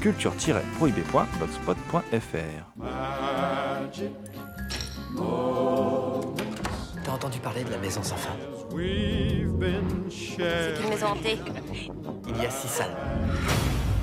culture-prohibée.blogspot.fr. 0.00 2.82
T'as 7.04 7.12
entendu 7.12 7.38
parler 7.38 7.64
de 7.64 7.70
la 7.70 7.78
maison 7.78 8.02
sans 8.02 8.16
fin 8.16 8.30
C'est 10.08 10.82
une 10.82 10.88
maison 10.88 11.08
hantée. 11.08 11.38
Il 12.28 12.42
y 12.42 12.46
a 12.46 12.50
six 12.50 12.68
salles. 12.68 12.96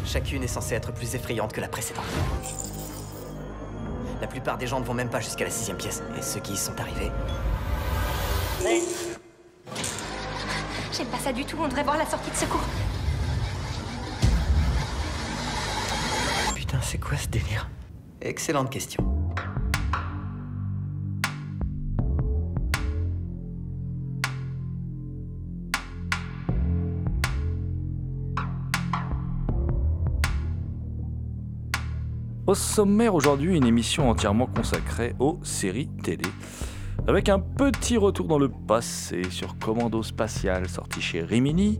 Chacune 0.05 0.43
est 0.43 0.47
censée 0.47 0.75
être 0.75 0.93
plus 0.93 1.15
effrayante 1.15 1.51
que 1.51 1.61
la 1.61 1.67
précédente. 1.67 2.05
La 4.21 4.27
plupart 4.27 4.57
des 4.57 4.67
gens 4.67 4.79
ne 4.79 4.85
vont 4.85 4.93
même 4.93 5.09
pas 5.09 5.19
jusqu'à 5.19 5.45
la 5.45 5.51
sixième 5.51 5.77
pièce. 5.77 6.03
Et 6.17 6.21
ceux 6.21 6.39
qui 6.39 6.53
y 6.53 6.57
sont 6.57 6.79
arrivés, 6.79 7.11
J'aime 10.97 11.07
pas 11.07 11.19
ça 11.19 11.31
du 11.31 11.45
tout, 11.45 11.57
on 11.59 11.67
devrait 11.67 11.83
voir 11.83 11.97
la 11.97 12.05
sortie 12.05 12.31
de 12.31 12.35
secours. 12.35 12.63
C'est 16.89 16.99
quoi 16.99 17.17
ce 17.17 17.27
délire? 17.27 17.69
Excellente 18.21 18.69
question. 18.69 19.03
Au 32.45 32.55
sommaire 32.55 33.13
aujourd'hui, 33.13 33.57
une 33.57 33.65
émission 33.65 34.09
entièrement 34.09 34.45
consacrée 34.45 35.13
aux 35.19 35.39
séries 35.43 35.89
télé. 36.01 36.23
Avec 37.07 37.29
un 37.29 37.39
petit 37.39 37.95
retour 37.95 38.27
dans 38.27 38.37
le 38.37 38.49
passé 38.49 39.21
sur 39.29 39.57
Commando 39.57 40.03
Spatial 40.03 40.67
sorti 40.67 40.99
chez 40.99 41.21
Rimini, 41.21 41.79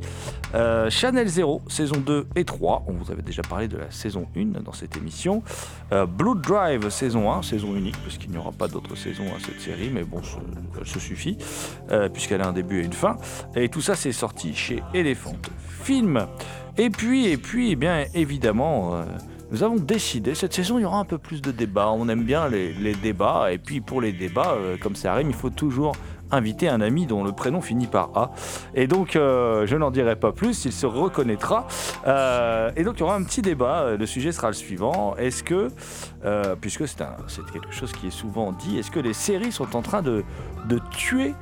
euh, 0.55 0.89
Channel 0.89 1.27
0 1.27 1.63
saison 1.67 1.97
2 1.97 2.27
et 2.37 2.45
3, 2.45 2.85
on 2.87 2.93
vous 2.93 3.11
avait 3.11 3.23
déjà 3.23 3.41
parlé 3.41 3.67
de 3.67 3.75
la 3.75 3.91
saison 3.91 4.25
1 4.37 4.61
dans 4.61 4.71
cette 4.71 4.95
émission, 4.95 5.43
euh, 5.91 6.05
Blood 6.05 6.39
Drive 6.39 6.89
saison 6.89 7.29
1, 7.29 7.41
saison 7.41 7.75
unique 7.75 7.97
puisqu'il 8.03 8.31
n'y 8.31 8.37
aura 8.37 8.53
pas 8.53 8.69
d'autres 8.69 8.95
saisons 8.95 9.25
à 9.35 9.39
cette 9.45 9.59
série, 9.59 9.89
mais 9.93 10.03
bon, 10.03 10.21
ce, 10.23 10.85
ce 10.85 10.97
suffit 10.97 11.37
euh, 11.91 12.07
puisqu'elle 12.07 12.41
a 12.41 12.47
un 12.47 12.53
début 12.53 12.79
et 12.79 12.85
une 12.85 12.93
fin, 12.93 13.17
et 13.53 13.67
tout 13.67 13.81
ça 13.81 13.95
c'est 13.95 14.13
sorti 14.13 14.53
chez 14.55 14.81
Elephant 14.93 15.35
Film. 15.83 16.25
Et 16.77 16.89
puis, 16.89 17.27
et 17.27 17.37
puis, 17.37 17.71
eh 17.71 17.75
bien 17.75 18.05
évidemment... 18.13 19.03
nous 19.49 19.63
avons 19.63 19.77
décidé, 19.77 20.35
cette 20.35 20.53
saison, 20.53 20.77
il 20.77 20.81
y 20.81 20.85
aura 20.85 20.99
un 20.99 21.05
peu 21.05 21.17
plus 21.17 21.41
de 21.41 21.51
débats. 21.51 21.89
On 21.91 22.09
aime 22.09 22.23
bien 22.23 22.49
les, 22.49 22.95
débats. 22.95 23.51
Et 23.51 23.57
puis 23.57 23.79
pour 23.79 24.01
les 24.01 24.11
débats, 24.11 24.55
euh, 24.57 24.75
comme 24.81 24.95
ça 24.95 25.13
arrive, 25.13 25.27
il 25.27 25.33
faut 25.33 25.49
toujours 25.49 25.93
inviter 26.31 26.67
un 26.67 26.81
ami 26.81 27.05
dont 27.05 27.23
le 27.23 27.31
prénom 27.31 27.61
finit 27.61 27.87
par 27.87 28.09
A. 28.15 28.31
Et 28.75 28.87
donc, 28.87 29.15
euh, 29.15 29.65
je 29.65 29.77
n'en 29.77 29.89
dirai 29.89 30.17
pas 30.17 30.33
plus, 30.33 30.65
il 30.65 30.73
se 30.73 30.85
reconnaîtra. 30.85 31.65
Euh, 32.07 32.71
et 32.75 32.83
donc, 32.83 32.97
il 32.97 32.99
y 32.99 33.03
aura 33.03 33.15
un 33.15 33.23
petit 33.23 33.41
débat. 33.41 33.95
Le 33.97 34.05
sujet 34.05 34.33
sera 34.33 34.49
le 34.49 34.53
suivant. 34.53 35.15
Est-ce 35.15 35.43
que, 35.43 35.69
puisque 36.59 36.85
c'est 36.85 36.97
quelque 37.53 37.71
chose 37.71 37.93
qui 37.93 38.07
est 38.07 38.11
souvent 38.11 38.51
dit, 38.51 38.77
est-ce 38.77 38.91
que 38.91 38.99
les 38.99 39.13
séries 39.13 39.53
sont 39.53 39.77
en 39.77 39.81
train 39.81 40.01
de 40.01 40.23
tuer 40.91 41.33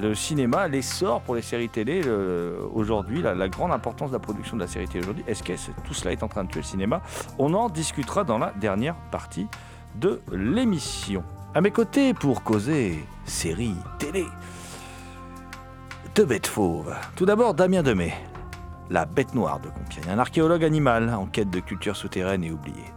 le 0.00 0.14
cinéma, 0.14 0.68
l'essor 0.68 1.20
pour 1.22 1.34
les 1.34 1.42
séries 1.42 1.68
télé 1.68 2.02
aujourd'hui, 2.74 3.22
la, 3.22 3.48
grande 3.48 3.72
importance 3.72 4.10
de 4.10 4.16
la 4.16 4.20
production 4.20 4.56
de 4.56 4.62
la 4.62 4.68
série 4.68 4.86
télé 4.86 5.04
aujourd'hui, 5.04 5.24
est-ce 5.26 5.42
que 5.42 5.52
tout 5.84 5.94
cela 5.94 6.12
est 6.12 6.22
en 6.22 6.28
train 6.28 6.44
de 6.44 6.50
tuer 6.50 6.60
le 6.60 6.66
cinéma? 6.66 7.02
On 7.38 7.54
en 7.54 7.68
discutera 7.68 8.24
dans 8.24 8.38
la 8.38 8.52
dernière 8.52 8.96
partie 9.10 9.46
de 9.96 10.20
l'émission. 10.32 11.22
À 11.54 11.60
mes 11.60 11.70
côtés 11.70 12.12
pour 12.12 12.42
causer 12.42 13.04
séries 13.24 13.76
télé. 13.98 14.26
Deux 16.14 16.26
bêtes 16.26 16.46
fauves. 16.46 16.94
Tout 17.14 17.26
d'abord 17.26 17.54
Damien 17.54 17.82
Demet, 17.82 18.14
la 18.90 19.04
bête 19.06 19.34
noire 19.34 19.60
de 19.60 19.68
Compiègne, 19.68 20.10
un 20.10 20.18
archéologue 20.18 20.64
animal 20.64 21.12
en 21.12 21.26
quête 21.26 21.50
de 21.50 21.60
culture 21.60 21.96
souterraine 21.96 22.44
et 22.44 22.50
oubliée. 22.50 22.92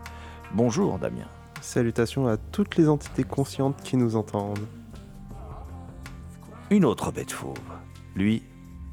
Bonjour 0.53 0.99
Damien. 0.99 1.27
Salutations 1.61 2.27
à 2.27 2.37
toutes 2.37 2.77
les 2.77 2.87
entités 2.89 3.23
conscientes 3.23 3.81
qui 3.83 3.97
nous 3.97 4.15
entendent. 4.15 4.65
Une 6.71 6.85
autre 6.85 7.11
bête 7.11 7.31
fauve. 7.31 7.57
Lui, 8.15 8.43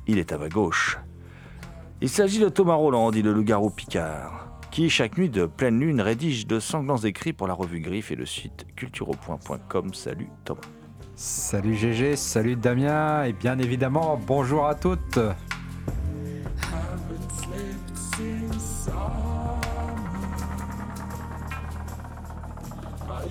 il 0.07 0.19
est 0.19 0.33
à 0.33 0.39
ma 0.39 0.49
gauche. 0.49 0.99
Il 2.01 2.09
s'agit 2.09 2.39
de 2.39 2.49
Thomas 2.49 2.75
Roland, 2.75 3.11
dit 3.11 3.23
le 3.23 3.33
loup-garou 3.33 3.71
Picard, 3.71 4.61
qui 4.71 4.91
chaque 4.91 5.17
nuit 5.17 5.31
de 5.31 5.47
pleine 5.47 5.81
lune 5.81 6.01
rédige 6.01 6.47
de 6.47 6.61
sanglants 6.61 6.99
écrits 6.99 7.33
pour 7.33 7.49
la 7.49 7.55
revue 7.55 7.81
Griffe 7.81 8.11
et 8.11 8.17
le 8.17 8.27
site 8.27 8.67
cultureau.com. 8.77 9.95
Salut 9.95 10.29
Thomas. 10.45 10.61
Salut 11.15 11.75
GG, 11.75 12.17
salut 12.17 12.57
Damien 12.57 13.25
et 13.25 13.33
bien 13.33 13.59
évidemment 13.59 14.21
bonjour 14.27 14.67
à 14.67 14.75
toutes. 14.75 15.19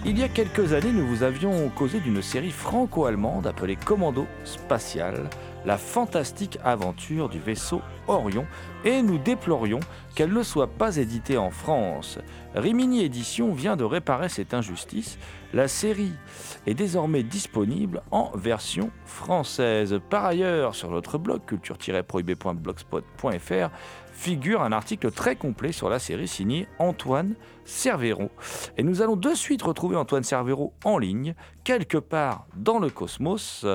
Il 0.05 0.19
y 0.19 0.23
a 0.23 0.27
quelques 0.27 0.73
années, 0.73 0.91
nous 0.91 1.07
vous 1.07 1.23
avions 1.23 1.69
causé 1.69 1.99
d'une 1.99 2.21
série 2.21 2.51
franco-allemande 2.51 3.47
appelée 3.47 3.75
Commando 3.75 4.27
Spatial, 4.43 5.27
la 5.65 5.77
fantastique 5.77 6.59
aventure 6.63 7.29
du 7.29 7.39
vaisseau 7.39 7.81
Orion, 8.07 8.45
et 8.83 9.01
nous 9.01 9.17
déplorions 9.17 9.79
qu'elle 10.13 10.31
ne 10.31 10.43
soit 10.43 10.67
pas 10.67 10.97
éditée 10.97 11.37
en 11.37 11.49
France. 11.49 12.19
Rimini 12.53 13.03
Édition 13.03 13.51
vient 13.53 13.75
de 13.75 13.83
réparer 13.83 14.29
cette 14.29 14.53
injustice. 14.53 15.17
La 15.53 15.67
série 15.67 16.13
est 16.67 16.75
désormais 16.75 17.23
disponible 17.23 18.03
en 18.11 18.29
version 18.35 18.91
française. 19.05 19.99
Par 20.09 20.25
ailleurs, 20.25 20.75
sur 20.75 20.91
notre 20.91 21.17
blog 21.17 21.43
culture-prohibé.blogspot.fr 21.45 23.69
figure 24.15 24.63
un 24.63 24.71
article 24.71 25.11
très 25.11 25.35
complet 25.35 25.71
sur 25.71 25.89
la 25.89 25.99
série 25.99 26.27
signé 26.27 26.67
Antoine 26.79 27.35
Cervéron. 27.65 28.29
Et 28.77 28.83
nous 28.83 29.01
allons 29.01 29.17
de 29.17 29.33
suite 29.33 29.61
retrouver 29.61 29.97
Antoine 29.97 30.23
Cervéron 30.23 30.71
en 30.83 30.97
ligne, 30.97 31.35
quelque 31.63 31.97
part 31.97 32.47
dans 32.55 32.79
le 32.79 32.89
cosmos. 32.89 33.65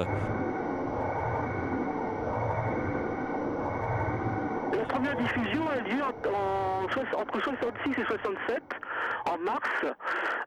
La 4.72 4.84
première 4.88 5.16
diffusion 5.16 5.68
a 5.68 5.76
lieu 5.88 6.02
entre 6.02 7.40
66 7.42 8.00
et 8.00 8.04
67, 8.06 8.62
en 9.26 9.38
mars. 9.38 9.68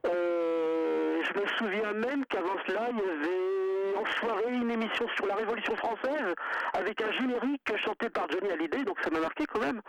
Euh, 0.07 1.21
je 1.23 1.39
me 1.39 1.45
souviens 1.57 1.94
même 1.94 2.25
qu'avant 2.25 2.57
cela, 2.68 2.89
il 2.89 2.97
y 2.97 3.01
avait 3.01 3.72
en 4.03 4.11
soirée 4.19 4.51
une 4.51 4.71
émission 4.71 5.07
sur 5.15 5.25
la 5.27 5.35
Révolution 5.35 5.75
française 5.77 6.33
avec 6.73 7.01
un 7.01 7.11
générique 7.13 7.77
chanté 7.77 8.09
par 8.09 8.29
Johnny 8.29 8.51
Hallyday, 8.51 8.83
donc 8.83 8.97
ça 9.01 9.09
m'a 9.09 9.19
marqué 9.19 9.45
quand 9.45 9.61
même. 9.61 9.81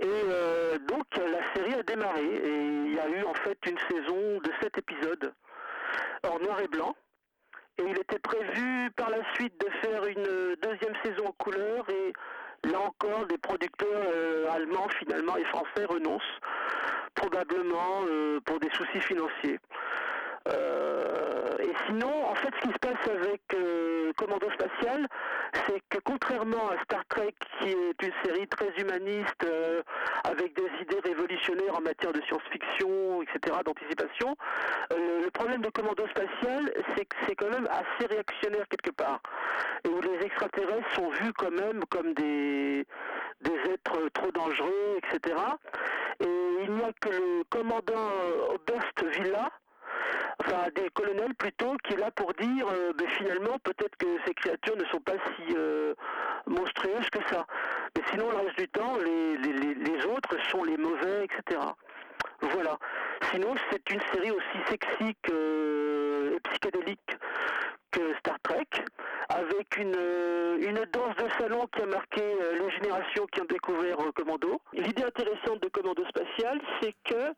Et 0.00 0.06
euh, 0.06 0.78
donc 0.78 1.04
la 1.16 1.54
série 1.54 1.74
a 1.74 1.82
démarré 1.82 2.24
et 2.24 2.66
il 2.86 2.94
y 2.94 2.98
a 2.98 3.08
eu 3.08 3.24
en 3.24 3.34
fait 3.34 3.58
une 3.66 3.78
saison 3.90 4.40
de 4.40 4.50
7 4.62 4.78
épisodes 4.78 5.32
en 6.28 6.38
noir 6.40 6.60
et 6.60 6.68
blanc. 6.68 6.94
Et 7.78 7.82
il 7.82 7.98
était 7.98 8.18
prévu 8.18 8.90
par 8.96 9.10
la 9.10 9.22
suite 9.34 9.58
de 9.60 9.70
faire 9.86 10.04
une 10.06 10.56
deuxième 10.62 10.94
saison 11.04 11.26
en 11.26 11.32
couleur 11.32 11.88
et 11.90 12.12
là 12.68 12.80
encore 12.80 13.26
des 13.26 13.38
producteurs 13.38 14.02
euh, 14.14 14.50
allemands 14.50 14.88
finalement 14.98 15.36
et 15.36 15.44
français 15.44 15.84
renoncent, 15.86 16.22
probablement 17.14 18.04
euh, 18.08 18.40
pour 18.40 18.58
des 18.60 18.70
soucis 18.70 19.00
financiers. 19.00 19.58
Euh, 20.48 21.56
et 21.58 21.72
sinon, 21.86 22.26
en 22.26 22.34
fait, 22.34 22.50
ce 22.60 22.68
qui 22.68 22.72
se 22.72 22.78
passe 22.78 23.08
avec 23.08 23.42
euh, 23.54 24.12
Commando 24.16 24.48
Spatial, 24.52 25.06
c'est 25.66 25.80
que 25.88 25.98
contrairement 26.04 26.70
à 26.70 26.82
Star 26.84 27.04
Trek, 27.08 27.34
qui 27.58 27.70
est 27.70 28.02
une 28.02 28.12
série 28.24 28.46
très 28.48 28.70
humaniste, 28.78 29.44
euh, 29.44 29.82
avec 30.24 30.54
des 30.54 30.68
idées 30.82 31.00
révolutionnaires 31.04 31.76
en 31.76 31.80
matière 31.80 32.12
de 32.12 32.20
science-fiction, 32.22 33.22
etc., 33.22 33.58
d'anticipation, 33.64 34.36
le 34.90 35.28
problème 35.30 35.62
de 35.62 35.70
Commando 35.70 36.06
Spatial, 36.08 36.72
c'est 36.94 37.04
que 37.04 37.16
c'est 37.26 37.34
quand 37.34 37.50
même 37.50 37.68
assez 37.70 38.06
réactionnaire 38.08 38.66
quelque 38.68 38.94
part, 38.94 39.20
et 39.84 39.88
où 39.88 40.00
les 40.00 40.26
extraterrestres 40.26 40.94
sont 40.94 41.10
vus 41.10 41.32
quand 41.32 41.50
même 41.50 41.80
comme 41.90 42.14
des, 42.14 42.86
des 43.40 43.70
êtres 43.72 44.08
trop 44.14 44.30
dangereux, 44.30 44.98
etc. 44.98 45.36
Et 46.20 46.26
il 46.62 46.72
n'y 46.72 46.82
a 46.82 46.92
que 47.00 47.08
le 47.08 47.44
commandant 47.50 48.10
Oberst 48.54 49.04
Villa, 49.18 49.50
enfin 50.46 50.68
des 50.74 50.88
colonels 50.90 51.34
plutôt, 51.34 51.76
qui 51.84 51.94
est 51.94 51.96
là 51.98 52.10
pour 52.10 52.32
dire 52.34 52.66
euh, 52.70 52.92
ben, 52.96 53.08
finalement 53.08 53.58
peut-être 53.64 53.96
que 53.96 54.06
ces 54.26 54.34
créatures 54.34 54.76
ne 54.76 54.84
sont 54.86 55.00
pas 55.00 55.14
si 55.36 55.54
euh, 55.56 55.94
monstrueuses 56.46 57.10
que 57.10 57.18
ça. 57.28 57.46
Mais 57.96 58.02
sinon 58.10 58.30
le 58.30 58.36
reste 58.36 58.58
du 58.58 58.68
temps, 58.68 58.96
les, 59.04 59.36
les, 59.38 59.74
les- 59.74 60.06
autres 60.06 60.36
sont 60.50 60.62
les 60.64 60.76
mauvais, 60.76 61.24
etc. 61.24 61.60
Voilà. 62.40 62.78
Sinon 63.32 63.54
c'est 63.70 63.90
une 63.90 64.00
série 64.12 64.30
aussi 64.30 64.58
sexy 64.68 65.16
que, 65.22 66.34
et 66.36 66.40
psychédélique 66.50 67.00
que 67.06 67.16
Star 68.18 68.38
Trek, 68.42 68.66
avec 69.28 69.76
une, 69.76 69.94
euh, 69.96 70.58
une 70.60 70.84
danse 70.92 71.16
de 71.16 71.28
salon 71.38 71.66
qui 71.74 71.82
a 71.82 71.86
marqué 71.86 72.22
euh, 72.22 72.58
les 72.58 72.70
générations 72.70 73.26
qui 73.26 73.40
ont 73.40 73.46
découvert 73.46 74.00
euh, 74.00 74.12
Commando. 74.12 74.60
L'idée 74.72 75.02
intéressante 75.02 75.62
de 75.62 75.68
Commando 75.68 76.04
Spatial, 76.06 76.60
c'est 76.80 76.94
que 77.04 77.32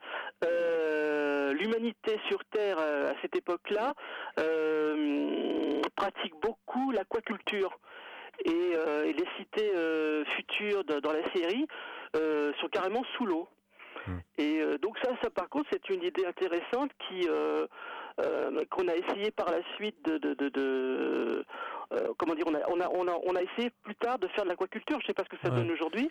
l'humanité 1.53 2.21
sur 2.29 2.45
Terre 2.51 2.79
à 2.79 3.15
cette 3.23 3.35
époque-là 3.37 3.95
pratique 5.97 6.35
beaucoup 6.41 6.91
l'aquaculture. 6.93 7.79
Et, 8.45 8.75
les 9.05 9.27
cités 9.37 9.73
futures 10.37 10.85
dans 10.85 11.13
la 11.13 11.25
série 11.35 11.67
sont 12.15 12.69
carrément 12.71 13.03
sous 13.17 13.27
l'eau. 13.27 13.49
Et 14.39 14.61
euh, 14.61 14.79
donc 14.79 14.99
ça, 14.99 15.11
ça 15.23 15.31
par 15.31 15.49
contre, 15.49 15.69
c'est 15.73 15.89
une 15.91 16.03
idée 16.03 16.25
intéressante 16.27 16.91
qui 17.09 17.29
euh, 17.29 17.67
euh, 18.21 18.65
qu'on 18.71 18.89
a 18.89 18.95
essayé 18.95 19.31
par 19.31 19.51
la 19.51 19.61
suite 19.77 20.03
de, 20.05 20.19
de, 20.19 20.35
de- 20.35 20.49
de- 20.49 21.45
comment 22.19 22.35
dire, 22.35 22.45
on 22.47 22.55
a, 22.55 22.61
on 22.69 22.81
a 22.81 22.89
on 22.91 23.09
a 23.09 23.19
on 23.27 23.35
a 23.37 23.43
essayé 23.43 23.71
plus 23.83 23.95
tard 23.97 24.19
de 24.19 24.29
faire 24.29 24.45
de 24.45 24.51
l'aquaculture. 24.51 24.99
Je 25.01 25.07
sais 25.07 25.15
pas 25.15 25.25
ce 25.25 25.29
que 25.31 25.37
ça 25.43 25.51
Ouais. 25.51 25.57
donne 25.57 25.71
aujourd'hui, 25.71 26.11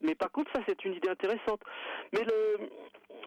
mais 0.00 0.14
par 0.14 0.30
contre 0.32 0.50
ça 0.54 0.60
c'est 0.66 0.84
une 0.84 0.94
idée 0.94 1.08
intéressante. 1.08 1.60
Mais 2.12 2.24
le 2.24 2.68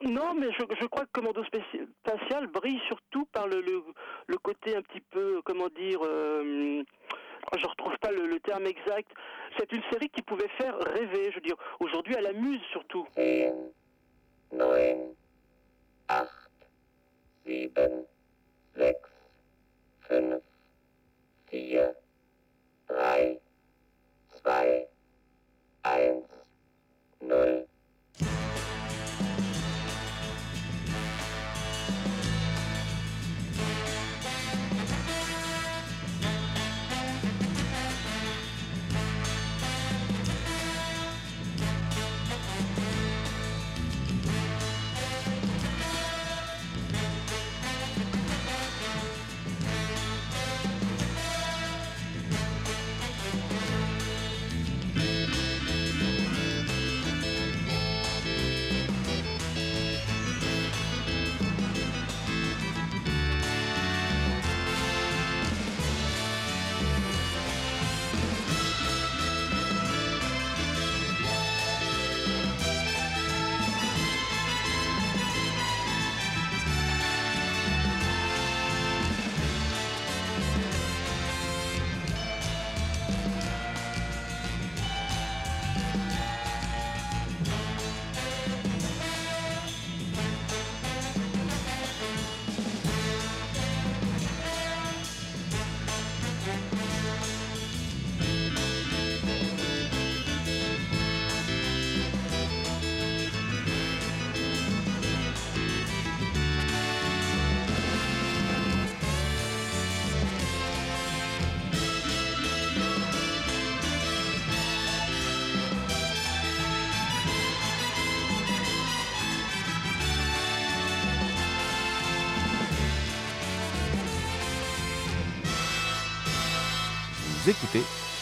non, 0.10 0.34
mais 0.34 0.48
je, 0.54 0.64
je 0.80 0.86
crois 0.88 1.06
que 1.06 1.12
Commando 1.14 1.44
Spatial 1.44 2.48
brille 2.48 2.82
surtout 2.88 3.26
par 3.26 3.48
le, 3.48 3.62
le, 3.62 3.84
le 4.28 4.38
côté 4.38 4.76
un 4.76 4.82
petit 4.82 5.02
peu, 5.12 5.42
comment 5.46 5.68
dire, 5.70 6.00
je 6.04 7.68
retrouve 7.68 7.98
pas 8.00 8.12
le, 8.12 8.26
le 8.26 8.40
terme 8.40 8.66
exact. 8.66 9.12
C'est 9.58 9.72
une 9.72 9.84
série 9.92 10.10
qui 10.10 10.22
pouvait 10.24 10.48
faire 10.60 10.76
rêver, 10.80 11.30
je 11.30 11.36
veux 11.36 11.42
dire. 11.42 11.56
Aujourd'hui, 11.80 12.16
elle 12.18 12.28
amuse 12.28 12.62
surtout. 12.72 13.06
neun, 14.52 15.16
acht, 16.08 16.52
sieben, 17.44 18.06
sechs, 18.76 19.10
fünf, 20.08 20.44
vier, 21.48 21.96
drei, 22.88 23.40
zwei, 24.42 24.88
eins. 25.84 26.31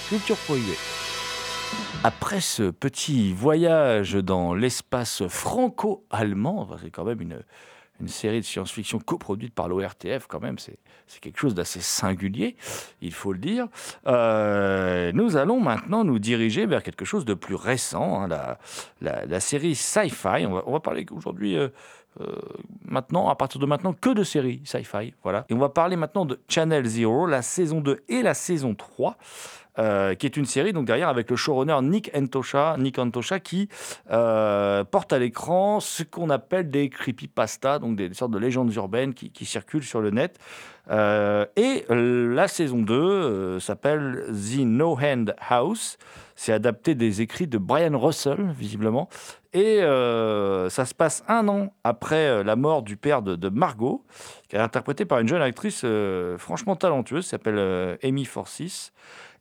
Culture. 0.09 0.37
Après 2.03 2.41
ce 2.41 2.71
petit 2.71 3.31
voyage 3.31 4.15
dans 4.15 4.55
l'espace 4.55 5.27
franco-allemand, 5.27 6.67
c'est 6.81 6.89
quand 6.89 7.03
même 7.03 7.21
une, 7.21 8.07
série 8.07 8.39
de 8.39 8.45
science-fiction 8.45 8.97
coproduite 8.97 9.53
par 9.53 9.67
l'ORTF, 9.67 10.25
quand 10.27 10.39
même, 10.39 10.57
c'est 10.57 10.79
quelque 11.21 11.37
chose 11.37 11.53
d'assez 11.53 11.81
singulier, 11.81 12.55
il 13.03 13.13
faut 13.13 13.33
le 13.33 13.39
dire. 13.39 13.67
Euh, 14.07 15.11
nous 15.13 15.37
allons 15.37 15.59
maintenant 15.59 16.03
nous 16.03 16.17
diriger 16.17 16.65
vers 16.65 16.81
quelque 16.81 17.05
chose 17.05 17.23
de 17.23 17.35
plus 17.35 17.53
récent, 17.53 18.23
hein, 18.23 18.57
la, 19.01 19.39
série 19.39 19.75
Sci-Fi. 19.75 20.47
On 20.47 20.53
va, 20.53 20.63
on 20.65 20.71
va 20.71 20.79
parler 20.79 21.05
aujourd'hui, 21.11 21.55
euh, 21.55 21.67
euh, 22.19 22.25
maintenant, 22.83 23.29
à 23.29 23.35
partir 23.35 23.59
de 23.59 23.65
maintenant, 23.65 23.93
que 23.93 24.09
de 24.09 24.23
séries 24.23 24.61
Sci-Fi. 24.65 25.13
Voilà. 25.23 25.45
Et 25.49 25.53
on 25.53 25.59
va 25.59 25.69
parler 25.69 25.95
maintenant 25.95 26.25
de 26.25 26.39
Channel 26.47 26.85
Zero, 26.85 27.27
la 27.27 27.41
saison 27.41 27.81
2 27.81 28.03
et 28.09 28.21
la 28.21 28.33
saison 28.33 28.75
3. 28.75 29.17
euh, 29.77 30.13
qui 30.15 30.25
est 30.25 30.35
une 30.35 30.45
série 30.45 30.73
donc 30.73 30.85
derrière 30.85 31.07
avec 31.07 31.29
le 31.29 31.37
showrunner 31.37 31.77
Nick 31.81 32.11
Antosha, 32.13 32.75
Nick 32.77 32.99
Antosha 32.99 33.39
qui 33.39 33.69
euh, 34.11 34.83
porte 34.83 35.13
à 35.13 35.19
l'écran 35.19 35.79
ce 35.79 36.03
qu'on 36.03 36.29
appelle 36.29 36.69
des 36.69 36.89
creepypasta, 36.89 37.79
donc 37.79 37.95
des, 37.95 38.13
sortes 38.13 38.31
de 38.31 38.39
légendes 38.39 38.73
urbaines 38.73 39.13
qui, 39.13 39.45
circulent 39.45 39.83
sur 39.83 40.01
le 40.01 40.09
net. 40.09 40.37
Et 40.89 41.85
la 41.89 42.47
saison 42.47 42.81
2 42.81 42.93
euh, 42.93 43.59
s'appelle 43.59 44.25
The 44.31 44.59
No 44.59 44.97
Hand 44.99 45.35
House. 45.47 45.97
C'est 46.41 46.53
adapté 46.53 46.95
des 46.95 47.19
écrits 47.19 47.47
de 47.47 47.57
Brian 47.57 47.99
Russell, 47.99 48.53
visiblement. 48.57 49.09
Et 49.51 49.81
euh, 49.81 50.69
ça 50.69 50.85
se 50.85 50.93
passe 50.95 51.21
un 51.27 51.49
an 51.49 51.73
après 51.83 52.29
euh, 52.29 52.43
la 52.45 52.55
mort 52.55 52.81
du 52.81 52.95
père 52.95 53.21
de, 53.21 53.49
Margot, 53.49 54.05
qui 54.47 54.55
est 54.55 54.59
interprétée 54.59 55.03
par 55.03 55.19
une 55.19 55.27
jeune 55.27 55.41
actrice 55.41 55.81
euh, 55.83 56.37
franchement 56.37 56.77
talentueuse, 56.77 57.25
qui 57.25 57.31
s'appelle 57.31 57.97
Amy 58.03 58.23
Forsyth. 58.23 58.93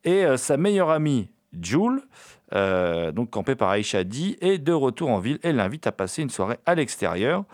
Et 0.03 0.25
sa 0.37 0.57
meilleure 0.57 0.91
amie, 0.91 1.29
Jules, 1.63 2.03
donc 2.51 3.31
campée 3.31 3.55
par 3.55 3.73
Aisha 3.75 4.03
D, 4.03 4.37
est 4.41 4.59
de 4.59 4.73
retour 4.73 5.11
en 5.11 5.21
ville 5.21 5.39
et 5.45 5.53
l'invite 5.53 5.87
à 5.87 5.93
passer 5.93 6.23
une 6.23 6.31
soirée 6.31 6.59
à 6.67 6.75
l'extérieur. 6.75 7.45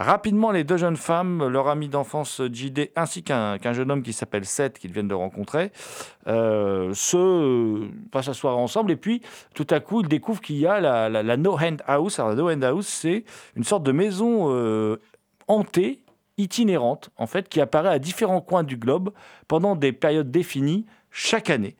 Rapidement, 0.00 0.52
les 0.52 0.62
deux 0.62 0.76
jeunes 0.76 0.96
femmes, 0.96 1.48
leur 1.48 1.66
ami 1.66 1.88
d'enfance 1.88 2.40
JD, 2.52 2.92
ainsi 2.94 3.24
qu'un 3.24 3.58
jeune 3.72 3.90
homme 3.90 4.04
qui 4.04 4.12
s'appelle 4.12 4.44
Seth, 4.44 4.78
qu'ils 4.78 4.92
viennent 4.92 5.08
de 5.08 5.14
rencontrer, 5.14 5.72
euh, 6.28 6.94
se 6.94 7.16
euh, 7.16 7.90
passent 8.12 8.28
la 8.28 8.34
soirée 8.34 8.60
ensemble. 8.60 8.92
Et 8.92 8.96
puis, 8.96 9.22
tout 9.56 9.66
à 9.70 9.80
coup, 9.80 10.02
ils 10.02 10.08
découvrent 10.08 10.40
qu'il 10.40 10.56
y 10.56 10.68
a 10.68 10.78
la 10.80 11.36
No 11.36 11.58
Hand 11.58 11.82
House. 11.84 12.20
Alors, 12.20 12.30
la 12.30 12.36
No 12.36 12.48
Hand 12.48 12.62
House, 12.62 12.86
c'est 12.86 13.24
une 13.56 13.64
sorte 13.64 13.82
de 13.82 13.90
maison 13.90 14.52
euh, 14.52 15.00
hantée 15.48 16.04
itinérante, 16.36 17.10
en 17.16 17.26
fait, 17.26 17.48
qui 17.48 17.60
apparaît 17.60 17.88
à 17.88 17.98
différents 17.98 18.40
coins 18.40 18.62
du 18.62 18.76
globe 18.76 19.10
pendant 19.48 19.74
des 19.74 19.90
périodes 19.90 20.30
définies 20.30 20.86
chaque 21.10 21.50
année. 21.50 21.74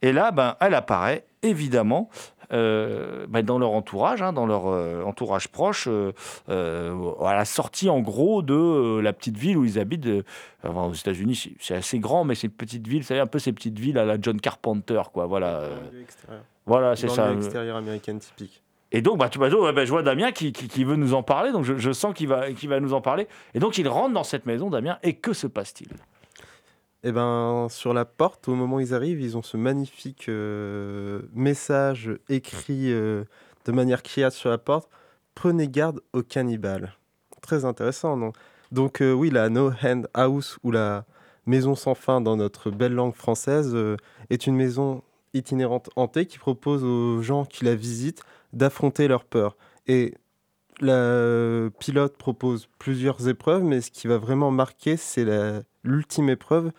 Et 0.00 0.12
là, 0.12 0.30
ben, 0.30 0.54
elle 0.60 0.74
apparaît 0.74 1.24
évidemment 1.42 2.08
euh, 2.52 3.26
ben, 3.28 3.44
dans 3.44 3.58
leur 3.58 3.72
entourage, 3.72 4.22
hein, 4.22 4.32
dans 4.32 4.46
leur 4.46 4.66
euh, 4.66 5.02
entourage 5.04 5.48
proche, 5.48 5.88
euh, 5.88 6.12
à 6.48 7.34
la 7.34 7.44
sortie 7.44 7.88
en 7.90 8.00
gros 8.00 8.42
de 8.42 8.98
la 9.00 9.12
petite 9.12 9.36
ville 9.36 9.56
où 9.56 9.64
ils 9.64 9.78
habitent. 9.78 10.08
enfin, 10.66 10.84
aux 10.84 10.92
États-Unis, 10.94 11.52
c'est- 11.60 11.74
assez 11.74 11.98
grand, 11.98 12.24
mais 12.24 12.34
c'est 12.34 12.46
une 12.46 12.52
petite 12.52 12.86
ville, 12.86 13.04
c'est 13.04 13.18
un 13.18 13.26
peu 13.26 13.38
ces 13.38 13.52
petites 13.52 13.78
villes 13.78 13.98
à 13.98 14.04
la 14.04 14.16
John 14.20 14.40
Carpenter, 14.40 15.02
quoi. 15.12 15.26
Voilà, 15.26 15.62
voilà, 16.66 16.96
c'est 16.96 17.08
ça. 17.08 17.30
le 17.30 17.36
extérieur 17.38 17.76
américain 17.76 18.16
typique. 18.18 18.62
Et 18.92 19.02
donc, 19.02 19.18
bah, 19.18 19.28
tu 19.28 19.38
bah, 19.40 19.48
bah, 19.50 19.84
je 19.84 19.90
vois 19.90 20.02
Damien 20.04 20.30
qui, 20.30 20.52
qui- 20.52 20.68
qui 20.68 20.84
veut 20.84 20.94
nous 20.96 21.14
en 21.14 21.22
parler, 21.24 21.50
donc 21.50 21.64
je, 21.64 21.76
je 21.78 21.90
sens 21.92 22.14
qu'il 22.14 22.28
va, 22.28 22.52
qu'il 22.52 22.68
va 22.68 22.78
nous 22.78 22.92
en 22.94 23.00
parler. 23.00 23.26
Et 23.54 23.58
donc, 23.58 23.76
il 23.76 23.88
rentre 23.88 24.14
dans 24.14 24.22
cette 24.22 24.46
maison, 24.46 24.70
Damien, 24.70 24.98
et 25.02 25.14
que 25.14 25.32
se 25.32 25.46
passe-t-il? 25.48 25.88
Eh 27.06 27.12
ben, 27.12 27.66
sur 27.68 27.92
la 27.92 28.06
porte, 28.06 28.48
au 28.48 28.54
moment 28.54 28.76
où 28.76 28.80
ils 28.80 28.94
arrivent, 28.94 29.20
ils 29.20 29.36
ont 29.36 29.42
ce 29.42 29.58
magnifique 29.58 30.30
euh, 30.30 31.20
message 31.34 32.10
écrit 32.30 32.90
euh, 32.90 33.24
de 33.66 33.72
manière 33.72 34.02
claire 34.02 34.32
sur 34.32 34.48
la 34.48 34.56
porte 34.56 34.88
Prenez 35.34 35.68
garde 35.68 36.00
aux 36.14 36.22
cannibales. 36.22 36.94
Très 37.42 37.66
intéressant, 37.66 38.16
non? 38.16 38.32
Donc, 38.72 39.02
euh, 39.02 39.12
oui, 39.12 39.28
la 39.28 39.50
No 39.50 39.70
Hand 39.82 40.08
House, 40.14 40.58
ou 40.62 40.70
la 40.70 41.04
maison 41.44 41.74
sans 41.74 41.94
fin 41.94 42.22
dans 42.22 42.36
notre 42.36 42.70
belle 42.70 42.94
langue 42.94 43.14
française, 43.14 43.76
est 44.30 44.46
une 44.46 44.56
maison 44.56 45.02
itinérante 45.34 45.90
hantée 45.96 46.24
qui 46.24 46.38
propose 46.38 46.84
aux 46.84 47.20
gens 47.20 47.44
qui 47.44 47.66
la 47.66 47.74
visitent 47.74 48.22
d'affronter 48.54 49.08
leur 49.08 49.24
peur. 49.24 49.58
Et 49.86 50.14
la 50.80 51.68
pilote 51.78 52.16
propose 52.16 52.66
plusieurs 52.78 53.28
épreuves, 53.28 53.62
mais 53.62 53.82
ce 53.82 53.90
qui 53.90 54.06
va 54.06 54.16
vraiment 54.16 54.50
marquer, 54.50 54.96
c'est 54.96 55.26
l'ultime 55.82 56.30
épreuve 56.30 56.72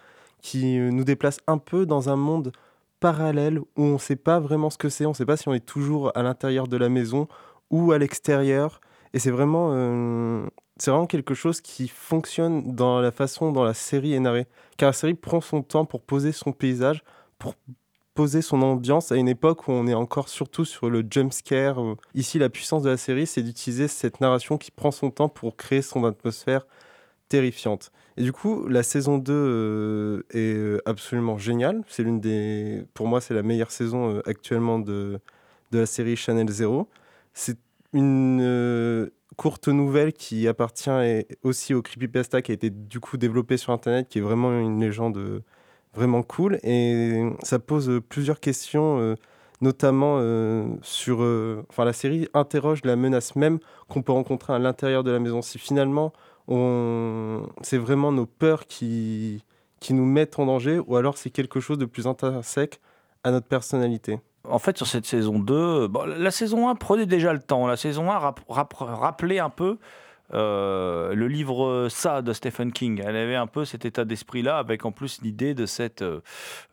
qui 0.45 0.77
euh, 0.77 0.91
nous 0.91 1.03
déplace 1.03 1.39
un 1.47 1.57
peu 1.57 1.87
dans 1.87 2.09
un 2.09 2.15
monde 2.15 2.51
parallèle 2.99 3.57
où 3.59 3.65
on 3.77 3.93
ne 3.93 3.97
sait 3.97 4.15
pas 4.15 4.39
vraiment 4.39 4.69
ce 4.69 4.77
que 4.77 4.89
c'est, 4.89 5.07
on 5.07 5.09
ne 5.09 5.15
sait 5.15 5.25
pas 5.25 5.37
si 5.37 5.47
on 5.49 5.55
est 5.55 5.65
toujours 5.65 6.11
à 6.15 6.21
l'intérieur 6.21 6.67
de 6.67 6.77
la 6.77 6.87
maison 6.87 7.27
ou 7.71 7.91
à 7.91 7.97
l'extérieur. 7.97 8.79
Et 9.13 9.19
c'est 9.19 9.31
vraiment, 9.31 9.69
euh, 9.71 10.45
c'est 10.77 10.91
vraiment 10.91 11.07
quelque 11.07 11.33
chose 11.33 11.61
qui 11.61 11.87
fonctionne 11.87 12.75
dans 12.75 13.01
la 13.01 13.11
façon 13.11 13.51
dont 13.51 13.63
la 13.63 13.73
série 13.73 14.13
est 14.13 14.19
narrée. 14.19 14.45
Car 14.77 14.89
la 14.89 14.93
série 14.93 15.15
prend 15.15 15.41
son 15.41 15.63
temps 15.63 15.85
pour 15.85 16.01
poser 16.01 16.31
son 16.31 16.51
paysage, 16.51 17.03
pour 17.39 17.55
poser 18.13 18.43
son 18.43 18.61
ambiance 18.61 19.11
à 19.11 19.15
une 19.15 19.27
époque 19.27 19.67
où 19.67 19.71
on 19.71 19.87
est 19.87 19.95
encore 19.95 20.29
surtout 20.29 20.63
sur 20.63 20.91
le 20.91 21.03
jump 21.09 21.33
scare. 21.33 21.79
Ici, 22.13 22.37
la 22.37 22.49
puissance 22.49 22.83
de 22.83 22.89
la 22.91 22.97
série, 22.97 23.25
c'est 23.25 23.41
d'utiliser 23.41 23.87
cette 23.87 24.21
narration 24.21 24.59
qui 24.59 24.69
prend 24.69 24.91
son 24.91 25.09
temps 25.09 25.27
pour 25.27 25.57
créer 25.57 25.81
son 25.81 26.05
atmosphère 26.05 26.67
terrifiante. 27.29 27.91
Et 28.17 28.23
du 28.23 28.31
coup, 28.31 28.67
la 28.67 28.83
saison 28.83 29.17
2 29.17 29.33
euh, 29.33 30.23
est 30.31 30.55
euh, 30.55 30.81
absolument 30.85 31.37
géniale. 31.37 31.83
C'est 31.87 32.03
l'une 32.03 32.21
des. 32.21 32.85
Pour 32.93 33.07
moi, 33.07 33.19
c'est 33.19 33.33
la 33.33 33.43
meilleure 33.43 33.71
saison 33.71 34.15
euh, 34.15 34.21
actuellement 34.25 34.79
de, 34.79 35.19
de 35.71 35.79
la 35.79 35.85
série 35.85 36.15
Channel 36.15 36.47
Zero. 36.49 36.87
C'est 37.33 37.57
une 37.93 39.09
courte 39.37 39.67
nouvelle 39.67 40.13
qui 40.13 40.47
appartient 40.47 40.89
aussi 41.43 41.73
au 41.73 41.81
Creepypasta 41.81 42.41
qui 42.41 42.51
a 42.51 42.55
été 42.55 42.69
du 42.69 42.99
coup 42.99 43.17
développé 43.17 43.57
sur 43.57 43.73
Internet, 43.73 44.07
qui 44.09 44.19
est 44.19 44.21
vraiment 44.21 44.57
une 44.59 44.79
légende 44.81 45.43
vraiment 45.93 46.23
cool. 46.23 46.59
Et 46.63 47.23
ça 47.43 47.59
pose 47.59 48.01
plusieurs 48.09 48.39
questions, 48.39 49.15
notamment 49.61 50.19
sur. 50.81 51.19
Enfin, 51.69 51.85
la 51.85 51.93
série 51.93 52.27
interroge 52.33 52.81
la 52.85 52.95
menace 52.95 53.35
même 53.35 53.59
qu'on 53.89 54.01
peut 54.01 54.13
rencontrer 54.13 54.53
à 54.53 54.59
l'intérieur 54.59 55.03
de 55.03 55.11
la 55.11 55.19
maison. 55.19 55.41
Si 55.41 55.57
finalement 55.59 56.13
on... 56.47 57.47
c'est 57.61 57.77
vraiment 57.77 58.11
nos 58.11 58.25
peurs 58.25 58.65
qui... 58.67 59.43
qui 59.79 59.93
nous 59.93 60.05
mettent 60.05 60.39
en 60.39 60.45
danger 60.45 60.79
ou 60.79 60.95
alors 60.95 61.17
c'est 61.17 61.29
quelque 61.29 61.59
chose 61.59 61.77
de 61.77 61.85
plus 61.85 62.07
intrinsèque 62.07 62.79
à 63.23 63.31
notre 63.31 63.47
personnalité. 63.47 64.19
En 64.47 64.59
fait, 64.59 64.77
sur 64.77 64.85
cette 64.85 65.05
saison 65.07 65.39
2, 65.39 65.87
bon, 65.87 66.05
la 66.05 66.29
saison 66.29 66.69
1 66.69 66.75
prenait 66.75 67.07
déjà 67.07 67.33
le 67.33 67.39
temps. 67.39 67.65
La 67.65 67.77
saison 67.77 68.11
1 68.11 68.17
rap- 68.19 68.41
rap- 68.47 68.73
rappelait 68.77 69.39
un 69.39 69.49
peu 69.49 69.77
euh, 70.33 71.13
le 71.13 71.27
livre 71.27 71.87
Ça 71.89 72.21
de 72.21 72.33
Stephen 72.33 72.71
King. 72.71 73.01
Elle 73.05 73.15
avait 73.15 73.35
un 73.35 73.47
peu 73.47 73.65
cet 73.65 73.85
état 73.85 74.05
d'esprit-là, 74.05 74.57
avec 74.57 74.85
en 74.85 74.91
plus 74.91 75.21
l'idée 75.21 75.53
de 75.53 75.65
cette, 75.65 76.01
euh, 76.01 76.21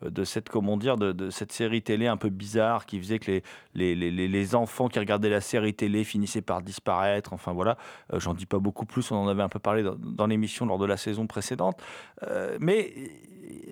de 0.02 0.24
cette, 0.24 0.48
comment 0.48 0.76
dire, 0.76 0.96
de, 0.96 1.30
cette 1.30 1.52
série 1.52 1.82
télé 1.82 2.06
un 2.06 2.16
peu 2.16 2.28
bizarre 2.30 2.86
qui 2.86 2.98
faisait 2.98 3.18
que 3.18 3.30
les, 3.30 3.42
les, 3.74 3.94
les- 4.10 4.28
les- 4.28 4.54
enfants 4.54 4.88
qui 4.88 4.98
regardaient 4.98 5.30
la 5.30 5.40
série 5.40 5.72
télé 5.74 6.04
finissaient 6.04 6.42
par 6.42 6.62
disparaître. 6.62 7.32
Enfin 7.32 7.52
voilà, 7.52 7.76
Euh, 8.12 8.20
j'en 8.20 8.34
dis 8.34 8.46
pas 8.46 8.58
beaucoup 8.58 8.86
plus, 8.86 9.10
on 9.10 9.16
en 9.16 9.28
avait 9.28 9.42
un 9.42 9.48
peu 9.48 9.58
parlé 9.58 9.82
dans, 9.82 10.26
l'émission 10.26 10.66
lors 10.66 10.78
de 10.78 10.86
la 10.86 10.96
saison 10.96 11.26
précédente. 11.26 11.80
Euh, 12.24 12.56
mais 12.60 12.92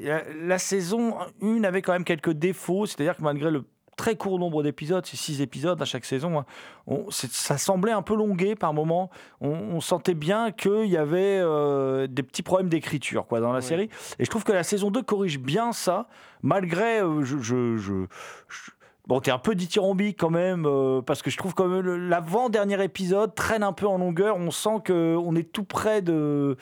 la, 0.01 0.23
la 0.35 0.59
saison 0.59 1.17
1 1.43 1.65
avait 1.65 1.83
quand 1.83 1.93
même 1.93 2.05
quelques 2.05 2.33
défauts, 2.33 2.87
c'est-à-dire 2.87 3.17
que 3.17 3.23
malgré 3.23 3.51
le 3.51 3.65
très 4.01 4.17
court 4.17 4.39
nombre 4.39 4.63
d'épisodes, 4.63 5.05
c'est 5.05 5.19
six 5.19 5.43
épisodes 5.43 5.81
à 5.83 5.85
chaque 5.85 6.07
saison. 6.07 6.39
hein. 6.39 6.47
On- 6.87 7.11
ça 7.11 7.59
semblait 7.59 7.93
un 7.93 8.01
peu 8.01 8.15
longué 8.17 8.55
par 8.55 8.73
moments. 8.73 9.11
On, 9.43 9.51
on 9.51 9.81
sentait 9.83 10.15
bien 10.15 10.53
qu'il 10.53 10.87
y 10.87 10.97
avait 10.97 11.39
euh, 11.43 12.07
des 12.07 12.23
petits 12.23 12.43
problèmes 12.43 12.71
d'écriture 12.71 13.27
quoi, 13.27 13.41
dans 13.41 13.51
la 13.53 13.57
Ouais. 13.57 13.61
série. 13.63 13.91
Et 14.19 14.25
je 14.25 14.31
trouve 14.31 14.43
que 14.45 14.53
la 14.53 14.63
saison 14.63 14.91
2 14.91 15.03
corrige 15.03 15.39
bien 15.39 15.73
ça, 15.73 16.07
malgré. 16.43 17.01
euh, 17.01 17.23
je, 17.25 17.37
je- 17.39 17.77
je- 17.77 18.07
je- 18.49 18.71
Bon, 19.11 19.19
t'es 19.21 19.33
un 19.33 19.39
peu 19.41 19.57
dithyrambique 19.57 20.17
quand 20.21 20.31
même, 20.31 20.67
euh, 20.67 21.03
parce 21.03 21.21
que 21.21 21.31
je 21.31 21.37
trouve 21.37 21.53
que 21.53 21.65
l'avant-dernier 21.65 22.81
épisode 22.85 23.35
traîne 23.35 23.65
un 23.65 23.73
peu 23.73 23.89
en 23.89 23.99
longueur. 23.99 24.37
On 24.37 24.53
sent 24.53 24.83
qu'on 24.87 25.35
est 25.35 25.53
tout 25.53 25.65
près 25.65 26.01
de, 26.01 26.57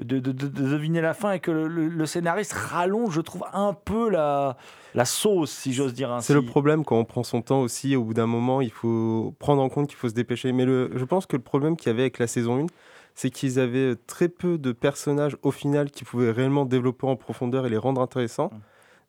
de, 0.00 0.18
de- 0.18 0.32
de- 0.32 0.48
de 0.48 0.68
deviner 0.68 1.00
la 1.00 1.14
fin 1.14 1.30
et 1.30 1.38
que 1.38 1.52
le, 1.52 1.68
le- 1.68 1.86
le 1.86 2.06
scénariste 2.06 2.54
rallonge, 2.54 3.14
je 3.14 3.20
trouve, 3.20 3.44
un 3.52 3.72
peu 3.72 4.10
la, 4.10 4.56
la 4.96 5.04
sauce, 5.04 5.52
si 5.52 5.72
j'ose 5.72 5.94
dire 5.94 6.10
ainsi. 6.12 6.26
C'est 6.26 6.34
le 6.34 6.44
problème 6.44 6.84
quand 6.84 6.96
on 6.98 7.04
prend 7.04 7.22
son 7.22 7.40
temps 7.40 7.60
aussi. 7.60 7.94
Au 7.94 8.02
bout 8.02 8.14
d'un 8.14 8.26
moment, 8.26 8.60
il 8.60 8.72
faut 8.72 9.32
prendre 9.38 9.62
en 9.62 9.68
compte 9.68 9.86
qu'il 9.86 9.96
faut 9.96 10.08
se 10.08 10.14
dépêcher. 10.14 10.50
Mais 10.50 10.64
le, 10.64 10.90
je 10.96 11.04
pense 11.04 11.26
que 11.26 11.36
le 11.36 11.42
problème 11.42 11.76
qu'il 11.76 11.86
y 11.86 11.90
avait 11.90 12.02
avec 12.02 12.18
la 12.18 12.26
saison 12.26 12.64
1, 12.64 12.66
c'est 13.14 13.30
qu'ils 13.30 13.60
avaient 13.60 13.94
très 14.08 14.28
peu 14.28 14.58
de 14.58 14.72
personnages 14.72 15.36
au 15.42 15.52
final 15.52 15.90
qui 15.92 16.02
pouvaient 16.02 16.32
réellement 16.32 16.64
développer 16.64 17.06
en 17.06 17.14
profondeur 17.14 17.64
et 17.64 17.68
les 17.68 17.76
rendre 17.76 18.00
intéressants. 18.00 18.50
Mm. 18.52 18.58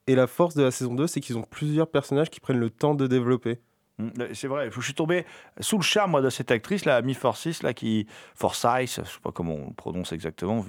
Et 0.08 0.16
la 0.16 0.28
force 0.28 0.56
de 0.56 0.64
la 0.64 0.72
saison 0.72 0.96
2, 0.96 1.08
c'est 1.08 1.22
qu'ils 1.22 1.38
ont 1.38 1.44
plusieurs 1.44 1.88
personnages 1.88 2.30
qui 2.30 2.40
prennent 2.40 2.60
le 2.60 2.70
temps 2.70 2.94
de 2.94 3.08
développer. 3.08 3.60
Mm, 4.00 4.10
C'est 4.34 4.48
vrai, 4.48 4.70
je 4.72 4.82
suis 4.82 4.94
tombé 4.94 5.26
sous 5.60 5.78
le 5.78 5.84
charme 5.84 6.22
de 6.22 6.30
cette 6.30 6.52
actrice, 6.52 6.84
là, 6.84 6.98
Amy 6.98 7.14
Forsyth, 7.14 7.64
là, 7.64 7.74
qui 7.74 8.08
Forsyth, 8.36 9.02
je 9.06 9.10
sais 9.10 9.20
pas 9.22 9.32
comment 9.32 9.54
on 9.54 9.72
prononce 9.72 10.12
exactement, 10.12 10.60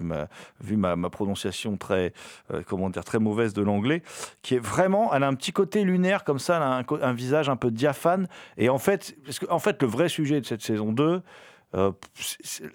vu 0.61 0.77
ma, 0.77 0.97
prononciation 1.11 1.77
très, 1.77 2.13
euh, 2.53 2.63
comment 2.67 2.91
dire, 2.91 3.05
très 3.05 3.19
mauvaise 3.19 3.55
de 3.55 3.63
l'anglais, 3.63 4.03
qui 4.43 4.55
est 4.55 4.65
vraiment, 4.65 5.13
elle 5.15 5.23
a 5.25 5.27
un 5.27 5.35
petit 5.35 5.53
côté 5.53 5.85
lunaire 5.85 6.23
comme 6.23 6.39
ça, 6.39 6.57
elle 6.57 7.03
a 7.03 7.07
un 7.07 7.13
visage 7.15 7.49
un 7.49 7.57
peu 7.57 7.71
diaphane, 7.71 8.29
et 8.57 8.69
en 8.69 8.79
fait, 8.79 9.17
parce 9.25 9.39
que, 9.39 9.47
en 9.51 9.59
fait, 9.59 9.83
le 9.83 9.89
vrai 9.89 10.09
sujet 10.09 10.41
de 10.41 10.47
cette 10.47 10.63
saison 10.63 10.93
2, 10.93 11.23
euh, 11.75 11.93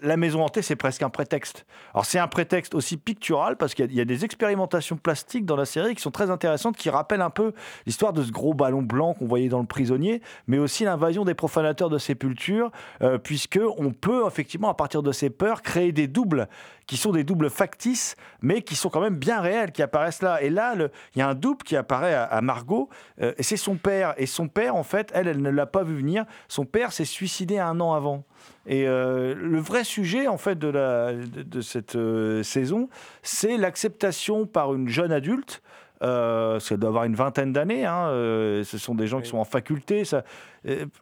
la 0.02 0.16
maison 0.16 0.42
hantée, 0.44 0.62
c'est 0.62 0.76
presque 0.76 1.02
un 1.02 1.10
prétexte. 1.10 1.64
Alors 1.94 2.04
c'est 2.04 2.18
un 2.18 2.28
prétexte 2.28 2.74
aussi 2.74 2.96
pictural 2.96 3.56
parce 3.56 3.74
qu'il 3.74 3.92
y 3.92 4.00
a- 4.00 4.04
des 4.04 4.24
expérimentations 4.24 4.96
plastiques 4.96 5.46
dans 5.46 5.56
la 5.56 5.64
série 5.64 5.94
qui 5.94 6.02
sont 6.02 6.10
très 6.10 6.30
intéressantes, 6.30 6.76
qui 6.76 6.90
rappellent 6.90 7.22
un 7.22 7.30
peu 7.30 7.52
l'histoire 7.86 8.12
de 8.12 8.22
ce 8.22 8.30
gros 8.30 8.54
ballon 8.54 8.82
blanc 8.82 9.14
qu'on 9.14 9.26
voyait 9.26 9.48
dans 9.48 9.60
le 9.60 9.66
prisonnier, 9.66 10.20
mais 10.46 10.58
aussi 10.58 10.84
l'invasion 10.84 11.24
des 11.24 11.34
profanateurs 11.34 11.88
de 11.90 11.98
sépultures, 11.98 12.70
euh, 13.02 13.18
puisque 13.18 13.60
on 13.78 13.92
peut 13.92 14.24
effectivement 14.26 14.68
à 14.68 14.74
partir 14.74 15.02
de 15.02 15.12
ces 15.12 15.30
peurs 15.30 15.62
créer 15.62 15.92
des 15.92 16.06
doubles 16.08 16.48
qui 16.86 16.96
sont 16.96 17.12
des 17.12 17.22
doubles 17.22 17.50
factices, 17.50 18.16
mais 18.42 18.62
qui 18.62 18.74
sont 18.74 18.88
quand 18.90 19.00
même 19.00 19.16
bien 19.16 19.40
réels, 19.40 19.70
qui 19.70 19.80
apparaissent 19.80 20.22
là. 20.22 20.42
Et 20.42 20.50
là, 20.50 20.74
il 21.14 21.18
y 21.18 21.22
a 21.22 21.28
un 21.28 21.34
double 21.34 21.62
qui 21.62 21.76
apparaît 21.76 22.14
à, 22.14 22.24
à 22.24 22.40
Margot, 22.40 22.88
euh, 23.22 23.32
et 23.38 23.44
c'est 23.44 23.56
son 23.56 23.76
père. 23.76 24.12
Et 24.16 24.26
son 24.26 24.48
père, 24.48 24.74
en 24.74 24.82
fait, 24.82 25.10
elle, 25.14 25.28
elle 25.28 25.40
ne 25.40 25.50
l'a 25.50 25.66
pas 25.66 25.84
vu 25.84 25.94
venir. 25.96 26.24
Son 26.48 26.64
père 26.64 26.92
s'est 26.92 27.04
suicidé 27.04 27.58
un 27.60 27.80
an 27.80 27.94
avant. 27.94 28.24
Et 28.66 28.86
euh, 28.86 29.34
le 29.34 29.58
vrai 29.58 29.84
sujet, 29.84 30.28
en 30.28 30.38
fait, 30.38 30.58
de, 30.58 30.68
la, 30.68 31.12
de, 31.12 31.42
de 31.42 31.60
cette 31.60 31.96
euh, 31.96 32.42
saison, 32.42 32.88
c'est 33.22 33.56
l'acceptation 33.56 34.46
par 34.46 34.74
une 34.74 34.88
jeune 34.88 35.12
adulte. 35.12 35.62
Euh, 36.02 36.58
ça 36.60 36.78
doit 36.78 36.88
avoir 36.88 37.04
une 37.04 37.14
vingtaine 37.14 37.52
d'années. 37.52 37.84
hein, 37.84 38.06
euh, 38.08 38.64
ce 38.64 38.78
sont 38.78 38.94
des 38.94 39.06
gens 39.06 39.20
qui 39.20 39.28
sont 39.28 39.36
en 39.36 39.44
faculté. 39.44 40.06
Ça, 40.06 40.24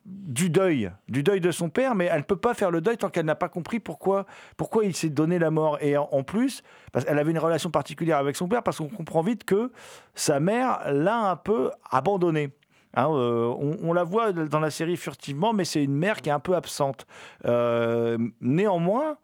du 0.04 0.50
deuil, 0.50 0.90
du 1.09 1.23
deuil 1.23 1.40
de 1.40 1.52
son 1.52 1.68
père, 1.68 1.95
mais 1.95 2.07
elle 2.07 2.18
ne 2.18 2.25
peut 2.25 2.37
pas 2.37 2.52
faire 2.54 2.73
le 2.73 2.80
deuil 2.80 2.97
tant 2.97 3.09
qu'elle 3.09 3.26
n'a 3.26 3.37
pas 3.37 3.49
compris 3.49 3.78
pourquoi, 3.78 4.26
pourquoi 4.57 4.85
il 4.85 4.95
s'est 4.97 5.09
donné 5.09 5.38
la 5.38 5.52
mort. 5.52 5.78
Et 5.80 5.97
en, 5.97 6.09
en 6.11 6.25
plus, 6.25 6.62
parce 6.90 7.04
qu'elle 7.04 7.18
avait 7.18 7.30
une 7.30 7.38
relation 7.38 7.71
particulière 7.71 8.18
avec 8.18 8.35
son 8.35 8.49
père, 8.49 8.64
parce 8.64 8.78
qu'on 8.78 8.88
comprend 8.88 9.23
vite 9.23 9.45
que 9.45 9.71
sa 10.14 10.40
mère 10.40 10.80
l'a 10.87 11.30
un 11.30 11.37
peu 11.37 11.71
abandonné. 11.90 12.50
Hein, 12.95 13.09
euh, 13.11 13.54
on, 13.83 13.92
la 13.92 14.04
voit 14.04 14.33
dans 14.33 14.61
la 14.61 14.71
série 14.71 14.97
furtivement, 14.97 15.52
mais 15.52 15.64
c'est 15.64 15.85
une 15.85 15.95
mère 15.95 16.21
qui 16.23 16.30
est 16.30 16.33
un 16.33 16.40
peu 16.40 16.54
absente. 16.54 17.07
Euh, 17.45 18.18
néanmoins, 18.40 19.18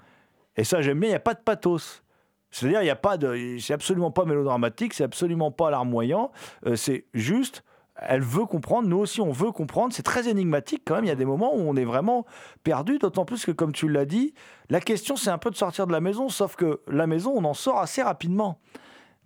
et 0.57 0.65
ça 0.65 0.83
j'aime 0.83 1.01
bien, 1.01 1.09
il 1.09 1.13
n'y 1.13 1.17
a 1.17 1.21
pas 1.21 1.35
de 1.35 1.41
pathos. 1.41 2.03
C'est-à-dire, 2.51 2.83
il 2.83 2.85
n'y 2.85 2.91
a 2.91 2.97
pas 2.97 3.17
de, 3.17 3.57
c'est 3.59 3.73
absolument 3.73 4.13
pas 4.13 4.25
mélodramatique, 4.25 4.95
c'est 4.95 5.03
absolument 5.03 5.51
pas 5.51 5.71
larmoyant. 5.71 6.31
euh, 6.67 6.77
c'est 6.77 7.07
juste 7.15 7.65
elle 7.97 8.23
veut 8.23 8.45
comprendre, 8.45 8.89
nous 8.89 8.99
aussi 8.99 9.21
on 9.21 9.31
veut 9.31 9.53
comprendre. 9.53 9.93
C'est 9.95 10.03
très 10.03 10.29
énigmatique 10.29 10.83
quand 10.85 10.97
même. 10.97 11.05
Il 11.05 11.09
y 11.09 11.13
a 11.13 11.17
des 11.17 11.25
moments 11.25 11.55
où 11.55 11.61
on 11.61 11.77
est 11.77 11.85
vraiment 11.85 12.27
perdu, 12.65 12.99
d'autant 12.99 13.25
plus 13.25 13.45
que, 13.45 13.53
comme 13.53 13.73
tu 13.73 13.89
l'as 13.89 14.05
dit, 14.05 14.35
la 14.69 14.81
question 14.81 15.15
c'est 15.15 15.31
un 15.31 15.39
peu 15.39 15.51
de 15.51 15.57
sortir 15.57 15.87
de 15.87 15.93
la 15.93 16.01
maison, 16.01 16.29
sauf 16.29 16.57
que 16.57 16.81
la 16.89 17.07
maison, 17.07 17.33
on 17.37 17.45
en 17.45 17.55
sort 17.55 17.79
assez 17.79 18.03
rapidement. 18.03 18.59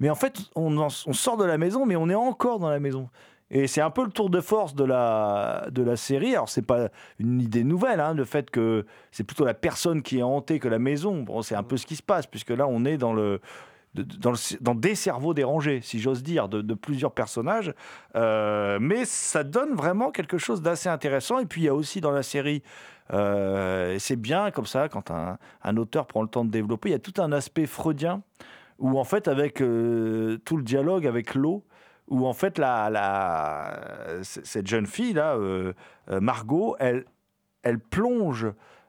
Mais 0.01 0.11
en 0.11 0.15
fait, 0.15 0.39
on 0.55 0.89
sort 0.91 1.37
de 1.39 1.45
la 1.45 1.59
maison, 1.59 1.85
mais 1.85 1.97
on 1.97 2.09
est 2.09 2.15
encore 2.15 2.61
dans 2.61 2.71
la 2.71 2.79
maison. 2.79 3.09
Et 3.51 3.67
c'est 3.67 3.81
un 3.81 3.91
peu 3.91 4.05
le 4.05 4.11
tour 4.11 4.29
de 4.29 4.41
force 4.41 4.75
de 4.75 4.85
la, 4.85 5.69
de 5.71 5.83
la 5.83 5.97
série. 5.97 6.35
Alors, 6.35 6.49
c'est 6.49 6.63
pas 6.63 6.89
une 7.19 7.41
idée 7.41 7.65
nouvelle, 7.65 8.01
hein, 8.01 8.15
le 8.15 8.25
fait 8.25 8.51
que 8.51 8.85
c'est 9.11 9.25
plutôt 9.25 9.45
la 9.45 9.55
personne 9.55 10.03
qui 10.03 10.19
est 10.19 10.23
hantée 10.23 10.59
que 10.59 10.69
la 10.69 10.79
maison. 10.79 11.23
Bon, 11.23 11.41
c'est 11.43 11.55
un 11.55 11.63
peu 11.63 11.77
ce 11.77 11.87
qui 11.87 11.97
se 11.97 12.03
passe, 12.03 12.27
puisque 12.27 12.51
là, 12.51 12.67
on 12.69 12.85
est 12.85 12.99
dans 12.99 13.13
le. 13.13 13.41
Dans, 13.95 14.75
des 14.75 14.95
cerveaux 14.95 15.35
dérangés, 15.35 15.81
si 15.83 15.99
j'ose 15.99 16.23
dire, 16.23 16.49
de, 16.49 16.75
plusieurs 16.75 17.11
personnages. 17.11 17.75
Euh, 18.15 18.79
mais 18.81 19.05
ça 19.07 19.43
donne 19.43 19.75
vraiment 19.75 20.11
quelque 20.13 20.39
chose 20.39 20.63
d'assez 20.63 20.89
intéressant. 20.89 21.41
Et 21.41 21.47
puis, 21.47 21.63
il 21.63 21.65
y 21.65 21.69
a 21.69 21.75
aussi 21.75 22.01
dans 22.01 22.13
la 22.13 22.23
série, 22.23 22.63
euh, 23.13 23.97
c'est 23.99 24.15
bien 24.21 24.53
comme 24.53 24.67
ça, 24.67 24.89
quand 24.89 25.11
un, 25.11 25.39
un 25.63 25.77
auteur 25.79 26.07
prend 26.07 26.23
le 26.23 26.29
temps 26.29 26.45
de 26.45 26.51
développer, 26.51 26.91
il 26.91 26.93
y 26.93 26.95
a 26.95 27.01
tout 27.01 27.21
un 27.21 27.33
aspect 27.33 27.67
freudien, 27.67 28.23
où 28.79 28.99
en 28.99 29.05
fait, 29.05 29.27
avec 29.27 29.61
euh, 29.61 30.39
tout 30.45 30.57
le 30.57 30.63
dialogue 30.63 31.07
avec 31.07 31.35
l'eau, 31.35 31.65
où 32.09 32.27
en 32.27 32.33
fait, 32.33 32.59
la, 32.59 32.91
la, 32.91 34.23
cette 34.23 34.67
jeune 34.67 34.87
fille-là, 34.87 35.37
euh, 35.37 35.73
euh, 36.11 36.21
Margot, 36.21 36.77
elle, 36.79 37.05
elle 37.63 37.79
plonge. 37.79 38.47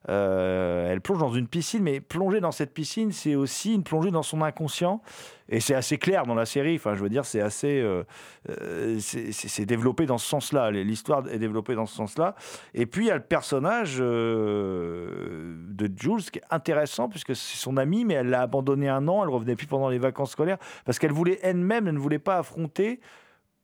Euh, 0.10 0.92
elle 0.92 1.02
plonge 1.02 1.20
dans 1.20 1.34
une 1.34 1.48
piscine, 1.48 1.84
mais 1.84 2.00
plonger 2.00 2.40
dans 2.40 2.52
cette 2.52 2.74
piscine, 2.74 3.12
c'est 3.12 3.36
aussi 3.36 3.76
une 3.76 3.84
plongée 3.84 4.10
dans 4.10 4.24
son 4.24 4.42
inconscient. 4.42 5.02
Et 5.50 5.60
c'est 5.60 5.76
assez 5.76 5.98
clair 5.98 6.26
dans 6.26 6.36
la 6.36 6.46
série. 6.46 6.76
Enfin, 6.76 6.96
je 6.96 7.02
veux 7.02 7.10
dire, 7.10 7.26
c'est 7.26 7.42
assez, 7.42 7.80
euh, 7.80 8.04
euh, 8.50 9.00
c'est 9.00 9.66
développé 9.66 10.06
dans 10.06 10.18
ce 10.18 10.28
sens-là. 10.28 10.72
L'histoire 10.72 11.28
est 11.30 11.40
développée 11.40 11.76
dans 11.76 11.86
ce 11.86 11.96
sens-là. 11.96 12.36
Et 12.74 12.86
puis 12.86 13.06
il 13.06 13.08
y 13.08 13.12
a 13.12 13.16
le 13.16 13.22
personnage 13.22 13.98
de 13.98 15.56
Jules 15.98 16.30
qui 16.32 16.40
est 16.40 16.44
intéressant 16.52 17.10
puisque 17.10 17.36
c'est 17.36 17.58
son 17.58 17.78
amie, 17.78 18.06
mais 18.06 18.16
elle 18.16 18.30
l'a 18.30 18.42
abandonné 18.42 18.90
un 18.90 19.08
an. 19.08 19.24
Elle 19.24 19.30
revenait 19.30 19.56
plus 19.56 19.68
pendant 19.68 19.90
les 19.90 20.00
vacances 20.00 20.32
scolaires 20.32 20.58
parce 20.86 21.00
qu'elle 21.00 21.14
voulait 21.14 21.40
elle-même, 21.42 21.88
elle 21.88 21.96
ne 21.96 22.00
voulait 22.00 22.20
pas 22.20 22.38
affronter 22.38 23.00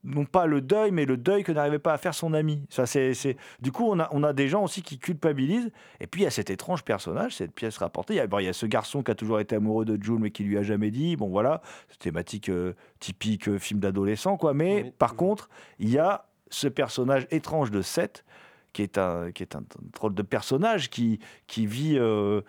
non 0.06 0.24
pas 0.24 0.46
le 0.46 0.60
deuil, 0.60 0.92
mais 0.92 1.04
le 1.04 1.16
deuil 1.16 1.42
que 1.42 1.52
n'arrivait 1.52 1.78
pas 1.78 1.92
à 1.92 1.98
faire 1.98 2.14
son 2.14 2.32
ami. 2.32 2.62
Ça, 2.70 2.86
c'est, 2.86 3.12
c'est- 3.12 3.36
Du 3.60 3.72
coup, 3.72 3.84
on 3.90 3.98
a, 3.98 4.08
on 4.12 4.22
a 4.22 4.32
des 4.32 4.48
gens 4.48 4.62
aussi 4.64 4.82
qui 4.82 4.98
culpabilisent. 4.98 5.70
Et 6.00 6.06
puis, 6.06 6.22
il 6.22 6.24
y 6.24 6.26
a 6.26 6.30
cet 6.30 6.48
étrange 6.50 6.84
personnage, 6.84 7.34
cette 7.36 7.52
pièce 7.52 7.76
rapportée. 7.78 8.14
Il 8.14 8.18
y 8.18 8.20
a, 8.20 8.26
bon, 8.26 8.38
il 8.38 8.44
y 8.44 8.48
a 8.48 8.52
ce 8.52 8.66
garçon 8.66 9.02
qui 9.02 9.10
a 9.10 9.14
toujours 9.14 9.40
été 9.40 9.56
amoureux 9.56 9.84
de 9.84 10.02
Jules, 10.02 10.18
mais 10.20 10.30
qui 10.30 10.44
lui 10.44 10.56
a 10.56 10.62
jamais 10.62 10.90
dit. 10.90 11.16
Bon, 11.16 11.28
voilà, 11.28 11.60
c'est 11.90 11.98
thématique 11.98 12.48
euh, 12.48 12.74
typique 13.00 13.48
euh, 13.48 13.58
film 13.58 13.80
d'adolescent, 13.80 14.36
quoi. 14.36 14.54
Mais 14.54 14.82
Oui, 14.84 14.92
par 14.98 15.16
contre, 15.16 15.50
il 15.78 15.90
y 15.90 15.98
a 15.98 16.26
ce 16.50 16.68
personnage 16.68 17.26
étrange 17.30 17.70
de 17.72 17.82
Seth, 17.82 18.24
qui 18.72 18.82
est 18.82 18.98
un, 18.98 19.32
qui 19.32 19.42
est 19.42 19.56
un, 19.56 19.64
drôle 19.94 20.14
de 20.14 20.22
personnage 20.22 20.90
qui, 20.90 21.18
qui 21.46 21.66
vit, 21.66 21.96
euh, 21.98 22.42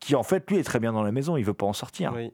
qui 0.00 0.14
en 0.14 0.22
fait, 0.22 0.48
lui, 0.50 0.58
est 0.58 0.62
très 0.64 0.78
bien 0.80 0.92
dans 0.92 1.02
la 1.02 1.12
maison. 1.12 1.36
Il 1.36 1.44
veut 1.44 1.52
pas 1.52 1.66
en 1.66 1.72
sortir. 1.72 2.12
Oui. 2.16 2.32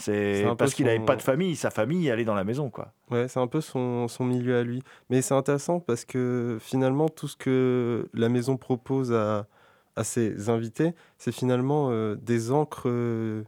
C'est 0.00 0.44
parce 0.58 0.74
qu'il 0.74 0.84
son- 0.86 0.92
n'avait 0.92 1.04
pas 1.04 1.16
de 1.16 1.22
famille. 1.22 1.56
Sa 1.56 1.70
famille 1.70 2.10
allait 2.10 2.24
dans 2.24 2.34
la 2.34 2.44
maison, 2.44 2.70
quoi. 2.70 2.92
Ouais, 3.10 3.28
c'est 3.28 3.40
un 3.40 3.46
peu 3.46 3.60
son, 3.60 4.08
son 4.08 4.24
milieu 4.24 4.56
à 4.56 4.62
lui. 4.62 4.82
Mais 5.10 5.22
c'est 5.22 5.34
intéressant 5.34 5.80
parce 5.80 6.04
que 6.04 6.58
finalement, 6.60 7.08
tout 7.08 7.28
ce 7.28 7.36
que 7.36 8.08
la 8.14 8.28
maison 8.28 8.56
propose 8.56 9.12
à, 9.12 9.46
à 9.96 10.04
ses 10.04 10.48
invités, 10.48 10.94
c'est 11.18 11.32
finalement 11.32 11.88
euh, 11.90 12.14
des 12.16 12.50
encres 12.50 12.84
euh, 12.88 13.42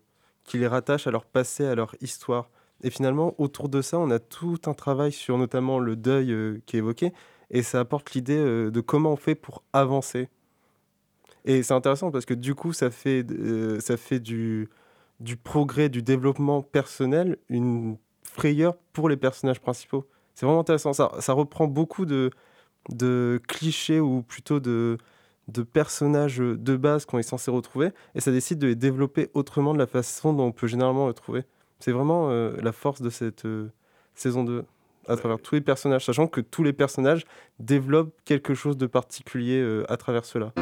qui 0.45 0.59
les 0.59 0.67
rattachent 0.67 1.07
à 1.07 1.11
leur 1.11 1.25
passé, 1.25 1.65
à 1.65 1.75
leur 1.75 1.95
histoire. 2.01 2.51
Et 2.85 2.91
finalement, 2.91 3.35
autour 3.39 3.69
de 3.69 3.81
ça, 3.81 3.99
on 3.99 4.11
a 4.11 4.19
tout 4.19 4.59
un 4.67 4.75
travail 4.75 5.13
sur 5.13 5.39
notamment 5.39 5.79
le 5.79 5.97
deuil 5.97 6.33
euh, 6.33 6.61
qui 6.67 6.77
est 6.77 6.81
évoqué. 6.81 7.13
Et 7.51 7.63
ça 7.63 7.81
apporte 7.81 8.13
l'idée 8.13 8.37
de 8.71 8.81
comment 8.81 9.13
on 9.13 9.17
fait 9.17 9.35
pour 9.35 9.63
avancer. 9.73 10.29
Et 11.45 11.63
c'est 11.63 11.75
intéressant 11.75 12.11
parce 12.11 12.25
que 12.25 12.35
du 12.35 12.55
coup, 12.55 12.73
ça 12.73 12.91
fait, 12.91 13.27
ça 13.81 13.97
fait 13.97 14.21
du, 14.21 14.69
du 15.23 15.37
progrès, 15.37 15.89
du 15.89 16.03
développement 16.03 16.63
personnel, 16.63 17.39
une 17.49 17.97
frayeur 18.23 18.77
pour 18.93 19.09
les 19.09 19.17
personnages 19.17 19.61
principaux. 19.61 20.07
C'est 20.35 20.47
vraiment 20.47 20.61
intéressant. 20.61 20.93
Ça, 20.93 21.13
ça 21.21 21.33
reprend 21.33 21.67
beaucoup 21.67 22.07
de, 22.07 22.31
de 22.91 23.41
clichés 23.47 24.01
ou 24.01 24.23
plutôt 24.23 24.61
de, 24.61 24.99
de 25.49 25.63
personnages 25.63 26.39
de 26.39 26.77
base 26.77 27.05
qu'on 27.05 27.19
est 27.19 27.23
censé 27.23 27.51
retrouver 27.51 27.91
et 28.15 28.21
ça 28.21 28.33
décide 28.33 28.59
de 28.59 28.69
les 28.69 28.75
développer 28.75 29.31
autrement 29.35 29.75
de 29.75 29.79
la 29.79 29.87
façon 29.87 30.33
dont 30.33 30.47
on 30.47 30.53
peut 30.53 30.67
généralement 30.67 31.07
le 31.07 31.15
trouver. 31.15 31.45
C'est 31.79 31.93
vraiment 31.93 32.31
euh, 32.31 32.57
la 32.63 32.73
force 32.73 33.03
de 33.03 33.11
cette 33.11 33.45
euh, 33.45 33.71
saison 34.15 34.45
2 34.45 34.65
à 35.09 35.17
travers 35.17 35.41
tous 35.41 35.57
les 35.57 35.61
personnages, 35.61 36.05
sachant 36.05 36.29
que 36.29 36.41
tous 36.41 36.63
les 36.63 36.73
personnages 36.73 37.25
développent 37.59 38.15
quelque 38.25 38.55
chose 38.55 38.77
de 38.77 38.87
particulier 38.87 39.61
euh, 39.61 39.85
à 39.91 39.97
travers 39.97 40.25
cela. 40.25 40.53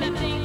living 0.00 0.37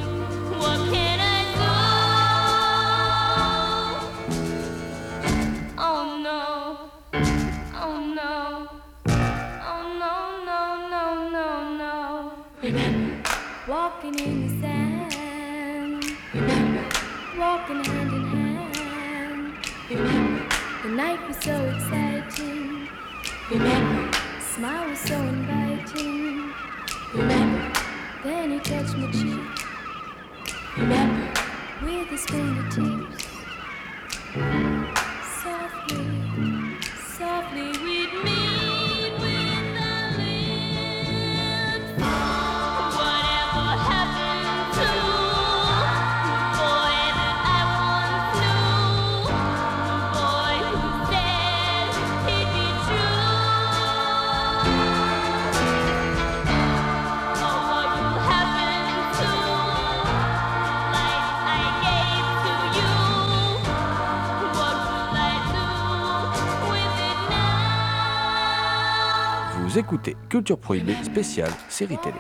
Écoutez 69.75 70.15
Culture 70.29 70.59
Prohibée 70.59 70.93
spéciale 71.03 71.49
série 71.67 71.97
télé. 71.97 72.15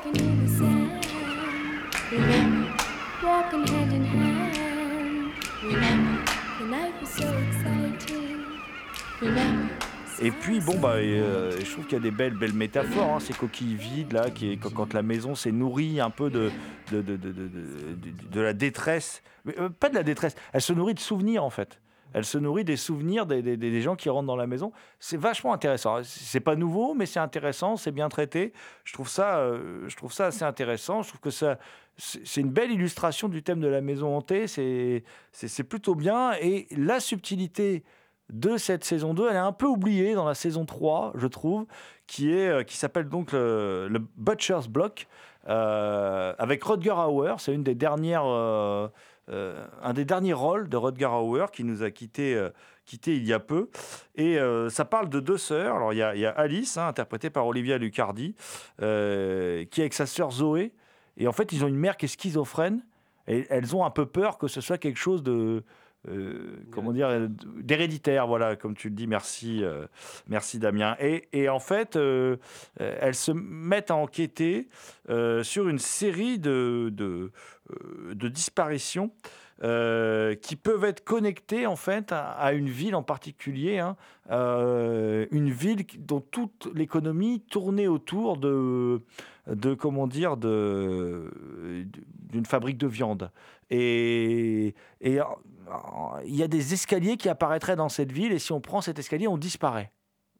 Et 10.19 10.31
puis 10.31 10.59
bon 10.61 10.79
bah 10.79 10.93
euh, 10.95 11.51
je 11.59 11.71
trouve 11.71 11.85
qu'il 11.85 11.93
y 11.93 12.01
a 12.01 12.03
des 12.03 12.09
belles 12.09 12.33
belles 12.33 12.53
métaphores, 12.53 13.13
hein, 13.13 13.19
ces 13.19 13.33
coquilles 13.33 13.75
vides 13.75 14.13
là, 14.13 14.25
quand, 14.73 14.93
la 14.93 15.03
maison 15.03 15.35
s'est 15.35 15.51
nourrie 15.51 15.99
un 15.99 16.09
peu 16.09 16.31
de 16.31 16.51
la 18.33 18.53
détresse, 18.53 19.21
euh, 19.59 19.69
pas 19.69 19.89
de 19.89 19.95
la 19.95 20.03
détresse, 20.03 20.35
elle 20.53 20.61
se 20.61 20.73
nourrit 20.73 20.95
de 20.95 20.99
souvenirs 20.99 21.43
en 21.43 21.51
fait. 21.51 21.79
Elle 22.13 22.25
se 22.25 22.37
nourrit 22.37 22.63
des 22.63 22.77
souvenirs 22.77 23.25
des, 23.25 23.81
gens 23.81 23.95
qui 23.95 24.09
rentrent 24.09 24.27
dans 24.27 24.35
la 24.35 24.47
maison. 24.47 24.71
C'est 24.99 25.17
vachement 25.17 25.53
intéressant. 25.53 26.01
C'est 26.03 26.39
pas 26.39 26.55
nouveau, 26.55 26.93
mais 26.93 27.05
c'est 27.05 27.19
intéressant, 27.19 27.75
c'est 27.75 27.91
bien 27.91 28.09
traité. 28.09 28.53
Je 28.83 28.93
trouve 28.93 29.09
ça, 29.09 29.37
euh, 29.37 29.87
je 29.87 29.95
trouve 29.95 30.13
ça 30.13 30.27
assez 30.27 30.43
intéressant. 30.43 31.01
Je 31.01 31.09
trouve 31.09 31.21
que 31.21 31.29
ça, 31.29 31.57
c'est 31.97 32.41
une 32.41 32.51
belle 32.51 32.71
illustration 32.71 33.29
du 33.29 33.43
thème 33.43 33.59
de 33.59 33.67
la 33.67 33.81
maison 33.81 34.15
hantée. 34.15 34.47
C'est, 34.47 35.03
c'est 35.31 35.63
plutôt 35.63 35.95
bien. 35.95 36.33
Et 36.39 36.67
la 36.71 36.99
subtilité 36.99 37.83
de 38.31 38.57
cette 38.57 38.83
saison 38.83 39.13
2, 39.13 39.29
elle 39.29 39.35
est 39.35 39.39
un 39.39 39.51
peu 39.51 39.67
oubliée 39.67 40.13
dans 40.13 40.25
la 40.25 40.35
saison 40.35 40.65
3, 40.65 41.13
je 41.15 41.27
trouve, 41.27 41.65
qui 42.07 42.31
est, 42.31 42.47
euh, 42.47 42.63
qui 42.63 42.77
s'appelle 42.77 43.09
donc 43.09 43.31
le, 43.33 43.99
Butcher's 44.17 44.67
Block, 44.67 45.07
euh, 45.49 46.33
avec 46.37 46.63
Rutger 46.63 46.91
Hauer. 46.91 47.35
C'est 47.39 47.53
une 47.53 47.63
des 47.63 47.75
dernières, 47.75 48.23
euh, 49.29 49.65
un 49.81 49.93
des 49.93 50.03
derniers 50.03 50.33
rôles 50.33 50.67
de 50.67 50.75
Rutger 50.75 51.05
Hauer 51.05 51.45
qui 51.51 51.63
nous 51.63 51.81
a 51.83 51.91
quitté, 51.91 52.35
euh, 52.35 52.49
quitté 52.85 53.15
il 53.15 53.25
y 53.25 53.33
a 53.33 53.39
peu. 53.39 53.69
Et 54.15 54.37
euh, 54.37 54.69
ça 54.69 54.85
parle 54.85 55.09
de 55.09 55.19
deux 55.19 55.37
sœurs. 55.37 55.75
Alors 55.75 55.93
il 55.93 55.97
y 55.97 56.25
a, 56.25 56.29
Alice, 56.31 56.77
hein, 56.77 56.87
interprétée 56.87 57.29
par 57.29 57.47
Olivia 57.47 57.77
Lucardi, 57.77 58.35
qui 58.79 58.83
est 58.83 59.79
avec 59.79 59.93
sa 59.93 60.05
sœur 60.05 60.31
Zoé. 60.31 60.73
Et 61.17 61.27
en 61.27 61.31
fait, 61.31 61.51
ils 61.51 61.63
ont 61.63 61.67
une 61.67 61.77
mère 61.77 61.97
qui 61.97 62.05
est 62.05 62.09
schizophrène. 62.09 62.83
Et 63.27 63.45
elles 63.49 63.73
ont 63.73 63.85
un 63.85 63.89
peu 63.89 64.05
peur 64.05 64.37
que 64.37 64.47
ce 64.49 64.59
soit 64.59 64.77
quelque 64.77 64.99
chose 64.99 65.23
de, 65.23 65.63
euh, 66.09 66.57
comment 66.71 66.91
dire, 66.91 67.07
euh, 67.07 67.27
d'héréditaire, 67.57 68.27
voilà, 68.27 68.55
comme 68.55 68.75
tu 68.75 68.89
le 68.89 68.95
dis, 68.95 69.07
merci, 69.07 69.63
euh, 69.63 69.87
merci 70.27 70.59
Damien. 70.59 70.95
Et, 70.99 71.27
et 71.31 71.49
en 71.49 71.59
fait, 71.59 71.95
euh, 71.95 72.37
elles 72.77 73.15
se 73.15 73.31
mettent 73.31 73.91
à 73.91 73.95
enquêter 73.95 74.67
sur 75.43 75.67
une 75.67 75.79
série 75.79 76.39
de, 76.39 76.89
de, 76.91 77.31
de 78.13 78.27
disparitions 78.27 79.11
euh, 79.63 80.35
qui 80.35 80.55
peuvent 80.55 80.83
être 80.83 81.03
connectées 81.03 81.67
en 81.67 81.75
fait 81.75 82.11
à, 82.11 82.31
à 82.31 82.53
une 82.53 82.69
ville 82.69 82.95
en 82.95 83.03
particulier, 83.03 83.79
hein. 83.79 83.95
Euh, 84.31 85.25
une 85.31 85.49
ville 85.49 85.85
dont 85.99 86.21
toute 86.21 86.69
l'économie 86.73 87.41
tournait 87.41 87.87
autour 87.87 88.37
de, 88.37 89.01
de 89.47 89.73
comment 89.73 90.07
dire, 90.07 90.37
de 90.37 91.29
d'une 92.31 92.45
fabrique 92.45 92.77
de 92.77 92.87
viande. 92.87 93.31
Et, 93.69 94.75
et 95.01 95.19
il 96.25 96.35
y 96.35 96.43
a 96.43 96.47
des 96.47 96.73
escaliers 96.73 97.17
qui 97.17 97.29
apparaîtraient 97.29 97.75
dans 97.75 97.89
cette 97.89 98.11
ville, 98.11 98.31
et 98.31 98.39
si 98.39 98.51
on 98.51 98.61
prend 98.61 98.81
cet 98.81 98.99
escalier, 98.99 99.27
on 99.27 99.37
disparaît. 99.37 99.91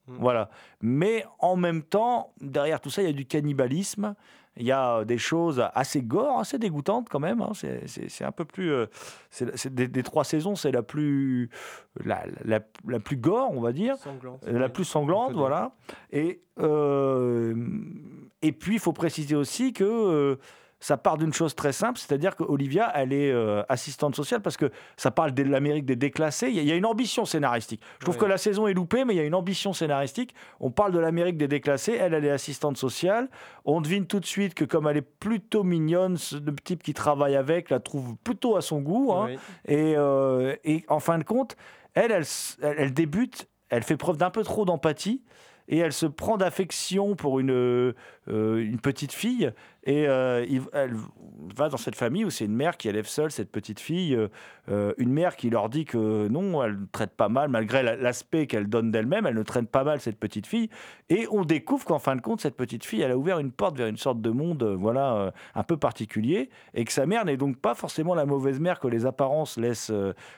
Mm. 0.08 0.16
Voilà. 0.20 0.50
Mais 0.82 1.26
en 1.40 1.56
même 1.56 1.82
temps, 1.84 2.34
derrière 2.42 2.82
tout 2.82 2.90
ça, 2.90 3.02
il 3.02 3.06
y 3.06 3.10
a 3.10 3.14
du 3.14 3.26
cannibalisme. 3.26 4.16
Il 4.56 4.68
y 4.68 4.72
a 4.72 5.04
des 5.04 5.18
choses 5.18 5.68
assez 5.74 6.04
gore, 6.04 6.38
assez 6.40 6.60
dégoûtantes 6.60 7.10
quand 7.10 7.20
même. 7.20 7.42
hein. 7.42 7.54
C'est- 7.56 8.24
un 8.24 8.32
peu 8.32 8.46
plus. 8.46 8.72
euh, 8.72 8.86
c'est 9.32 9.74
des, 9.74 9.88
des 9.88 10.04
trois 10.04 10.24
saisons, 10.24 10.56
c'est 10.56 10.72
la 10.72 10.84
plus 10.84 11.50
la, 12.06 12.24
la, 12.46 12.60
la 12.88 13.00
plus 13.00 13.18
gore, 13.18 13.50
on 13.52 13.62
va 13.62 13.72
dire. 13.72 13.98
Sanglante. 13.98 14.44
Euh, 14.48 14.60
La 14.60 14.70
plus 14.70 14.84
sanglante, 14.86 15.34
voilà. 15.34 15.72
Et, 16.12 16.44
euh, 16.60 17.56
et 18.44 18.52
puis, 18.52 18.76
il 18.76 18.80
faut 18.80 18.94
préciser 18.94 19.36
aussi 19.36 19.74
que 19.74 19.84
euh, 19.84 20.36
ça 20.86 20.98
part 20.98 21.17
d'une 21.17 21.32
chose 21.32 21.56
très 21.56 21.72
simple, 21.72 21.98
c'est-à-dire 21.98 22.36
qu'Olivia, 22.36 22.91
elle 22.93 23.13
est 23.13 23.32
euh, 23.32 23.63
assistante 23.69 24.17
sociale 24.17 24.41
parce 24.41 24.58
que 24.58 24.69
ça 24.98 25.12
parle 25.12 25.34
de 25.34 25.41
l'Amérique 25.43 25.86
des 25.86 25.96
déclassés. 25.96 26.50
Il 26.50 26.56
y, 26.56 26.60
a- 26.60 26.62
il 26.62 26.67
y 26.67 26.72
a 26.74 26.76
une 26.76 26.86
ambition 26.86 27.24
scénaristique. 27.24 27.82
Je 28.00 28.04
trouve 28.04 28.17
que 28.17 28.26
la 28.26 28.38
saison 28.38 28.67
est 28.67 28.74
loupée, 28.74 29.06
mais 29.06 29.13
il 29.13 29.17
y 29.17 29.22
a 29.22 29.24
une 29.24 29.34
ambition 29.34 29.72
scénaristique. 29.72 30.36
On 30.60 30.72
parle 30.72 30.91
de 30.91 31.00
l'Amérique 31.00 31.38
des 31.38 31.48
déclassés. 31.48 31.93
Elle, 31.98 32.13
elle 32.13 32.26
est 32.26 32.32
assistante 32.32 32.76
sociale. 32.76 33.30
On 33.63 33.80
devine 33.80 34.06
tout 34.08 34.19
de 34.19 34.26
suite 34.26 34.56
que, 34.56 34.65
comme 34.65 34.86
elle 34.89 34.98
est 34.98 35.02
plutôt 35.02 35.63
mignonne, 35.63 36.17
ce- 36.17 36.36
le 36.36 36.54
type 36.54 36.84
qui 36.84 36.93
travaille 36.93 37.38
avec 37.38 37.69
la 37.69 37.80
trouve 37.80 38.17
plutôt 38.17 38.58
à 38.58 38.62
son 38.62 38.82
goût. 38.82 39.13
hein. 39.13 39.28
Et, 39.69 39.93
euh, 39.96 40.54
et 40.65 40.84
en 40.89 41.00
fin 41.00 41.17
de 41.17 41.24
compte, 41.24 41.56
elle, 41.93 42.12
elle, 42.12 42.26
elle 42.78 42.93
débute, 42.93 43.48
elle 43.69 43.84
fait 43.84 43.96
preuve 43.96 44.17
d'un 44.17 44.32
peu 44.32 44.43
trop 44.43 44.65
d'empathie 44.65 45.24
et 45.67 45.78
elle 45.78 45.93
se 45.93 46.06
prend 46.06 46.38
d'affection 46.38 47.15
pour 47.15 47.39
une, 47.39 47.52
euh, 47.52 47.93
une 48.28 48.80
petite 48.80 49.13
fille. 49.13 49.52
Et 49.86 50.08
euh, 50.08 50.45
il- 50.47 50.62
elle 50.71 50.93
va 51.58 51.67
dans 51.67 51.78
cette 51.78 51.95
famille 51.95 52.23
où 52.23 52.30
c'est 52.30 52.45
une 52.45 52.56
mère 52.56 52.78
qui 52.78 52.88
élève 52.88 53.06
seule 53.06 53.32
cette 53.32 53.52
petite 53.52 53.80
fille. 53.82 54.17
euh, 54.69 54.93
une 54.97 55.12
mère 55.12 55.36
qui 55.36 55.49
leur 55.49 55.67
dit 55.67 55.84
que 55.84 56.30
non, 56.30 56.63
elle 56.63 56.78
traite 56.93 57.12
pas 57.12 57.28
mal, 57.28 57.49
malgré 57.49 57.84
la- 57.84 57.97
l'aspect 57.97 58.47
qu'elle 58.47 58.67
donne 58.67 58.91
d'elle-même, 58.91 59.26
elle 59.26 59.36
ne 59.36 59.43
traite 59.43 59.67
pas 59.69 59.84
mal 59.84 59.99
cette 59.99 60.17
petite 60.17 60.47
fille. 60.47 60.69
Et 61.10 61.28
on 61.32 61.43
découvre 61.43 61.84
qu'en 61.86 61.99
fin 61.99 62.15
de 62.15 62.21
compte, 62.21 62.39
cette 62.39 62.56
petite 62.56 62.86
fille, 62.86 63.02
elle 63.02 63.12
a 63.12 63.17
ouvert 63.17 63.39
une 63.39 63.52
porte 63.52 63.76
vers 63.78 63.88
une 63.88 63.97
sorte 63.97 64.21
de 64.21 64.30
monde 64.30 64.63
voilà, 64.80 65.34
un 65.54 65.63
peu 65.63 65.76
particulier. 65.76 66.49
Et 66.73 66.86
que 66.86 66.93
sa 66.93 67.06
mère 67.06 67.26
n'est 67.26 67.36
donc 67.36 67.58
pas 67.58 67.76
forcément 67.76 68.15
la 68.15 68.26
mauvaise 68.26 68.60
mère 68.62 68.80
que 68.80 68.88
les 68.88 69.06
apparences 69.06 69.58
laissent, 69.58 69.91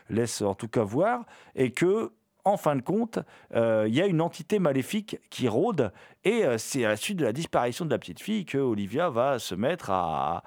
laissent 0.10 0.42
en 0.42 0.56
tout 0.56 0.68
cas 0.68 0.84
voir. 0.84 1.26
Et 1.56 1.72
que 1.72 2.12
en 2.46 2.58
fin 2.58 2.76
de 2.76 2.82
compte, 2.82 3.20
euh, 3.56 3.86
il 3.88 3.96
y 3.96 4.02
a 4.02 4.06
une 4.06 4.22
entité 4.22 4.60
maléfique 4.60 5.18
qui 5.32 5.48
rôde, 5.48 5.92
et 6.24 6.46
euh, 6.46 6.58
c'est 6.60 6.86
à 6.86 6.90
la 6.90 6.96
suite 6.96 7.18
de 7.18 7.26
la 7.26 7.34
disparition 7.34 7.86
de 7.86 7.90
la 7.90 7.98
petite 7.98 8.22
fille 8.22 8.46
que 8.46 8.60
Olivia 8.60 9.10
va 9.10 9.40
se 9.40 9.56
mettre 9.56 9.90
à, 9.90 10.44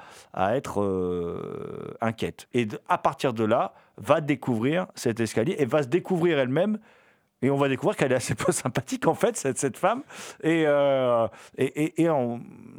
être 0.55 0.81
euh, 0.81 1.97
inquiète. 2.01 2.49
Et 2.55 2.69
à 2.89 2.99
partir 2.99 3.35
de 3.35 3.45
là, 3.45 3.75
va 3.97 4.21
découvrir 4.21 4.87
cet 4.95 5.19
escalier 5.19 5.57
et 5.59 5.65
va 5.65 5.83
se 5.83 5.89
découvrir 5.89 6.39
elle-même. 6.39 6.79
Et 7.41 7.51
on 7.51 7.57
va 7.57 7.69
découvrir 7.69 7.97
qu'elle 7.97 8.13
est 8.13 8.17
assez 8.17 8.35
peu 8.35 8.51
sympathique, 8.53 9.07
en 9.07 9.15
fait, 9.15 9.37
cette, 9.37 9.59
cette 9.59 9.77
femme. 9.77 10.03
Et, 10.43 10.65
euh, 10.67 11.27
et, 11.57 12.03
et- 12.03 12.09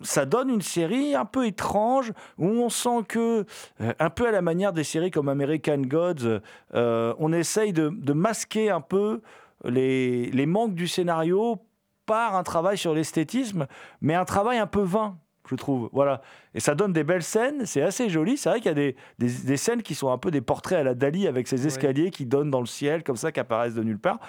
ça 0.02 0.26
donne 0.26 0.50
une 0.50 0.62
série 0.62 1.16
un 1.16 1.26
peu 1.26 1.46
étrange, 1.46 2.12
où 2.38 2.48
on 2.48 2.70
sent 2.70 3.04
que, 3.08 3.46
euh, 3.82 3.94
un 4.00 4.10
peu 4.10 4.28
à 4.28 4.32
la 4.32 4.42
manière 4.42 4.74
des 4.74 4.84
séries 4.84 5.12
comme 5.12 5.30
American 5.30 5.78
Gods, 5.80 6.42
euh, 6.74 7.14
on 7.20 7.32
essaye 7.34 7.74
de, 7.74 7.90
de 7.90 8.14
masquer 8.14 8.70
un 8.70 8.82
peu 8.82 9.22
les, 9.64 10.30
les 10.32 10.46
manques 10.46 10.76
du 10.76 10.88
scénario 10.88 11.60
par 12.06 12.36
un 12.36 12.44
travail 12.44 12.78
sur 12.78 12.94
l'esthétisme, 12.94 13.68
mais 14.02 14.16
un 14.16 14.26
travail 14.26 14.58
un 14.58 14.68
peu 14.68 14.82
vain, 14.82 15.18
je 15.50 15.56
trouve. 15.56 15.90
Voilà. 15.92 16.22
Et 16.54 16.60
ça 16.60 16.76
donne 16.76 16.94
des 16.94 17.04
belles 17.04 17.24
scènes, 17.24 17.66
c'est 17.66 17.82
assez 17.82 18.10
joli. 18.10 18.38
C'est 18.38 18.50
vrai 18.50 18.60
qu'il 18.60 18.68
y 18.68 18.72
a 18.72 18.74
des, 18.76 18.96
des- 19.18 19.44
des 19.46 19.58
scènes 19.58 19.82
qui 19.82 19.96
sont 19.96 20.12
un 20.12 20.18
peu 20.18 20.32
des 20.32 20.42
portraits 20.42 20.80
à 20.80 20.84
la 20.84 20.94
Dali 20.94 21.28
avec 21.28 21.48
ces 21.48 21.66
escaliers 21.68 22.12
qui 22.12 22.26
donnent 22.26 22.52
dans 22.52 22.62
le 22.62 22.66
ciel, 22.68 23.04
comme 23.04 23.18
ça, 23.18 23.32
qui 23.32 23.40
apparaissent 23.40 23.76
de 23.76 23.84
nulle 23.84 24.00
part. 24.00 24.20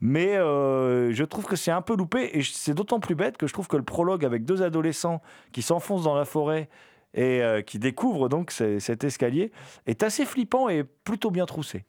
Mais 0.00 0.36
euh, 0.36 1.12
je 1.12 1.22
trouve 1.24 1.44
que 1.44 1.54
c'est 1.54 1.70
un 1.70 1.82
peu 1.82 1.94
loupé, 1.96 2.36
et 2.36 2.42
c'est 2.42 2.74
d'autant 2.74 2.98
plus 2.98 3.14
bête 3.14 3.36
que 3.36 3.46
je 3.46 3.52
trouve 3.52 3.68
que 3.68 3.76
le 3.76 3.84
prologue 3.84 4.24
avec 4.24 4.44
deux 4.44 4.62
adolescents 4.62 5.22
qui 5.52 5.62
s'enfoncent 5.62 6.04
dans 6.04 6.16
la 6.16 6.24
forêt 6.24 6.68
et 7.14 7.42
euh, 7.42 7.60
qui 7.62 7.78
découvrent 7.78 8.28
donc 8.28 8.50
cet 8.50 9.04
escalier 9.04 9.52
est 9.86 10.02
assez 10.02 10.24
flippant 10.24 10.68
et 10.68 10.82
plutôt 10.82 11.30
bien 11.30 11.46
troussé. 11.46 11.84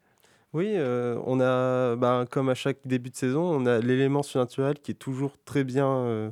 Oui, 0.53 0.73
euh, 0.75 1.17
on 1.25 1.39
a, 1.41 1.95
bah, 1.95 2.25
comme 2.29 2.49
à 2.49 2.53
chaque 2.53 2.77
début 2.85 3.09
de 3.09 3.15
saison, 3.15 3.41
on 3.41 3.65
a 3.65 3.79
l'élément 3.79 4.21
surnaturel 4.21 4.75
qui 4.75 4.91
est 4.91 4.95
toujours 4.95 5.37
très 5.45 5.63
bien 5.63 6.31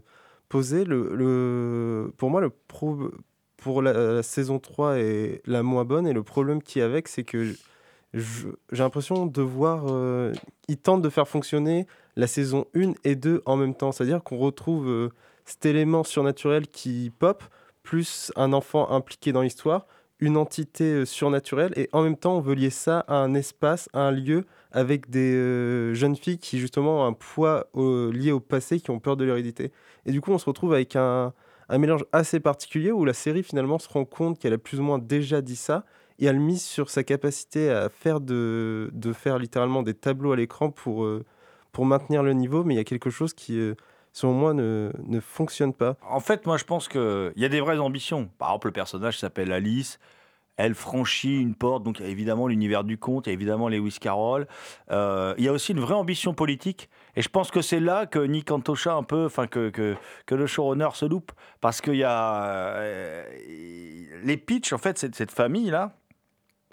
posé. 0.51 0.83
Le, 0.85 1.15
le- 1.15 2.13
pour 2.17 2.29
moi, 2.29 2.41
le 2.41 2.49
pro, 2.49 2.97
pour 3.57 3.81
la, 3.81 4.21
saison 4.23 4.59
3 4.59 4.97
est 4.99 5.41
la 5.45 5.63
moins 5.63 5.85
bonne, 5.85 6.07
et 6.07 6.13
le 6.13 6.23
problème 6.23 6.61
qui 6.61 6.79
est 6.79 6.83
avec, 6.83 7.07
c'est 7.07 7.23
que 7.23 7.53
j'ai 8.13 8.47
l'impression 8.71 9.25
de 9.25 9.41
voir. 9.41 9.85
euh, 9.89 10.33
ils 10.67 10.77
tentent 10.77 11.01
de 11.01 11.09
faire 11.09 11.27
fonctionner 11.27 11.87
la 12.17 12.27
saison 12.27 12.65
1 12.75 12.93
et 13.05 13.15
2 13.15 13.41
en 13.45 13.55
même 13.57 13.73
temps. 13.75 13.91
C'est-à-dire 13.91 14.21
qu'on 14.23 14.37
retrouve 14.37 14.87
euh, 14.89 15.09
cet 15.45 15.65
élément 15.65 16.03
surnaturel 16.03 16.67
qui 16.67 17.11
pop, 17.19 17.43
plus 17.83 18.31
un 18.35 18.53
enfant 18.53 18.89
impliqué 18.91 19.31
dans 19.31 19.41
l'histoire 19.41 19.87
une 20.19 20.37
entité 20.37 20.83
euh, 20.93 21.05
surnaturelle 21.05 21.73
et 21.75 21.89
en 21.93 22.03
même 22.03 22.15
temps 22.15 22.37
on 22.37 22.41
veut 22.41 22.53
lier 22.53 22.69
ça 22.69 22.99
à 23.07 23.15
un 23.15 23.33
espace, 23.33 23.89
à 23.93 24.01
un 24.01 24.11
lieu 24.11 24.45
avec 24.71 25.09
des 25.09 25.35
euh, 25.35 25.93
jeunes 25.93 26.15
filles 26.15 26.37
qui 26.37 26.59
justement 26.59 27.01
ont 27.01 27.05
un 27.05 27.13
poids 27.13 27.67
lié 27.75 28.31
au 28.31 28.39
passé, 28.39 28.79
qui 28.79 28.91
ont 28.91 28.99
peur 28.99 29.17
de 29.17 29.25
l'hérédité. 29.25 29.71
Et 30.05 30.11
du 30.11 30.21
coup 30.21 30.31
on 30.31 30.37
se 30.37 30.45
retrouve 30.45 30.73
avec 30.73 30.95
un, 30.95 31.33
mélange 31.69 32.05
assez 32.11 32.39
particulier 32.39 32.91
où 32.91 33.05
la 33.05 33.13
série 33.13 33.43
finalement 33.43 33.79
se 33.79 33.87
rend 33.89 34.05
compte 34.05 34.39
qu'elle 34.39 34.53
a 34.53 34.57
plus 34.57 34.79
ou 34.79 34.83
moins 34.83 34.99
déjà 34.99 35.41
dit 35.41 35.55
ça 35.55 35.85
et 36.19 36.25
elle 36.25 36.39
mise 36.39 36.63
sur 36.63 36.89
sa 36.89 37.03
capacité 37.03 37.69
à 37.69 37.89
faire 37.89 38.19
de 38.19 38.91
faire 39.13 39.39
littéralement 39.39 39.81
des 39.81 39.93
tableaux 39.93 40.33
à 40.33 40.35
l'écran 40.35 40.69
pour, 40.69 41.03
euh, 41.03 41.25
pour 41.71 41.85
maintenir 41.85 42.23
le 42.23 42.33
niveau, 42.33 42.63
mais 42.63 42.73
il 42.75 42.77
y 42.77 42.81
a 42.81 42.83
quelque 42.83 43.09
chose 43.09 43.33
qui, 43.33 43.59
euh, 43.59 43.75
selon 44.13 44.33
moi, 44.33 44.53
ne, 44.53 44.91
ne 45.03 45.19
fonctionne 45.19 45.73
pas. 45.73 45.97
En 46.07 46.19
fait, 46.19 46.45
moi, 46.45 46.57
je 46.57 46.65
pense 46.65 46.87
qu'il 46.87 47.33
y 47.35 47.45
a 47.45 47.49
des 47.49 47.61
vraies 47.61 47.79
ambitions. 47.79 48.29
Par 48.37 48.49
exemple, 48.49 48.67
le 48.67 48.73
personnage 48.73 49.19
s'appelle 49.19 49.51
Alice. 49.51 49.99
Elle 50.63 50.75
franchit 50.75 51.41
une 51.41 51.55
porte, 51.55 51.81
donc 51.81 52.01
évidemment 52.01 52.47
l'univers 52.47 52.83
du 52.83 52.99
conte, 52.99 53.25
il 53.25 53.29
y 53.29 53.31
a 53.31 53.33
évidemment 53.33 53.67
Lewis 53.67 53.97
Carroll. 53.99 54.47
Euh, 54.91 55.33
il 55.39 55.43
y 55.43 55.47
a 55.47 55.51
aussi 55.51 55.71
une 55.71 55.79
vraie 55.79 55.95
ambition 55.95 56.35
politique. 56.35 56.87
Et 57.15 57.23
je 57.23 57.29
pense 57.29 57.49
que 57.49 57.63
c'est 57.63 57.79
là 57.79 58.05
que 58.05 58.19
Nick 58.19 58.51
Antosha, 58.51 58.93
un 58.93 59.01
peu, 59.01 59.25
enfin, 59.25 59.47
que, 59.47 59.71
que, 59.71 59.95
que 60.27 60.35
le 60.35 60.45
showrunner 60.45 60.89
se 60.93 61.05
loupe. 61.05 61.31
Parce 61.61 61.81
qu'il 61.81 61.95
y 61.95 62.03
a. 62.03 62.43
euh, 62.75 63.25
les 64.23 64.37
pitchs, 64.37 64.71
en 64.71 64.77
fait, 64.77 64.99
cette, 64.99 65.15
cette 65.15 65.31
famille-là, 65.31 65.95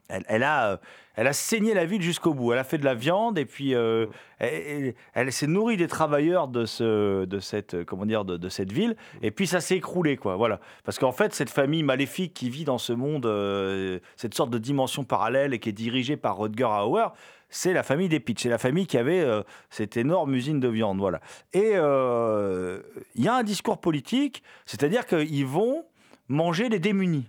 elle, 0.09 0.25
elle 0.29 0.43
a, 0.43 0.73
euh, 0.73 0.77
elle 1.17 1.27
a 1.27 1.33
saigné 1.33 1.75
la 1.75 1.85
ville 1.85 2.01
jusqu'au 2.03 2.33
bout. 2.33 2.53
Elle 2.53 2.59
a 2.59 2.65
fait 2.65 2.79
de 2.79 2.85
la 2.85 2.95
viande 2.95 3.39
et 3.39 3.45
puis 3.45 3.75
euh, 3.75 4.07
elle, 4.39 4.95
elle- 5.15 5.33
s'est 5.33 5.47
nourrie 5.47 5.77
des 5.77 5.87
travailleurs 5.87 6.49
de, 6.49 6.65
ce, 6.65 7.25
de, 7.25 7.41
cette, 7.41 7.75
euh, 7.75 7.85
comment 7.85 8.07
dire, 8.07 8.25
de, 8.25 8.37
de 8.37 8.49
cette 8.49 8.73
ville. 8.73 8.97
Et 9.23 9.31
puis 9.31 9.47
ça 9.47 9.61
s'est 9.61 9.77
écroulé, 9.77 10.17
quoi. 10.17 10.37
Voilà. 10.37 10.61
Parce 10.85 10.99
qu'en 10.99 11.13
fait, 11.13 11.35
cette 11.35 11.51
famille 11.51 11.83
maléfique 11.83 12.35
qui 12.35 12.49
vit 12.51 12.65
dans 12.65 12.79
ce 12.79 12.93
monde, 12.93 13.27
euh, 13.27 13.99
cette 14.17 14.35
sorte 14.35 14.51
de 14.51 14.59
dimension 14.59 15.05
parallèle 15.05 15.53
et 15.53 15.59
qui 15.59 15.69
est 15.69 15.73
dirigée 15.73 16.17
par 16.17 16.39
Rutger 16.39 16.65
Hauer, 16.65 17.09
c'est 17.51 17.73
la 17.73 17.83
famille 17.83 18.09
des 18.09 18.21
Pitch. 18.21 18.43
C'est 18.43 18.49
la 18.49 18.59
famille 18.59 18.87
qui 18.87 18.99
avait 18.99 19.21
euh, 19.21 19.43
cette 19.71 19.97
énorme 19.97 20.35
usine 20.35 20.61
de 20.61 20.69
viande. 20.69 20.99
Voilà. 20.99 21.21
Et 21.53 21.73
il 21.73 23.25
y 23.25 23.29
a 23.29 23.35
un 23.35 23.43
discours 23.43 23.79
politique, 23.81 24.43
c'est-à-dire 24.67 25.07
qu'ils 25.07 25.47
vont 25.47 25.85
manger 26.29 26.69
les 26.69 26.79
démunis. 26.79 27.27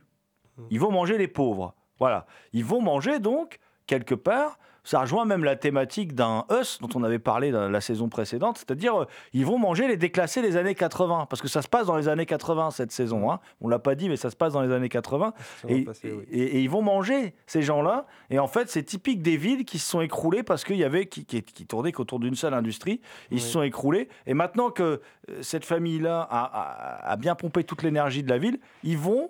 Ils 0.70 0.80
vont 0.80 0.92
manger 0.92 1.18
les 1.18 1.28
pauvres. 1.30 1.74
Voilà. 2.00 2.26
Ils 2.54 2.66
vont 2.66 2.82
manger 2.82 3.20
donc, 3.20 3.60
quelque 3.88 4.16
part, 4.16 4.58
ça 4.86 5.02
rejoint 5.02 5.26
même 5.26 5.44
la 5.44 5.56
thématique 5.56 6.16
d'un 6.16 6.46
Us 6.52 6.80
dont 6.80 6.88
on 6.96 7.04
avait 7.04 7.20
parlé 7.20 7.52
dans 7.52 7.70
la 7.70 7.82
saison 7.82 8.08
précédente, 8.10 8.58
c'est-à-dire 8.58 9.02
euh, 9.02 9.06
ils 9.34 9.46
vont 9.46 9.60
manger 9.60 9.88
les 9.88 9.98
déclassés 9.98 10.42
des 10.42 10.56
années 10.58 10.74
80, 10.74 11.28
parce 11.30 11.42
que 11.42 11.48
ça 11.50 11.62
se 11.62 11.68
passe 11.68 11.86
dans 11.86 11.98
les 11.98 12.08
années 12.08 12.26
80 12.26 12.72
cette 12.72 12.92
saison. 12.92 13.30
Hein. 13.30 13.40
On 13.62 13.68
l'a 13.68 13.78
pas 13.78 13.94
dit, 13.94 14.08
mais 14.10 14.16
ça 14.16 14.30
se 14.32 14.36
passe 14.36 14.54
dans 14.54 14.62
les 14.62 14.72
années 14.72 14.90
80. 14.90 15.34
Ça 15.62 15.68
va 15.68 15.74
Et, 15.74 15.84
passer, 15.84 16.12
oui. 16.12 16.24
et- 16.32 16.44
et 16.58 16.62
ils 16.62 16.70
vont 16.70 16.82
manger 16.82 17.36
ces 17.46 17.62
gens-là. 17.62 18.06
Et 18.32 18.40
en 18.40 18.48
fait, 18.48 18.70
c'est 18.70 18.82
typique 18.84 19.22
des 19.22 19.38
villes 19.38 19.66
qui 19.66 19.78
se 19.80 19.88
sont 19.90 20.02
écroulées 20.02 20.44
parce 20.44 20.64
qu'il 20.64 20.78
y 20.78 20.84
avait 20.86 21.06
qui, 21.08 21.26
qui, 21.26 21.44
qui 21.44 21.66
tournaient 21.68 21.92
qu'autour 21.92 22.20
d'une 22.20 22.36
seule 22.36 22.54
industrie. 22.54 23.02
Ils 23.32 23.42
se 23.42 23.50
sont 23.50 23.62
écroulés. 23.62 24.08
Et 24.26 24.34
maintenant 24.34 24.72
que 24.72 25.02
euh, 25.30 25.42
cette 25.42 25.66
famille-là 25.66 26.22
a, 26.22 26.44
a- 26.46 27.12
a 27.12 27.16
bien 27.18 27.36
pompé 27.36 27.64
toute 27.64 27.84
l'énergie 27.84 28.24
de 28.24 28.30
la 28.30 28.38
ville, 28.38 28.60
ils 28.84 28.98
vont 28.98 29.30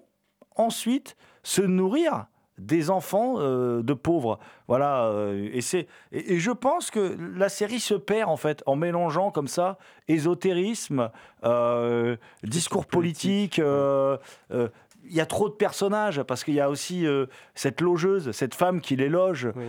ensuite 0.55 1.15
se 1.43 1.61
nourrir 1.61 2.27
des 2.59 2.89
enfants 2.89 3.35
euh, 3.37 3.81
de 3.81 3.93
pauvres. 3.93 4.39
Voilà. 4.67 5.05
euh, 5.05 5.49
et, 5.53 5.61
c'est, 5.61 5.87
et, 6.11 6.33
et 6.35 6.39
je 6.39 6.51
pense 6.51 6.91
que 6.91 7.17
la 7.35 7.49
série 7.49 7.79
se 7.79 7.93
perd 7.95 8.29
en 8.29 8.37
fait 8.37 8.61
en 8.65 8.75
mélangeant 8.75 9.31
comme 9.31 9.47
ça 9.47 9.77
ésotérisme, 10.07 11.09
euh, 11.43 12.15
discours 12.43 12.85
politique. 12.85 13.57
il 13.57 15.15
y 15.15 15.21
a 15.21 15.25
trop 15.25 15.49
de 15.49 15.53
personnages 15.55 16.21
parce 16.23 16.43
qu'il 16.43 16.53
y 16.53 16.59
a 16.61 16.69
aussi 16.69 17.05
cette 17.55 17.81
logeuse, 17.81 18.31
cette 18.31 18.53
femme 18.53 18.81
qui 18.81 18.95
les 18.95 19.09
loge, 19.09 19.49
Oui. 19.55 19.65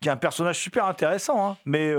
qui 0.00 0.08
est 0.08 0.12
un 0.12 0.16
personnage 0.16 0.58
super 0.58 0.86
intéressant, 0.86 1.50
hein, 1.50 1.56
mais 1.64 1.94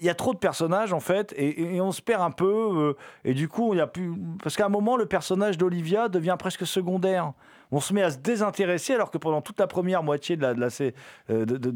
il 0.00 0.06
y 0.06 0.08
a 0.08 0.14
trop 0.14 0.32
de 0.32 0.38
personnages 0.38 0.92
en 0.92 1.00
fait 1.00 1.32
et, 1.36 1.74
et 1.74 1.80
on 1.80 1.90
se 1.90 2.00
perd 2.00 2.22
un 2.22 2.30
peu 2.30 2.46
euh, 2.46 2.92
et 3.24 3.34
du 3.34 3.48
coup 3.48 3.74
il 3.74 3.78
y 3.78 3.80
a 3.80 3.88
plus 3.88 4.12
parce 4.40 4.56
qu'à 4.56 4.66
un 4.66 4.68
moment 4.68 4.96
le 4.96 5.06
personnage 5.06 5.58
d'Olivia 5.58 6.08
devient 6.08 6.36
presque 6.38 6.64
secondaire. 6.64 7.32
On 7.72 7.80
se 7.80 7.94
met 7.94 8.02
à 8.02 8.10
se 8.10 8.18
désintéresser 8.18 8.94
alors 8.94 9.10
que 9.10 9.18
pendant 9.18 9.40
toute 9.40 9.58
la 9.58 9.66
première 9.66 10.02
moitié 10.02 10.36
de 10.36 10.42
la, 10.42 10.54
de 10.54 10.60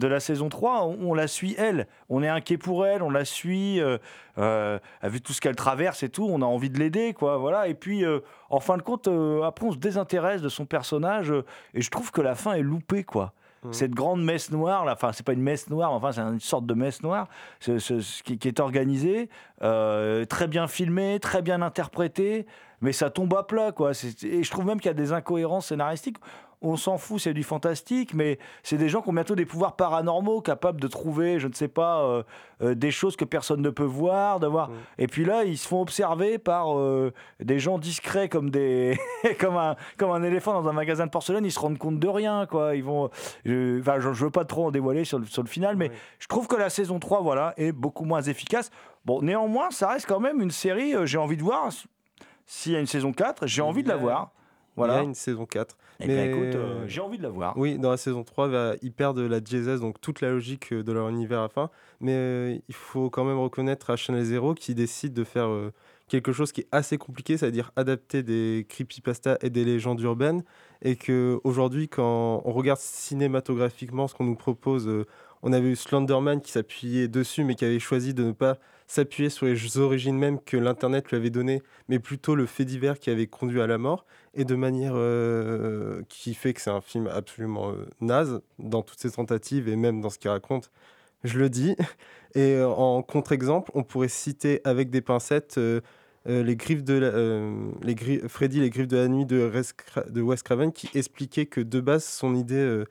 la, 0.07 0.17
euh, 0.17 0.21
saison 0.21 0.49
3, 0.51 0.85
on, 0.85 1.15
la 1.15 1.27
suit 1.27 1.55
elle. 1.59 1.87
On 2.11 2.23
est 2.23 2.29
inquiet 2.29 2.59
pour 2.59 2.87
elle, 2.87 3.03
on 3.03 3.11
la 3.11 3.25
suit, 3.25 3.81
euh, 3.81 3.97
euh, 4.39 4.79
vu 5.05 5.21
tout 5.23 5.33
ce 5.33 5.41
qu'elle 5.41 5.57
traverse 5.57 6.03
et 6.03 6.09
tout, 6.09 6.27
on 6.31 6.43
a 6.43 6.45
envie 6.45 6.71
de 6.71 6.79
l'aider, 6.79 7.15
quoi. 7.15 7.39
Voilà. 7.39 7.69
Et 7.69 7.75
puis, 7.75 8.05
euh, 8.05 8.21
en 8.51 8.61
fin 8.61 8.77
de 8.77 8.83
compte, 8.83 9.09
euh, 9.09 9.43
après, 9.43 9.67
on 9.67 9.73
se 9.73 9.79
désintéresse 9.79 10.43
de 10.43 10.49
son 10.49 10.67
personnage 10.67 11.33
et 11.75 11.81
je 11.81 11.91
trouve 11.91 12.11
que 12.11 12.21
la 12.21 12.35
fin 12.35 12.53
est 12.53 12.63
loupée, 12.63 13.05
quoi. 13.05 13.33
Mhm. 13.67 13.73
Cette 13.73 13.93
grande 13.93 14.23
messe 14.25 14.51
noire, 14.51 14.85
là, 14.85 14.93
enfin, 14.95 15.13
c'est 15.13 15.25
pas 15.25 15.33
une 15.33 15.43
messe 15.43 15.69
noire, 15.71 15.93
enfin, 15.93 16.13
c'est 16.13 16.21
une 16.21 16.41
sorte 16.41 16.67
de 16.67 16.75
messe 16.75 17.03
noire 17.03 17.29
ce- 17.61 17.79
ce- 17.79 18.23
qui, 18.23 18.39
est 18.49 18.61
organisée, 18.61 19.29
euh, 19.63 20.25
très 20.25 20.47
bien 20.49 20.67
filmée, 20.69 21.19
très 21.21 21.43
bien 21.43 21.63
interprétée, 21.63 22.47
mais 22.81 22.93
ça 22.93 23.11
tombe 23.11 23.35
à 23.35 23.43
plat, 23.43 23.73
quoi. 23.73 23.93
Et 24.23 24.43
je 24.43 24.51
trouve 24.51 24.67
même 24.67 24.79
qu'il 24.79 24.89
y 24.89 24.91
a 24.91 24.95
des 24.95 25.13
incohérences 25.13 25.67
scénaristiques. 25.67 26.19
On 26.63 26.77
s'en 26.77 26.97
fout, 26.97 27.21
c'est 27.21 27.35
du 27.35 27.43
fantastique, 27.43 28.15
mais 28.15 28.39
c'est 28.63 28.79
des 28.79 28.89
gens 28.89 29.03
qui 29.03 29.11
ont 29.11 29.13
bientôt 29.13 29.35
des 29.35 29.45
pouvoirs 29.45 29.77
paranormaux, 29.77 30.41
capables 30.41 30.81
de 30.81 30.89
trouver, 30.89 31.39
je 31.39 31.49
ne 31.49 31.53
sais 31.53 31.69
pas, 31.69 32.01
euh, 32.03 32.23
euh, 32.63 32.75
des 32.75 32.91
choses 32.91 33.15
que 33.15 33.27
personne 33.27 33.61
ne 33.61 33.69
peut 33.69 33.85
voir, 33.85 34.41
d'avoir. 34.41 34.71
Mm. 34.71 34.75
Et 34.99 35.07
puis 35.07 35.25
là, 35.27 35.45
ils 35.45 35.59
se 35.59 35.69
font 35.69 35.83
observer 35.83 36.39
par 36.39 36.77
euh, 36.79 37.13
des 37.41 37.59
gens 37.59 37.79
discrets 37.79 38.31
comme 38.31 38.49
des, 38.51 38.99
comme 39.39 39.57
un, 39.59 39.77
comme 39.99 40.11
un 40.11 40.23
éléphant 40.23 40.55
dans 40.61 40.67
un 40.69 40.73
magasin 40.73 41.05
de 41.05 41.11
porcelaine. 41.11 41.45
Ils 41.45 41.53
se 41.53 41.61
rendent 41.61 41.77
compte 41.79 41.99
de 41.99 42.09
rien, 42.09 42.47
quoi. 42.47 42.75
Ils 42.75 42.85
vont. 42.85 43.11
je- 43.45 43.79
Enfin, 43.81 44.01
je, 44.01 44.13
je 44.15 44.25
veux 44.25 44.31
pas 44.31 44.47
trop 44.47 44.67
en 44.67 44.71
dévoiler 44.71 45.05
sur 45.05 45.19
le, 45.19 45.27
sur 45.27 45.43
le 45.43 45.49
final, 45.49 45.77
mais 45.77 45.91
Oui. 45.91 45.97
je 46.21 46.27
trouve 46.27 46.47
que 46.49 46.57
la 46.57 46.71
saison 46.71 46.99
3, 46.99 47.21
voilà, 47.21 47.53
est 47.59 47.73
beaucoup 47.73 48.05
moins 48.07 48.23
efficace. 48.23 48.71
Bon, 49.05 49.21
néanmoins, 49.21 49.71
ça 49.71 49.89
reste 49.89 50.07
quand 50.07 50.21
même 50.21 50.41
une 50.41 50.51
série. 50.51 50.95
j'ai 51.05 51.19
envie 51.19 51.37
de 51.37 51.43
voir 51.43 51.69
s'il 52.47 52.73
y 52.73 52.77
a 52.77 52.81
une 52.81 52.87
saison 52.87 53.13
4. 53.13 53.47
J'ai 53.47 53.61
envie 53.63 53.83
de 53.83 53.89
la 53.89 53.97
a- 53.97 53.99
voir. 54.77 54.87
Il 54.89 54.91
y 54.91 54.93
a 54.93 54.95
Voilà. 54.97 55.03
une 55.09 55.15
saison 55.15 55.47
4. 55.47 55.77
Eh 56.01 56.07
mais- 56.07 56.29
écoute, 56.31 56.55
euh, 56.55 56.85
j'ai 56.87 57.01
envie 57.01 57.19
de 57.19 57.23
la 57.23 57.31
voir. 57.31 57.57
Oui, 57.57 57.79
dans 57.79 57.91
la 57.91 57.97
saison 57.97 58.23
3, 58.23 58.49
va- 58.49 58.75
ils 58.83 58.93
perdent 58.93 59.19
la 59.19 59.41
diésèse, 59.41 59.81
donc 59.81 60.01
toute 60.01 60.21
la 60.21 60.31
logique 60.31 60.73
euh, 60.73 60.83
de 60.83 60.93
leur 60.93 61.09
univers 61.09 61.41
à 61.41 61.49
fin. 61.49 61.71
Mais 62.01 62.13
euh, 62.15 62.59
il 62.69 62.75
faut 62.75 63.09
quand 63.11 63.25
même 63.25 63.39
reconnaître 63.39 63.91
à 63.91 63.97
Channel 63.97 64.23
Zero 64.25 64.55
qui 64.55 64.75
décide 64.75 65.15
de 65.15 65.25
faire 65.25 65.49
euh, 65.49 65.73
quelque 66.09 66.33
chose 66.33 66.53
qui 66.53 66.61
est 66.61 66.69
assez 66.71 66.99
compliqué, 66.99 67.37
c'est-à-dire 67.37 67.73
adapter 67.77 68.23
des 68.23 68.67
creepypastas 68.69 69.39
et 69.41 69.51
des 69.51 69.65
légendes 69.65 70.01
urbaines. 70.03 70.45
Et 70.83 70.97
que 70.97 71.41
aujourd'hui, 71.43 71.89
quand 71.89 72.43
on 72.45 72.53
regarde 72.53 72.79
cinématographiquement 72.81 74.07
ce 74.09 74.15
qu'on 74.15 74.25
nous 74.25 74.37
propose, 74.37 74.89
on 75.43 75.53
avait 75.53 75.71
eu 75.71 75.77
Slenderman 75.77 76.41
qui 76.41 76.53
s'appuyait 76.53 77.09
dessus, 77.09 77.45
mais 77.45 77.55
qui 77.55 77.65
avait 77.65 77.79
choisi 77.79 78.15
de 78.15 78.23
ne 78.25 78.33
pas 78.33 78.59
s'appuyer 78.87 79.31
sur 79.31 79.47
les 79.47 79.79
origines 79.79 80.17
même 80.17 80.41
que 80.41 80.57
l'Internet 80.57 81.11
lui 81.11 81.17
avait 81.17 81.31
données, 81.31 81.63
mais 81.89 81.99
plutôt 81.99 82.35
le 82.35 82.47
fait 82.47 82.65
divers 82.65 82.99
qui 82.99 83.11
avait 83.11 83.27
conduit 83.27 83.61
à 83.61 83.67
la 83.67 83.79
mort 83.79 84.07
et 84.35 84.45
de 84.45 84.55
manière 84.55 84.93
euh, 84.95 86.03
qui 86.09 86.35
fait 86.35 86.53
que 86.55 86.61
c'est 86.61 86.71
un 86.71 86.81
film 86.81 87.07
absolument 87.09 87.71
euh, 87.73 87.87
naze 88.01 88.41
dans 88.59 88.83
toutes 88.83 89.01
ses 89.01 89.11
tentatives 89.13 89.69
et 89.69 89.77
même 89.77 90.01
dans 90.01 90.11
ce 90.11 90.19
qu'il 90.19 90.31
raconte. 90.31 90.71
Je 91.25 91.39
le 91.39 91.51
dis. 91.51 91.77
Et 92.35 92.55
euh, 92.57 92.69
en 92.69 93.03
contre-exemple, 93.03 93.71
on 93.75 93.83
pourrait 93.83 94.09
citer 94.09 94.61
avec 94.65 94.91
des 94.91 95.01
pincettes 95.01 95.57
euh, 95.59 95.81
les 96.27 96.57
griffes 96.57 96.85
de 96.85 96.95
la- 96.95 97.87
les 97.87 98.29
Freddy, 98.29 98.61
les 98.61 98.69
griffes 98.71 98.89
de 98.89 98.97
la 98.97 99.09
nuit 99.09 99.25
de, 99.27 99.41
Res- 99.49 99.73
Cra- 99.75 100.11
de 100.11 100.21
Wes 100.21 100.43
Craven, 100.43 100.73
qui 100.73 100.91
expliquait 100.95 101.47
que 101.47 101.61
de 101.61 101.81
base, 101.81 102.05
son 102.05 102.35
idée, 102.35 102.85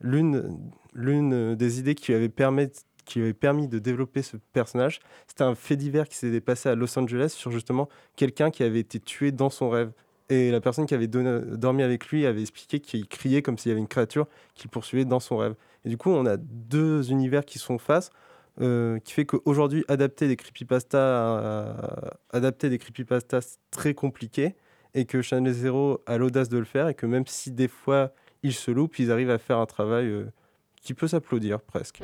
l'une 0.00 0.58
l'une 0.94 1.54
des 1.54 1.78
idées 1.78 1.94
qui 1.94 2.12
lui 2.12 2.16
avait 2.16 2.28
permis 2.28 2.68
qui 3.04 3.20
avait 3.20 3.32
permis 3.34 3.68
de 3.68 3.78
développer 3.78 4.22
ce 4.22 4.36
personnage, 4.52 5.00
c'était 5.26 5.44
un 5.44 5.54
fait 5.54 5.76
divers 5.76 6.08
qui 6.08 6.16
s'était 6.16 6.40
passé 6.40 6.68
à 6.68 6.74
Los 6.74 6.98
Angeles 6.98 7.34
sur 7.36 7.50
justement 7.50 7.88
quelqu'un 8.16 8.50
qui 8.50 8.62
avait 8.62 8.80
été 8.80 9.00
tué 9.00 9.32
dans 9.32 9.50
son 9.50 9.70
rêve. 9.70 9.92
Et 10.28 10.50
la 10.50 10.60
personne 10.60 10.86
qui 10.86 10.94
avait 10.94 11.08
dormi 11.08 11.82
avec 11.82 12.08
lui 12.08 12.24
avait 12.26 12.40
expliqué 12.40 12.80
qu'il 12.80 13.06
criait 13.06 13.42
comme 13.42 13.58
s'il 13.58 13.68
y 13.68 13.72
avait 13.72 13.80
une 13.80 13.88
créature 13.88 14.26
qui 14.54 14.66
poursuivait 14.68 15.04
dans 15.04 15.20
son 15.20 15.36
rêve. 15.36 15.54
Et 15.84 15.88
du 15.90 15.96
coup, 15.98 16.10
on 16.10 16.24
a 16.24 16.36
deux 16.38 17.10
univers 17.10 17.44
qui 17.44 17.58
sont 17.58 17.76
face, 17.76 18.10
euh, 18.60 18.98
qui 19.00 19.12
fait 19.12 19.26
qu'aujourd'hui, 19.26 19.84
adapter 19.88 20.28
des 20.28 20.36
creepypastas, 20.36 20.98
à- 20.98 22.14
adapter 22.30 22.70
des 22.70 22.78
creepypastas 22.78 23.40
c'est 23.42 23.58
très 23.70 23.94
compliqué, 23.94 24.54
et 24.94 25.04
que 25.04 25.20
Channel 25.22 25.52
Zero 25.52 26.00
a 26.06 26.16
l'audace 26.18 26.48
de 26.48 26.58
le 26.58 26.64
faire, 26.64 26.88
et 26.88 26.94
que 26.94 27.06
même 27.06 27.26
si 27.26 27.50
des 27.50 27.68
fois 27.68 28.12
ils 28.42 28.54
se 28.54 28.70
loupent, 28.70 28.98
ils 28.98 29.10
arrivent 29.10 29.30
à 29.30 29.38
faire 29.38 29.58
un 29.58 29.66
travail 29.66 30.06
euh, 30.06 30.24
qui 30.80 30.94
peut 30.94 31.08
s'applaudir 31.08 31.60
presque. 31.60 32.00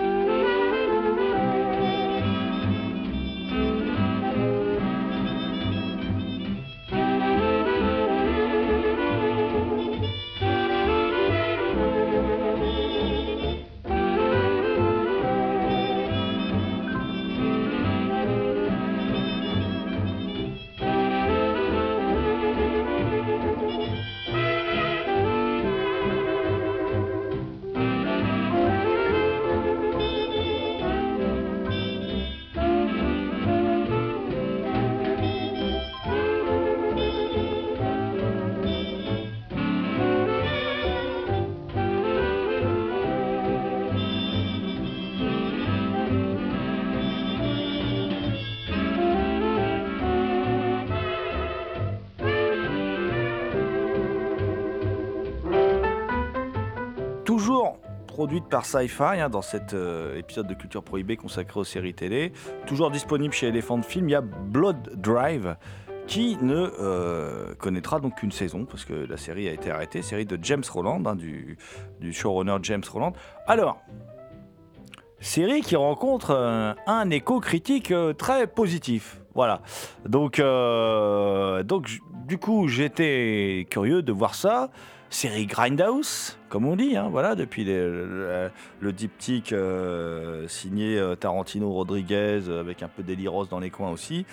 Produite 58.19 58.49
par 58.49 58.67
Sci-Fi 58.67 59.21
hein, 59.21 59.29
dans 59.29 59.43
cet 59.43 59.75
euh, 59.75 60.19
épisode 60.19 60.49
de 60.49 60.55
Culture 60.55 60.83
Prohibée 60.83 61.17
consacré 61.17 61.61
aux 61.61 61.63
séries 61.63 61.95
télé. 61.95 62.33
Toujours 62.67 62.91
disponible 62.91 63.33
chez 63.33 63.47
Elephant 63.47 63.81
Film, 63.81 64.09
il 64.09 64.13
y 64.13 64.17
a 64.17 64.21
Blood 64.21 64.95
Drive 64.97 65.55
qui 66.09 66.37
ne 66.43 66.69
euh, 66.81 67.55
connaîtra 67.55 68.01
donc 68.01 68.17
qu'une 68.17 68.33
saison 68.33 68.65
parce 68.65 68.85
que 68.85 68.93
la 68.93 69.17
série 69.17 69.49
a 69.49 69.53
été 69.53 69.71
arrêtée, 69.71 70.03
série 70.03 70.27
de 70.27 70.37
James 70.43 70.65
Roland, 70.69 71.01
hein, 71.07 71.15
du, 71.15 71.57
showrunner 72.11 72.57
James 72.63 72.83
Roland. 72.93 73.13
Alors, 73.47 73.79
série 75.21 75.61
qui 75.61 75.77
rencontre 75.77 76.33
euh, 76.33 76.75
un 76.89 77.11
écho 77.11 77.39
critique 77.39 77.95
très 78.19 78.49
positif. 78.49 79.21
Voilà. 79.37 79.63
Donc, 80.09 80.43
donc 81.65 81.89
du 82.27 82.39
coup, 82.39 82.67
j'étais 82.67 83.65
curieux 83.71 84.03
de 84.03 84.11
voir 84.11 84.35
ça. 84.35 84.71
série 85.09 85.47
Grindhouse, 85.47 86.37
comme 86.49 86.67
on 86.67 86.77
dit, 86.77 86.97
hein, 86.97 87.09
voilà, 87.11 87.35
depuis 87.35 87.65
les- 87.65 87.89
le, 88.81 88.93
diptyque 88.93 89.53
euh, 89.53 90.49
signé 90.49 90.99
euh, 90.99 91.15
Tarantino 91.15 91.71
Rodriguez 91.73 92.41
euh, 92.49 92.61
avec 92.61 92.83
un 92.83 92.89
peu 92.89 93.03
d'Eliros 93.03 93.47
dans 93.47 93.59
les 93.61 93.71
coins 93.71 93.91
aussi. 93.91 94.25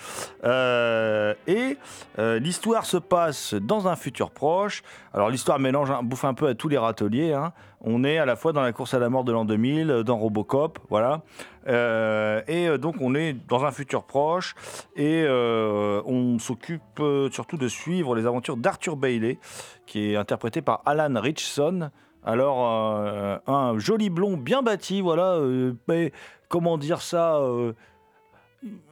Euh, 0.44 1.34
et 1.46 1.76
euh, 2.18 2.38
l'histoire 2.38 2.86
se 2.86 2.96
passe 2.96 3.54
dans 3.54 3.88
un 3.88 3.96
futur 3.96 4.30
proche. 4.30 4.82
Alors 5.12 5.30
l'histoire 5.30 5.58
mélange, 5.58 5.90
bouffe 6.02 6.24
un 6.24 6.34
peu 6.34 6.48
à 6.48 6.54
tous 6.54 6.68
les 6.68 6.78
râteliers. 6.78 7.32
hein. 7.32 7.52
On 7.82 8.02
est 8.04 8.18
à 8.18 8.24
la 8.24 8.36
fois 8.36 8.52
dans 8.52 8.62
la 8.62 8.72
course 8.72 8.94
à 8.94 8.98
la 8.98 9.08
mort 9.10 9.22
de 9.24 9.32
l'an 9.32 9.44
2000, 9.44 9.90
euh, 9.90 10.02
dans 10.02 10.16
Robocop, 10.16 10.78
voilà. 10.88 11.22
Euh, 11.68 12.40
et 12.48 12.68
euh, 12.68 12.78
donc 12.78 12.96
on 13.00 13.14
est 13.14 13.32
dans 13.48 13.64
un 13.64 13.72
futur 13.72 14.04
proche 14.04 14.54
et 14.94 15.24
euh, 15.26 16.00
on 16.06 16.38
s'occupe 16.38 16.80
euh, 17.00 17.28
surtout 17.30 17.56
de 17.56 17.66
suivre 17.68 18.14
les 18.14 18.24
aventures 18.26 18.56
d'Arthur 18.56 18.96
Bailey, 18.96 19.38
qui 19.84 20.12
est 20.12 20.16
interprété 20.16 20.62
par 20.62 20.82
Alan 20.86 21.20
Richson. 21.20 21.90
Alors 22.26 22.66
euh, 22.68 23.38
un 23.46 23.78
joli 23.78 24.10
blond 24.10 24.36
bien 24.36 24.60
bâti, 24.60 25.00
voilà. 25.00 25.36
euh, 25.36 25.74
mais 25.86 26.12
comment 26.48 26.76
dire 26.76 27.00
ça 27.00 27.36
euh, 27.36 27.72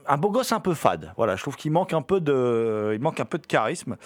un 0.07 0.17
beau 0.17 0.31
gosse 0.31 0.53
un 0.53 0.61
peu 0.61 0.73
fade. 0.73 1.11
Voilà, 1.17 1.35
je 1.35 1.41
trouve 1.41 1.57
qu'il 1.57 1.73
manque 1.73 1.91
un 1.91 2.01
peu 2.01 2.21
de, 2.21 2.93
il 2.95 3.01
manque 3.01 3.19
un 3.19 3.25
peu 3.25 3.37
de 3.37 3.45
charisme, 3.45 3.97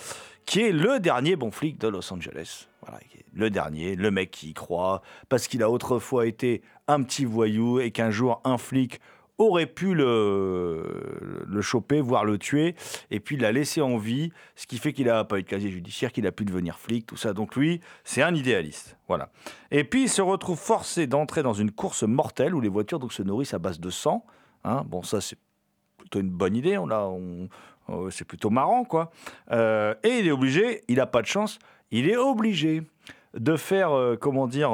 qui 0.46 0.62
est 0.62 0.72
le 0.72 1.00
dernier 1.00 1.36
bon 1.36 1.52
flic 1.52 1.80
de 1.80 1.88
Los 1.88 2.12
Angeles. 2.12 2.68
Voilà, 2.82 3.00
le 3.34 3.50
dernier, 3.52 3.96
le 3.96 4.10
mec 4.10 4.32
qui 4.32 4.50
y 4.50 4.54
croit, 4.54 5.04
parce 5.30 5.48
qu'il 5.48 5.62
a 5.62 5.70
autrefois 5.70 6.26
été 6.26 6.64
un 6.88 7.04
petit 7.04 7.26
voyou 7.26 7.80
et 7.80 7.92
qu'un 7.92 8.10
jour 8.10 8.42
un 8.44 8.58
flic 8.58 9.00
aurait 9.40 9.66
pu 9.66 9.96
le, 9.96 11.62
choper, 11.62 12.02
voire 12.02 12.26
le 12.26 12.38
tuer, 12.38 12.76
et 13.10 13.20
puis 13.20 13.38
l'a 13.38 13.52
laissé 13.52 13.82
en 13.82 13.98
vie, 13.98 14.32
ce 14.56 14.68
qui 14.68 14.78
fait 14.78 14.94
qu'il 14.94 15.08
n'a 15.08 15.24
pas 15.24 15.40
eu 15.40 15.44
de 15.44 15.48
casier 15.48 15.72
judiciaire, 15.72 16.12
qu'il 16.12 16.28
a 16.28 16.32
pu 16.32 16.46
devenir 16.46 16.78
flic, 16.78 17.08
tout 17.08 17.18
ça. 17.18 17.34
Donc 17.34 17.56
lui, 17.56 17.82
c'est 18.04 18.22
un 18.22 18.36
idéaliste. 18.36 18.98
Voilà. 19.08 19.32
Et 19.72 19.84
puis 19.84 20.04
il 20.04 20.10
se 20.10 20.22
retrouve 20.22 20.60
forcé 20.60 21.08
d'entrer 21.08 21.42
dans 21.42 21.54
une 21.54 21.72
course 21.72 22.04
mortelle 22.04 22.54
où 22.54 22.62
les 22.62 22.70
voitures 22.70 23.00
donc, 23.00 23.14
se 23.14 23.24
nourrissent 23.24 23.56
à 23.56 23.60
base 23.60 23.80
de 23.80 23.90
sang. 23.90 24.26
Hein. 24.64 24.84
Bon, 24.86 25.02
ça 25.02 25.22
c'est 25.22 25.40
plutôt 25.98 26.20
une 26.20 26.30
bonne 26.30 26.56
idée. 26.56 26.78
On 26.78 26.90
euh, 27.90 28.10
c'est 28.10 28.26
plutôt 28.26 28.50
marrant, 28.50 28.84
quoi. 28.84 29.12
Euh, 29.52 29.94
et 30.04 30.20
il 30.20 30.28
est 30.28 30.32
obligé, 30.32 30.84
il 30.88 30.98
n'a 30.98 31.08
pas 31.08 31.22
de 31.22 31.28
chance, 31.28 31.60
il 31.92 32.10
est 32.10 32.18
obligé 32.18 32.84
de 33.34 33.56
faire, 33.56 33.92
euh, 33.92 34.16
comment 34.16 34.48
dire, 34.48 34.72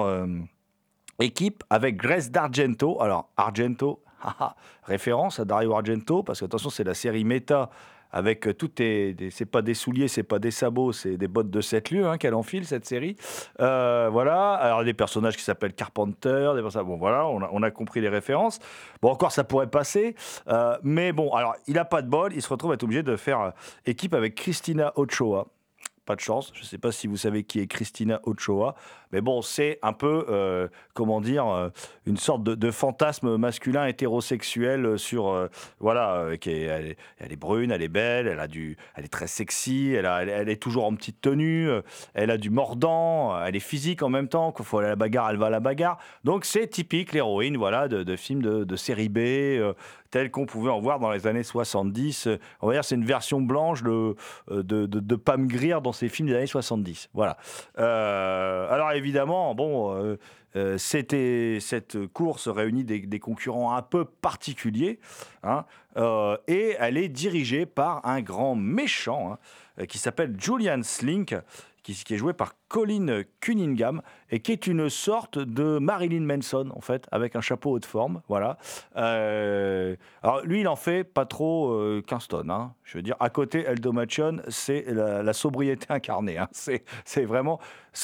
équipe 1.19 1.63
avec 1.69 1.97
Grace 1.97 2.31
d'Argento. 2.31 3.01
Alors, 3.01 3.29
Argento, 3.37 4.01
référence 4.83 5.39
à 5.39 5.45
Dario 5.45 5.73
Argento, 5.73 6.23
parce 6.23 6.39
que 6.39 6.45
attention, 6.45 6.69
c'est 6.69 6.83
la 6.83 6.93
série 6.93 7.23
méta 7.23 7.69
avec 8.15 8.47
euh, 8.47 8.53
tout 8.53 8.69
tes, 8.69 9.15
c'est 9.29 9.45
pas 9.45 9.61
des 9.61 9.73
souliers, 9.73 10.07
c'est 10.07 10.23
pas 10.23 10.39
des 10.39 10.51
sabots, 10.51 10.93
c'est 10.93 11.17
des 11.17 11.27
bottes 11.27 11.49
de 11.49 11.61
7 11.61 11.91
lieues 11.91 12.07
hein, 12.07 12.17
qu'elle 12.17 12.33
enfile 12.33 12.65
cette 12.65 12.85
série. 12.85 13.17
Euh, 13.59 14.09
voilà, 14.11 14.53
alors 14.53 14.83
des 14.83 14.93
personnages 14.93 15.35
qui 15.35 15.43
s'appellent 15.43 15.73
Carpenter, 15.73 16.53
des 16.55 16.61
personnages- 16.61 16.87
bon 16.87 16.97
voilà, 16.97 17.27
on 17.27 17.61
a, 17.61 17.71
compris 17.71 17.99
les 17.99 18.09
références. 18.09 18.59
Bon 19.01 19.09
encore 19.09 19.33
ça 19.33 19.43
pourrait 19.43 19.67
passer, 19.67 20.15
euh, 20.47 20.77
mais 20.81 21.11
bon 21.11 21.33
alors 21.33 21.55
il 21.67 21.77
a 21.77 21.83
pas 21.83 22.01
de 22.01 22.07
bol, 22.07 22.31
il 22.33 22.41
se 22.41 22.47
retrouve 22.47 22.71
à 22.71 22.75
être 22.75 22.83
obligé 22.83 23.03
de 23.03 23.17
faire 23.17 23.51
équipe 23.85 24.13
avec 24.13 24.35
Christina 24.35 24.93
Ochoa. 24.95 25.47
Pas 26.05 26.15
de 26.15 26.21
chance, 26.21 26.51
je 26.53 26.61
ne 26.61 26.65
sais 26.65 26.77
pas 26.77 26.91
si 26.91 27.07
vous 27.07 27.17
savez 27.17 27.43
qui 27.43 27.59
est 27.59 27.65
Christina 27.65 28.19
Ochoa, 28.25 28.75
mais 29.11 29.21
bon, 29.21 29.41
c'est 29.41 29.79
un 29.81 29.93
peu, 29.93 30.25
euh, 30.29 30.67
comment 30.93 31.19
dire, 31.19 31.47
euh, 31.47 31.69
une 32.05 32.17
sorte 32.17 32.43
de, 32.43 32.71
fantasme 32.71 33.37
masculin 33.37 33.87
hétérosexuel 33.87 34.99
sur, 34.99 35.29
euh, 35.29 35.47
voilà, 35.79 36.37
qui 36.39 36.51
est, 36.51 36.95
elle, 37.17 37.31
est, 37.31 37.35
brune, 37.35 37.71
elle 37.71 37.81
est 37.81 37.87
belle, 37.87 38.27
elle 38.27 38.39
a 38.39 38.47
du, 38.47 38.77
elle 38.93 39.05
est 39.05 39.07
très 39.07 39.27
sexy, 39.27 39.93
elle, 39.93 40.49
est 40.49 40.61
toujours 40.61 40.85
en 40.85 40.93
petite 40.93 41.21
tenue, 41.21 41.69
elle 42.13 42.29
a 42.29 42.37
du 42.37 42.49
mordant, 42.51 43.41
elle 43.43 43.55
est 43.55 43.59
physique 43.59 44.03
en 44.03 44.09
même 44.09 44.27
temps, 44.27 44.51
qu'il 44.51 44.65
faut 44.65 44.77
aller 44.77 44.87
à 44.87 44.91
la 44.91 44.95
bagarre, 44.95 45.31
elle 45.31 45.37
va 45.37 45.47
à 45.47 45.49
la 45.49 45.59
bagarre. 45.59 45.97
Donc 46.23 46.45
c'est 46.45 46.67
typique 46.67 47.13
l'héroïne, 47.13 47.57
voilà, 47.57 47.87
de, 47.87 48.15
films 48.15 48.41
de, 48.41 48.75
série 48.75 49.09
B. 49.09 49.63
tel 50.15 50.31
qu'on 50.31 50.45
pouvait 50.45 50.71
en 50.71 50.79
voir 50.79 50.99
dans 50.99 51.11
les 51.11 51.27
années 51.27 51.43
70. 51.43 52.27
Euh, 52.27 52.39
On 52.61 52.67
va 52.67 52.73
dire 52.73 52.85
c'est 52.85 52.95
une 52.95 53.03
version 53.03 53.41
blanche 53.41 53.83
de, 53.83 54.15
euh, 54.49 54.63
de, 54.63 54.85
de, 54.85 55.01
de 55.01 55.15
Pam 55.17 55.45
Grier 55.45 55.79
dans 55.83 55.91
ses 55.91 56.07
films 56.07 56.29
des 56.29 56.35
années 56.35 56.47
70. 56.47 57.09
Voilà. 57.13 57.35
Euh, 57.79 58.71
alors 58.71 58.93
évidemment, 58.93 59.53
bon, 59.55 60.17
c'était 60.77 61.57
cette 61.59 62.07
course 62.13 62.47
réunit 62.47 62.85
des, 62.85 62.99
des 62.99 63.19
concurrents 63.19 63.75
un 63.75 63.81
peu 63.81 64.05
particuliers, 64.05 64.99
hein, 65.43 65.65
et 66.47 66.77
elle 66.79 66.95
est 66.95 67.09
dirigée 67.09 67.65
par 67.65 68.05
un 68.07 68.21
grand 68.21 68.55
méchant 68.55 69.37
hein, 69.77 69.85
qui 69.85 69.97
s'appelle 69.97 70.37
Julian 70.39 70.81
Slink, 70.81 71.35
qui, 71.93 72.13
est 72.13 72.17
joué 72.17 72.33
par 72.33 72.55
Colin 72.67 73.21
Cunningham 73.41 74.01
et 74.31 74.39
qui 74.39 74.51
est 74.51 74.65
une 74.65 74.89
sorte 74.89 75.37
de 75.37 75.77
Marilyn 75.77 76.21
Manson 76.25 76.71
en 76.75 76.81
fait, 76.81 77.07
avec 77.11 77.35
un 77.35 77.41
chapeau 77.41 77.71
haute 77.71 77.85
forme, 77.85 78.21
voilà. 78.27 78.57
Euh, 78.95 79.95
alors 80.23 80.41
lui, 80.41 80.61
il 80.61 80.67
en 80.67 80.75
fait 80.75 81.03
pas 81.03 81.25
trop 81.25 81.71
euh, 81.73 82.01
15 82.05 82.27
tonnes. 82.27 82.49
hein. 82.49 82.73
Je 82.83 82.97
veux 82.97 83.01
dire, 83.03 83.15
à 83.19 83.29
côté, 83.29 83.67
Aldo 83.67 83.91
Machon, 83.91 84.41
c'est 84.47 84.85
la, 84.87 85.33
sobriété 85.33 85.85
incarnée. 85.89 86.37
hein. 86.37 86.47
C'est, 87.05 87.25
vraiment 87.25 87.59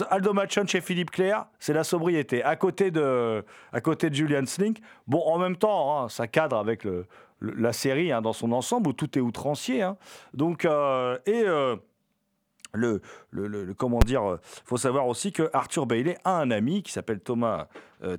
Aldo 0.09 0.33
Machon 0.33 0.65
chez 0.67 0.79
Philippe 0.81 1.11
Clair, 1.11 1.45
c'est 1.59 1.73
la 1.73 1.83
sobriété. 1.83 2.43
À 2.43 2.55
côté 2.55 2.91
de, 2.91 3.43
à 3.73 3.81
côté 3.81 4.09
de 4.09 4.15
Julian 4.15 4.45
Slink, 4.45 4.77
bon, 5.07 5.21
en 5.25 5.37
même 5.37 5.57
temps, 5.57 6.03
hein, 6.03 6.09
ça 6.09 6.27
cadre 6.27 6.57
avec 6.57 6.83
le- 6.83 7.05
la 7.41 7.73
série 7.73 8.11
hein, 8.11 8.21
dans 8.21 8.33
son 8.33 8.51
ensemble 8.51 8.89
où 8.89 8.93
tout 8.93 9.17
est 9.17 9.21
outrancier. 9.21 9.81
hein. 9.81 9.97
Donc 10.33 10.63
euh, 10.65 11.17
et 11.25 11.43
euh, 11.45 11.75
le, 12.73 13.01
le, 13.31 13.73
comment 13.73 13.99
dire, 13.99 14.23
il 14.41 14.61
faut 14.65 14.77
savoir 14.77 15.07
aussi 15.07 15.31
que 15.31 15.49
Arthur 15.53 15.85
Bailey 15.85 16.17
a 16.23 16.37
un 16.39 16.51
ami 16.51 16.83
qui 16.83 16.91
s'appelle 16.91 17.19
Thomas, 17.19 17.61
euh, 17.61 17.63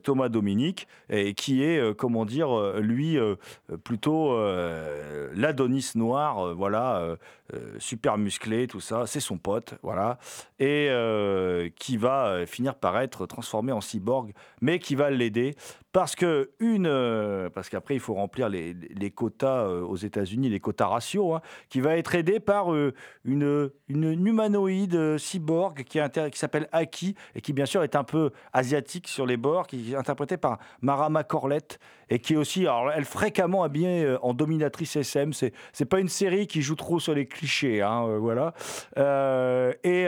Thomas 0.02 0.28
Dominique 0.28 0.86
et 1.10 1.34
qui 1.34 1.62
est, 1.62 1.78
euh, 1.78 1.94
comment 1.94 2.24
dire, 2.24 2.56
euh, 2.56 2.80
lui 2.80 3.18
euh, 3.18 3.36
plutôt 3.84 4.32
euh, 4.32 5.30
l'Adonis 5.34 5.92
noir, 5.94 6.46
euh, 6.46 6.54
voilà, 6.54 6.96
euh, 6.98 7.16
euh, 7.54 7.74
super 7.78 8.16
musclé, 8.18 8.66
tout 8.66 8.80
ça, 8.80 9.06
c'est 9.06 9.20
son 9.20 9.36
pote, 9.36 9.74
voilà, 9.82 10.18
et 10.58 10.88
euh, 10.90 11.68
qui 11.76 11.96
va 11.96 12.26
euh, 12.28 12.46
finir 12.46 12.74
par 12.76 12.98
être 12.98 13.26
transformé 13.26 13.72
en 13.72 13.80
cyborg, 13.80 14.32
mais 14.60 14.78
qui 14.78 14.94
va 14.94 15.10
l'aider 15.10 15.54
parce 15.92 16.16
que 16.16 16.50
une, 16.58 16.86
euh, 16.86 17.50
parce 17.50 17.68
qu'après 17.68 17.94
il 17.94 18.00
faut 18.00 18.14
remplir 18.14 18.48
les, 18.48 18.72
les 18.72 19.10
quotas 19.10 19.66
euh, 19.66 19.82
aux 19.82 19.96
États-Unis, 19.96 20.48
les 20.48 20.60
quotas 20.60 20.86
raciaux, 20.86 21.34
hein, 21.34 21.42
qui 21.68 21.80
va 21.80 21.98
être 21.98 22.14
aidé 22.14 22.40
par 22.40 22.72
euh, 22.72 22.94
une, 23.24 23.70
une 23.88 24.26
humanoïde 24.26 24.94
euh, 24.94 25.18
cyborg 25.18 25.84
qui, 25.84 26.00
qui 26.30 26.38
s'appelle 26.38 26.68
Aki 26.72 27.14
et 27.34 27.42
qui 27.42 27.52
bien 27.52 27.66
sûr 27.66 27.82
est 27.82 27.94
un 27.94 28.04
peu 28.04 28.30
asiatique 28.54 29.06
sur 29.08 29.26
les 29.26 29.36
bords, 29.36 29.66
qui 29.72 29.94
est 29.94 29.96
interprétée 29.96 30.37
par 30.37 30.58
Marama 30.82 31.24
Corlett 31.24 31.78
et 32.11 32.18
qui 32.18 32.35
est 32.35 32.37
aussi, 32.37 32.62
alors 32.62 32.92
elle 32.92 33.06
fréquemment 33.06 33.62
habillée 33.62 34.04
euh, 34.04 34.18
en 34.20 34.35
dominatrice 34.35 34.96
SM. 34.96 35.32
C'est 35.32 35.54
c'est 35.72 35.87
pas 35.87 35.98
une 35.98 36.11
série 36.11 36.46
qui 36.46 36.61
joue 36.61 36.74
trop 36.74 37.00
sur 37.00 37.14
les 37.14 37.26
clichés, 37.26 37.80
hein, 37.80 38.04
euh, 38.06 38.18
voilà. 38.18 38.52
Euh, 38.98 39.72
et 39.82 40.04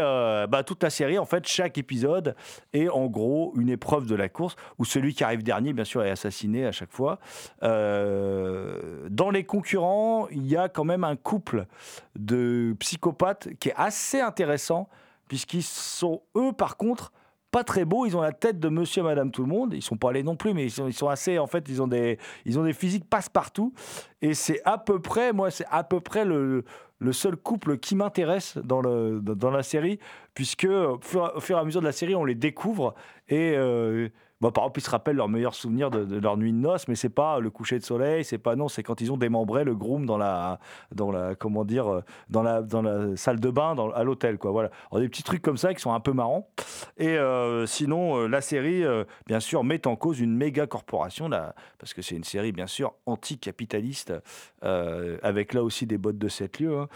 bah, 0.48 0.62
toute 0.64 0.83
la 0.83 0.90
série, 0.90 1.18
en 1.18 1.24
fait, 1.24 1.46
chaque 1.46 1.79
épisode 1.79 2.37
est 2.74 2.88
en 2.88 3.07
gros 3.07 3.55
une 3.57 3.70
épreuve 3.70 4.07
de 4.07 4.14
la 4.14 4.29
course 4.29 4.55
où 4.79 4.85
celui 4.85 5.14
qui 5.14 5.24
arrive 5.24 5.42
dernier, 5.42 5.72
bien 5.72 5.85
sûr, 5.85 6.05
est 6.05 6.11
assassiné 6.11 6.66
à 6.66 6.72
chaque 6.72 6.92
fois. 6.92 7.18
Dans 7.62 9.31
les 9.33 9.44
concurrents, 9.44 10.29
il 10.31 10.46
y 10.46 10.57
a 10.57 10.68
quand 10.68 10.85
même 10.85 11.05
un 11.05 11.16
couple 11.16 11.66
de 12.16 12.77
psychopathes 12.81 13.48
qui 13.59 13.70
est 13.70 13.74
assez 13.77 14.20
intéressant 14.20 14.88
puisqu'ils 15.29 15.62
sont 15.62 16.20
eux, 16.37 16.53
par 16.53 16.77
contre 16.77 17.12
pas 17.55 17.62
très 17.62 17.85
beaux. 17.85 18.05
Ils 18.05 18.17
ont 18.17 18.21
la 18.21 18.33
tête 18.33 18.59
de 18.59 18.69
Monsieur 18.69 19.03
et 19.03 19.05
Madame 19.05 19.31
Tout 19.31 19.43
le 19.43 19.49
Monde. 19.49 19.75
Ils 19.75 19.83
sont 19.83 19.97
pas 19.97 20.11
allés 20.11 20.25
non 20.25 20.35
plus, 20.35 20.55
mais 20.55 20.64
ils 20.64 20.73
sont, 20.73 20.88
ils 20.88 20.93
sont 20.93 21.09
assez. 21.09 21.38
En 21.38 21.47
fait, 21.47 21.64
ils 21.69 21.81
ont 21.81 21.87
des, 21.87 22.19
ils 22.45 22.59
ont 22.59 22.64
des 22.64 22.73
physiques 22.73 23.09
passe-partout. 23.09 23.73
Et 24.21 24.35
c'est 24.35 24.61
à 24.64 24.77
peu 24.77 24.99
près, 25.01 25.33
moi, 25.33 25.53
c'est 25.53 25.67
à 25.71 25.85
peu 25.85 26.01
près 26.01 26.25
le, 26.25 26.64
le 26.99 27.12
seul 27.12 27.37
couple 27.37 27.79
qui 27.79 27.95
m'intéresse 27.95 28.59
dans, 28.59 28.81
le, 28.81 29.21
dans 29.21 29.53
la 29.53 29.62
série, 29.62 30.01
puisque 30.35 30.64
au 30.64 30.99
fur, 31.01 31.33
au 31.37 31.40
fur 31.40 31.57
et 31.57 31.61
à 31.61 31.64
mesure 31.64 31.81
de 31.81 31.87
la 31.87 31.93
série, 31.93 32.17
on 32.17 32.25
les 32.25 32.35
découvre. 32.35 32.93
Et 33.29 33.55
euh, 33.57 34.09
bah, 34.40 34.51
par 34.51 34.64
exemple, 34.64 34.81
ils 34.81 34.83
se 34.83 34.90
rappellent 34.90 35.16
leurs 35.16 35.29
meilleurs 35.29 35.55
souvenirs 35.55 35.90
de, 35.90 36.18
leur 36.18 36.37
nuit 36.37 36.53
de 36.53 36.59
noces, 36.59 36.88
mais 36.88 36.94
c'est 36.97 37.09
pas 37.09 37.38
le 37.40 37.51
coucher 37.51 37.79
de 37.79 37.85
soleil, 37.85 38.25
c'est 38.25 38.38
pas 38.38 38.57
non, 38.57 38.68
c'est 38.68 38.83
quand 38.83 39.01
ils 39.01 39.11
ont 39.12 39.16
démembré 39.16 39.64
le 39.64 39.75
groom 39.75 40.05
dans 40.07 40.18
la, 40.18 40.59
dans 40.94 41.11
la, 41.12 41.35
comment 41.35 41.64
dire, 41.64 41.87
euh, 41.88 42.01
dans 42.29 42.42
la, 42.42 42.61
dans 42.62 42.83
la 42.83 43.16
salle 43.16 43.40
de 43.40 43.51
bain, 43.51 43.75
dans, 43.75 43.90
à 43.90 44.05
l'hôtel, 44.05 44.37
quoi. 44.38 44.51
Voilà, 44.51 44.70
Alors, 44.90 45.01
des 45.01 45.09
petits 45.09 45.23
trucs 45.23 45.40
comme 45.42 45.57
ça 45.57 45.73
qui 45.73 45.81
sont 45.81 45.92
un 45.92 46.01
peu 46.01 46.12
marrants. 46.12 46.49
Et 46.99 47.09
euh, 47.16 47.64
sinon, 47.66 48.18
euh, 48.18 48.27
la 48.27 48.40
série, 48.40 48.83
bien 49.27 49.40
sûr, 49.40 49.64
met 49.64 49.87
en 49.87 49.97
cause 49.97 50.20
une 50.20 50.35
méga 50.37 50.66
corporation, 50.66 51.29
là, 51.29 51.55
parce 51.79 51.94
que 51.94 52.03
c'est 52.03 52.16
une 52.16 52.25
série, 52.25 52.53
bien 52.53 52.66
sûr, 52.66 52.92
anticapitaliste, 53.07 54.13
avec 54.63 55.52
là 55.54 55.63
aussi 55.63 55.87
des 55.87 55.98
bottes 55.98 56.19
de 56.19 56.29
7 56.29 56.61
lieux. 56.61 56.79
hein. 56.79 56.88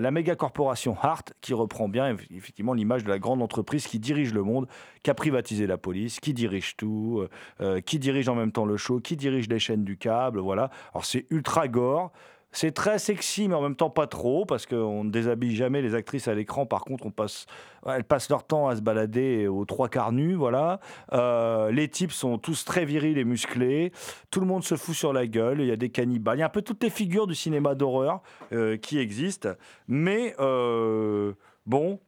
La 0.00 0.10
méga 0.10 0.34
corporation 0.36 0.96
Hart, 1.00 1.32
qui 1.40 1.54
reprend 1.54 1.88
bien 1.88 2.14
eff- 2.14 2.26
effectivement 2.34 2.72
l'image 2.74 3.04
de 3.04 3.08
la 3.08 3.18
grande 3.18 3.42
entreprise 3.42 3.86
qui 3.86 3.98
dirige 3.98 4.32
le 4.34 4.42
monde, 4.42 4.66
qui 5.02 5.10
a 5.10 5.14
privatisé 5.14 5.66
la 5.66 5.78
police, 5.78 6.20
qui 6.20 6.34
dirige 6.34 6.76
tout, 6.76 6.89
euh, 6.90 7.28
euh, 7.60 7.80
qui 7.80 7.98
dirige 7.98 8.28
en 8.28 8.34
même 8.34 8.52
temps 8.52 8.64
le 8.64 8.76
show, 8.76 9.00
qui 9.00 9.16
dirige 9.16 9.48
les 9.48 9.58
chaînes 9.58 9.84
du 9.84 9.96
câble, 9.96 10.40
voilà. 10.40 10.70
Alors 10.92 11.04
c'est 11.04 11.26
ultra 11.30 11.68
gore. 11.68 12.12
C'est 12.52 12.72
très 12.72 12.98
sexy, 12.98 13.46
mais 13.46 13.54
en 13.54 13.62
même 13.62 13.76
temps 13.76 13.90
pas 13.90 14.08
trop, 14.08 14.44
parce 14.44 14.66
qu'on 14.66 15.04
ne 15.04 15.10
déshabille 15.10 15.54
jamais 15.54 15.82
les 15.82 15.94
actrices 15.94 16.26
à 16.26 16.34
l'écran. 16.34 16.66
Par 16.66 16.84
contre, 16.84 17.06
elles 17.86 18.02
passent 18.02 18.28
leur 18.28 18.42
temps 18.42 18.66
à 18.66 18.74
se 18.74 18.80
balader 18.80 19.46
aux 19.46 19.64
trois 19.64 19.88
quarts 19.88 20.10
nus, 20.10 20.34
voilà. 20.34 20.80
Euh, 21.12 21.70
les 21.70 21.86
types 21.86 22.10
sont 22.10 22.38
tous 22.38 22.64
très 22.64 22.84
virils 22.84 23.18
et 23.18 23.24
musclés. 23.24 23.92
Tout 24.32 24.40
le 24.40 24.46
monde 24.46 24.64
se 24.64 24.74
fout 24.74 24.96
sur 24.96 25.12
la 25.12 25.28
gueule. 25.28 25.60
Il 25.60 25.68
y 25.68 25.70
a 25.70 25.76
des 25.76 25.90
cannibales. 25.90 26.38
Il 26.38 26.40
y 26.40 26.42
a 26.42 26.46
un 26.46 26.48
peu 26.48 26.62
toutes 26.62 26.82
les 26.82 26.90
figures 26.90 27.28
du 27.28 27.36
cinéma 27.36 27.76
d'horreur 27.76 28.20
qui 28.82 28.98
existent. 28.98 29.50
Mais 29.86 30.34
bon. 31.66 32.00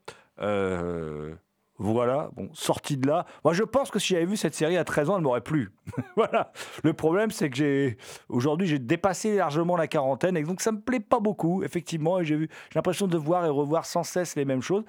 Voilà, 1.79 2.31
bon, 2.37 2.49
sorti 2.53 2.97
de 2.97 3.09
là. 3.09 3.27
Moi, 3.45 3.55
je 3.55 3.63
pense 3.63 3.91
que 3.91 3.99
si 3.99 4.09
j'avais 4.09 4.27
vu 4.27 4.37
cette 4.37 4.55
série 4.55 4.77
à 4.77 4.85
13 4.85 5.11
ans, 5.11 5.17
elle 5.17 5.23
m'aurait 5.23 5.41
plu. 5.41 5.73
voilà. 6.17 6.53
Le 6.85 6.93
problème, 6.93 7.31
c'est 7.31 7.51
que 7.51 7.57
j'ai 7.57 7.97
aujourd'hui, 8.29 8.67
j'ai 8.67 8.79
dépassé 8.79 9.37
largement 9.37 9.77
la 9.77 9.89
quarantaine 9.89 10.37
et 10.37 10.43
donc 10.43 10.61
ça 10.61 10.73
me 10.73 10.81
plaît 10.81 11.01
pas 11.01 11.21
beaucoup, 11.21 11.63
effectivement. 11.63 12.21
Et 12.21 12.25
j'ai 12.25 12.37
vu, 12.37 12.49
j'ai 12.71 12.79
l'impression 12.79 13.07
de 13.07 13.17
voir 13.17 13.45
et 13.47 13.49
revoir 13.49 13.87
sans 13.87 14.05
cesse 14.05 14.37
les 14.37 14.45
mêmes 14.45 14.63
choses. 14.63 14.85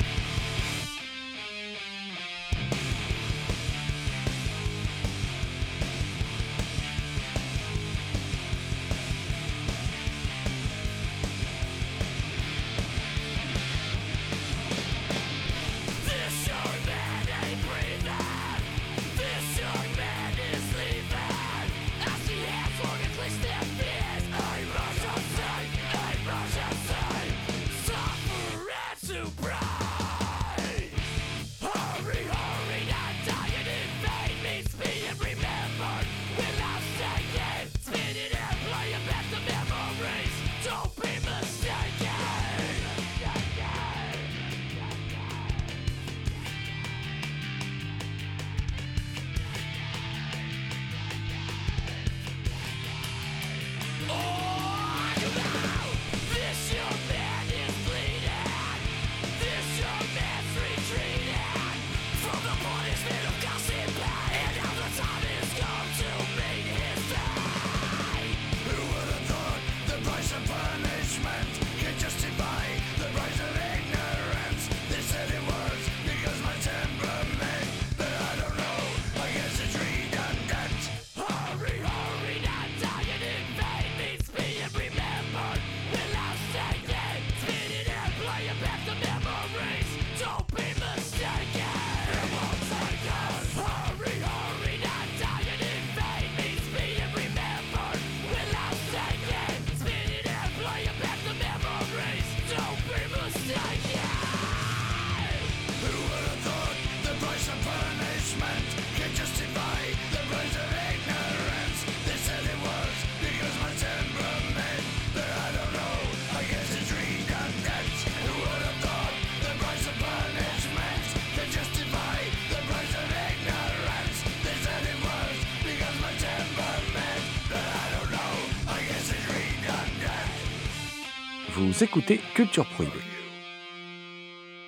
Vous 131.73 131.83
écoutez 131.83 132.19
Culture 132.35 132.67
Prohibée. 132.67 132.99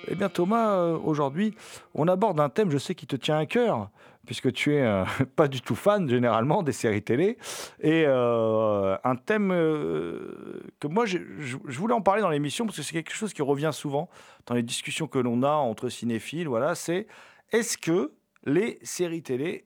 Eh 0.08 0.16
bien 0.16 0.28
Thomas, 0.28 0.72
euh, 0.72 0.98
aujourd'hui, 0.98 1.54
on 1.94 2.08
aborde 2.08 2.40
un 2.40 2.48
thème, 2.48 2.68
je 2.72 2.78
sais, 2.78 2.96
qui 2.96 3.06
te 3.06 3.14
tient 3.14 3.38
à 3.38 3.46
cœur, 3.46 3.90
puisque 4.26 4.52
tu 4.52 4.74
es 4.74 4.82
euh, 4.82 5.04
pas 5.36 5.46
du 5.46 5.60
tout 5.60 5.76
fan 5.76 6.08
généralement 6.08 6.64
des 6.64 6.72
séries 6.72 7.04
télé, 7.04 7.38
et 7.80 8.02
euh, 8.08 8.96
un 9.04 9.14
thème 9.14 9.50
que 9.50 10.88
moi, 10.88 11.06
je 11.06 11.78
voulais 11.78 11.94
en 11.94 12.02
parler 12.02 12.22
dans 12.22 12.30
l'émission, 12.30 12.66
parce 12.66 12.76
que 12.76 12.82
c'est 12.82 12.94
quelque 12.94 13.14
chose 13.14 13.32
qui 13.32 13.42
revient 13.42 13.70
souvent 13.72 14.10
dans 14.46 14.56
les 14.56 14.64
discussions 14.64 15.06
que 15.06 15.20
l'on 15.20 15.44
a 15.44 15.52
entre 15.52 15.88
cinéphiles, 15.88 16.48
voilà, 16.48 16.74
c'est 16.74 17.06
est-ce 17.52 17.78
que 17.78 18.14
les 18.46 18.80
séries 18.82 19.22
télé 19.22 19.64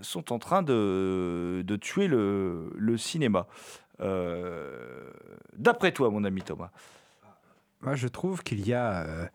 sont 0.00 0.32
en 0.32 0.40
train 0.40 0.62
de, 0.64 1.78
tuer 1.80 2.08
le, 2.08 2.96
cinéma? 2.96 3.46
D'après 5.58 5.92
toi, 5.92 6.10
mon 6.10 6.22
ami 6.24 6.42
Thomas 6.42 6.70
Moi, 7.82 7.94
je 7.96 8.06
trouve 8.06 8.42
qu'il 8.42 8.66
y 8.66 8.72
a 8.72 9.02
euh, 9.02 9.26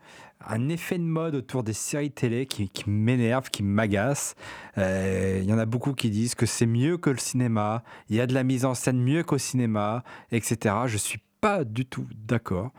un 0.46 0.68
effet 0.70 0.98
de 0.98 1.04
mode 1.04 1.34
autour 1.34 1.62
des 1.62 1.74
séries 1.74 2.10
télé 2.10 2.46
qui, 2.46 2.70
m'énerve, 2.86 3.50
qui 3.50 3.62
m'agace. 3.62 4.34
Euh, 4.78 5.40
Il 5.42 5.48
y 5.48 5.52
en 5.52 5.58
a 5.58 5.66
beaucoup 5.66 5.92
qui 5.92 6.10
disent 6.10 6.34
que 6.34 6.46
c'est 6.46 6.66
mieux 6.66 6.96
que 6.96 7.10
le 7.10 7.18
cinéma, 7.18 7.82
il 8.08 8.16
y 8.16 8.20
a 8.20 8.26
de 8.26 8.34
la 8.34 8.42
mise 8.42 8.64
en 8.64 8.74
scène 8.74 9.02
mieux 9.02 9.22
qu'au 9.22 9.38
cinéma, 9.38 10.02
etc. 10.32 10.74
Je 10.86 10.96
suis 10.96 11.20
pas 11.40 11.64
du 11.64 11.84
tout 11.84 12.06
d'accord. 12.14 12.72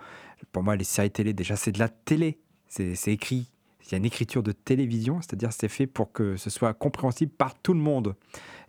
Pour 0.52 0.64
moi, 0.64 0.76
les 0.76 0.84
séries 0.84 1.12
télé, 1.12 1.34
déjà, 1.34 1.56
c'est 1.56 1.72
de 1.72 1.80
la 1.80 1.90
télé. 1.90 2.40
C'est 2.68 3.08
écrit. 3.08 3.52
Il 3.86 3.92
y 3.92 3.96
a 3.96 3.98
une 3.98 4.06
écriture 4.06 4.42
de 4.42 4.52
télévision, 4.52 5.22
c'est-à-dire 5.22 5.54
c'est 5.54 5.68
fait 5.68 5.86
pour 5.86 6.12
que 6.12 6.38
ce 6.38 6.50
soit 6.50 6.74
compréhensible 6.74 7.32
par 7.32 7.54
tout 7.56 7.74
le 7.74 7.80
monde. 7.80 8.16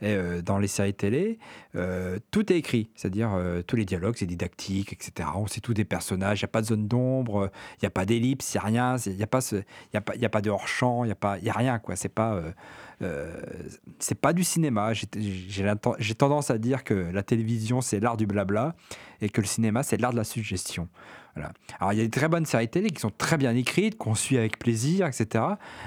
Et 0.03 0.09
euh, 0.09 0.43
dans 0.43 0.59
les 0.59 0.69
séries 0.69 0.93
télé, 0.93 1.39
euh, 1.75 2.19
tout 2.31 2.53
est 2.53 2.57
écrit, 2.57 2.91
c'est-à-dire 2.95 3.33
euh, 3.33 3.62
tous 3.62 3.77
les 3.77 3.87
dialogues, 3.87 4.17
c'est 4.19 4.27
didactique, 4.27 4.93
etc. 4.93 5.31
On 5.35 5.47
sait 5.47 5.61
tout 5.61 5.73
des 5.73 5.87
personnages, 5.87 6.41
il 6.41 6.45
n'y 6.45 6.49
a 6.49 6.53
pas 6.53 6.61
de 6.61 6.67
zone 6.67 6.87
d'ombre, 6.87 7.51
il 7.77 7.85
n'y 7.85 7.87
a 7.87 7.91
pas 7.91 8.05
d'ellipse, 8.05 8.53
il 8.53 8.59
n'y 8.59 8.61
a 8.61 8.64
rien, 8.67 8.97
il 9.07 9.17
n'y 9.17 9.23
a, 9.23 9.27
pas 9.27 9.39
a, 9.39 10.41
de 10.43 10.51
hors-champ, 10.51 11.05
il 11.05 11.09
n'y 11.09 11.49
a, 11.49 11.53
a 11.55 11.57
rien, 11.57 11.79
quoi. 11.79 11.97
C'est 11.97 12.11
pas, 12.11 12.43
c'est 13.99 14.21
pas 14.21 14.35
du 14.35 14.45
cinéma. 14.45 14.93
J'ai 14.93 16.14
tendance 16.14 16.51
à 16.51 16.59
dire 16.59 16.85
que 16.85 16.95
la 16.95 17.23
télévision, 17.23 17.81
c'est 17.81 18.01
l'art 18.01 18.19
du 18.19 18.27
blabla 18.27 18.75
et 19.23 19.31
que 19.31 19.41
le 19.41 19.47
cinéma, 19.47 19.83
c'est 19.83 19.99
l'art 19.99 20.12
de 20.12 20.19
la 20.19 20.25
suggestion. 20.25 20.89
Alors, 21.37 21.93
il 21.93 21.99
y 21.99 22.01
a 22.01 22.05
des 22.05 22.11
très 22.11 22.28
bonnes 22.28 22.47
séries 22.47 22.68
télé 22.68 22.91
qui 22.91 23.01
sont 23.01 23.12
très 23.16 23.37
bien 23.37 23.55
écrites, 23.55 23.97
qu'on 23.99 24.14
suit 24.14 24.39
avec 24.39 24.59
plaisir, 24.59 25.07
etc. 25.07 25.45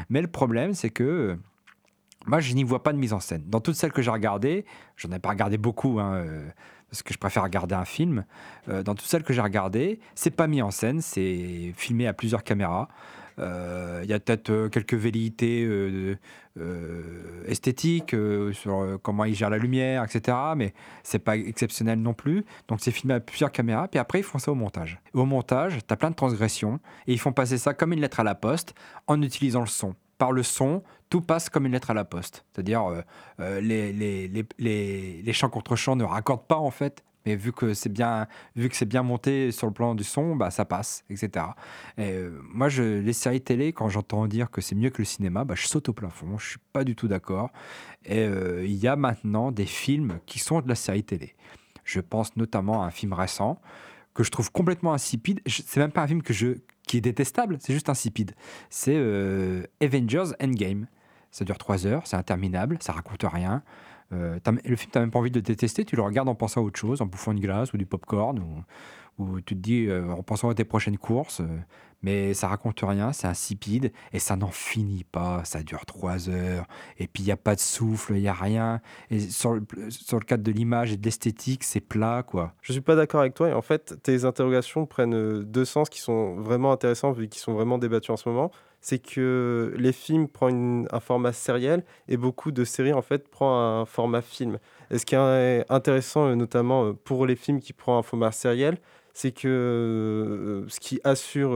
Mais 0.10 0.22
le 0.22 0.28
problème, 0.28 0.74
c'est 0.74 0.90
que 0.90 1.38
moi, 2.26 2.40
je 2.40 2.54
n'y 2.54 2.64
vois 2.64 2.84
pas 2.84 2.94
de 2.94 2.98
mise 2.98 3.14
en 3.14 3.20
scène. 3.20 3.44
Dans 3.48 3.62
toutes 3.62 3.76
celles 3.76 3.94
que 3.94 4.02
j'ai 4.02 4.12
regardées, 4.12 4.66
j'en 4.98 5.12
ai 5.12 5.20
pas 5.20 5.30
regardé 5.30 5.58
beaucoup, 5.58 6.00
hein, 6.00 6.16
euh, 6.16 6.48
parce 6.90 7.02
que 7.02 7.14
je 7.14 7.20
préfère 7.20 7.44
regarder 7.44 7.76
un 7.76 7.86
film. 7.86 8.26
euh, 8.68 8.84
dans 8.84 8.96
toutes 8.96 9.08
celles 9.08 9.24
que 9.24 9.34
j'ai 9.34 9.42
regardées, 9.42 10.00
c'est 10.16 10.32
pas 10.32 10.48
mis 10.48 10.62
en 10.62 10.72
scène, 10.72 11.02
c'est 11.02 11.74
filmé 11.76 12.08
à 12.08 12.14
plusieurs 12.14 12.44
caméras. 12.44 12.90
Euh, 13.40 14.02
Il 14.04 14.10
y 14.10 14.14
a 14.14 14.20
peut-être 14.20 14.50
euh, 14.50 14.70
quelques 14.70 14.94
velléités 14.94 15.66
euh, 15.66 16.16
esthétiques 17.46 18.16
sur 18.52 19.00
comment 19.02 19.26
ils 19.26 19.36
gèrent 19.36 19.50
la 19.50 19.58
lumière, 19.58 20.04
etc. 20.04 20.38
Mais 20.56 20.74
c'est 21.04 21.20
pas 21.20 21.38
exceptionnel 21.38 22.02
non 22.02 22.14
plus. 22.14 22.46
Donc 22.68 22.80
c'est 22.82 22.92
filmé 22.92 23.14
à 23.14 23.20
plusieurs 23.20 23.52
caméras. 23.52 23.88
Puis 23.88 24.00
après, 24.00 24.20
ils 24.20 24.24
font 24.24 24.40
ça 24.40 24.52
au 24.52 24.56
montage. 24.56 25.00
Au 25.14 25.26
montage, 25.26 25.78
tu 25.88 25.94
as 25.94 25.98
plein 25.98 26.10
de 26.10 26.16
transgressions. 26.16 26.80
Et 27.08 27.14
ils 27.14 27.20
font 27.20 27.32
passer 27.32 27.58
ça 27.58 27.74
comme 27.74 27.94
une 27.94 28.02
lettre 28.02 28.20
à 28.20 28.24
la 28.24 28.36
poste 28.36 28.74
en 29.08 29.22
utilisant 29.22 29.62
le 29.62 29.68
son. 29.68 29.96
Par 30.18 30.34
le 30.34 30.44
son, 30.44 30.84
tout 31.10 31.22
passe 31.22 31.50
comme 31.50 31.66
une 31.66 31.72
lettre 31.72 31.92
à 31.92 31.94
la 31.94 32.04
poste. 32.04 32.46
C'est-à-dire, 32.52 33.04
euh, 33.40 33.62
les, 33.62 33.94
les, 33.94 34.28
les, 34.58 35.22
les 35.22 35.34
chants 35.34 35.50
contre 35.50 35.78
chants 35.78 35.96
ne 35.96 36.04
raccordent 36.04 36.46
pas 36.46 36.58
en 36.58 36.72
fait. 36.72 37.04
Mais 37.30 37.36
vu 37.36 37.52
que 37.52 37.76
c'est 37.76 37.94
bien, 37.94 38.26
vu 38.56 38.70
que 38.70 38.76
c'est 38.76 38.88
bien 38.88 39.04
monté 39.04 39.52
sur 39.52 39.68
le 39.68 39.74
plan 39.74 39.94
du 39.94 40.04
son, 40.04 40.36
bah 40.36 40.50
ça 40.50 40.66
passe, 40.66 41.04
etc. 41.12 41.46
Et, 42.00 42.10
euh, 42.10 42.42
moi, 42.52 42.70
je, 42.70 42.82
les 42.82 43.14
séries 43.14 43.42
télé, 43.42 43.72
quand 43.72 43.88
j'entends 43.88 44.26
dire 44.26 44.50
que 44.50 44.62
c'est 44.62 44.74
mieux 44.74 44.90
que 44.90 44.98
le 44.98 45.06
cinéma, 45.06 45.44
bah, 45.44 45.54
je 45.56 45.68
saute 45.68 45.90
au 45.90 45.94
plafond. 45.94 46.40
Je 46.40 46.50
suis 46.50 46.60
pas 46.74 46.84
du 46.84 46.96
tout 46.96 47.08
d'accord. 47.08 47.52
Et 48.04 48.24
euh, 48.24 48.66
il 48.66 48.78
y 48.78 48.88
a 48.88 48.96
maintenant 48.96 49.52
des 49.52 49.68
films 49.68 50.20
qui 50.26 50.40
sont 50.40 50.60
de 50.62 50.68
la 50.68 50.74
série 50.74 51.04
télé. 51.04 51.36
Je 51.84 52.00
pense 52.00 52.36
notamment 52.36 52.82
à 52.82 52.88
un 52.88 52.92
film 52.92 53.14
récent 53.14 53.62
que 54.16 54.24
je 54.24 54.32
trouve 54.32 54.52
complètement 54.52 54.94
insipide. 54.94 55.40
C'est 55.46 55.78
même 55.78 55.92
pas 55.92 56.02
un 56.02 56.08
film 56.08 56.24
que 56.24 56.34
je, 56.34 56.56
qui 56.88 56.98
est 56.98 57.02
détestable, 57.02 57.58
c'est 57.60 57.74
juste 57.74 57.90
insipide. 57.90 58.32
C'est 58.72 58.96
euh, 58.96 59.62
Avengers 59.82 60.32
Endgame. 60.42 60.88
Ça 61.30 61.46
dure 61.46 61.60
trois 61.60 61.86
heures, 61.86 62.08
c'est 62.08 62.18
interminable, 62.18 62.80
ça 62.82 62.92
raconte 62.92 63.24
rien. 63.24 63.62
Euh, 64.12 64.40
t'as- 64.44 64.52
le 64.52 64.76
film, 64.76 64.92
tu 64.92 65.00
même 65.00 65.12
pas 65.12 65.20
envie 65.20 65.32
de 65.32 65.38
le 65.38 65.44
détester, 65.44 65.86
tu 65.86 65.96
le 65.96 66.02
regardes 66.02 66.30
en 66.30 66.36
pensant 66.36 66.62
à 66.62 66.64
autre 66.64 66.80
chose, 66.80 67.02
en 67.02 67.06
bouffant 67.06 67.32
une 67.32 67.40
glace 67.40 67.74
ou 67.74 67.78
du 67.78 67.86
popcorn, 67.86 68.40
ou, 68.40 69.24
ou 69.24 69.42
tu 69.42 69.56
te 69.56 69.60
dis 69.62 69.86
euh, 69.88 70.10
en 70.12 70.24
pensant 70.24 70.50
à 70.50 70.56
tes 70.56 70.64
prochaines 70.66 70.98
courses. 70.98 71.42
euh, 71.42 71.48
mais 72.02 72.34
ça 72.34 72.48
raconte 72.48 72.80
rien, 72.82 73.12
c'est 73.12 73.28
insipide 73.28 73.92
et 74.14 74.20
ça 74.20 74.38
n'en 74.38 74.52
finit 74.52 75.04
pas. 75.04 75.44
Ça 75.44 75.64
dure 75.64 75.86
trois 75.86 76.30
heures 76.30 76.66
et 76.98 77.08
puis 77.08 77.24
il 77.24 77.26
n'y 77.26 77.32
a 77.34 77.38
pas 77.38 77.56
de 77.56 77.60
souffle, 77.60 78.14
il 78.16 78.22
n'y 78.22 78.30
a 78.30 78.34
rien. 78.34 78.80
Et 79.10 79.20
sur 79.20 79.52
le, 79.54 79.66
sur 79.90 80.18
le 80.18 80.24
cadre 80.24 80.42
de 80.44 80.52
l'image 80.54 80.94
et 80.94 80.98
de 80.98 81.04
l'esthétique, 81.04 81.66
c'est 81.66 81.82
plat 81.82 82.24
quoi. 82.24 82.54
Je 82.62 82.72
suis 82.72 82.80
pas 82.82 82.96
d'accord 82.96 83.20
avec 83.20 83.34
toi 83.34 83.50
et 83.50 83.54
en 83.54 83.62
fait 83.62 84.02
tes 84.02 84.24
interrogations 84.24 84.86
prennent 84.86 85.44
deux 85.44 85.66
sens 85.66 85.90
qui 85.90 86.00
sont 86.00 86.36
vraiment 86.36 86.72
intéressants 86.72 87.12
vu 87.12 87.28
qu'ils 87.28 87.42
sont 87.42 87.52
vraiment 87.54 87.78
débattus 87.78 88.12
en 88.12 88.18
ce 88.18 88.30
moment. 88.30 88.50
C'est 88.82 89.00
que 89.00 89.74
les 89.78 89.92
films 89.92 90.28
prennent 90.28 90.88
un 90.92 91.00
format 91.00 91.34
sériel 91.34 91.84
et 92.08 92.18
beaucoup 92.18 92.52
de 92.52 92.64
séries 92.64 92.94
en 92.94 93.02
fait 93.02 93.28
prend 93.28 93.82
un 93.82 93.86
format 93.86 94.22
film. 94.22 94.60
Ce 94.92 95.06
qui 95.06 95.16
est 95.16 95.66
intéressant 95.70 96.28
euh, 96.28 96.36
notamment 96.36 96.86
euh, 96.86 96.94
pour 96.94 97.26
les 97.26 97.36
films 97.36 97.60
qui 97.60 97.74
prennent 97.74 97.96
un 97.96 98.04
format 98.04 98.32
sériel, 98.32 98.78
c'est 99.14 99.32
que 99.32 99.48
euh, 99.48 100.70
ce 100.70 100.80
qui 100.80 101.02
assure, 101.04 101.52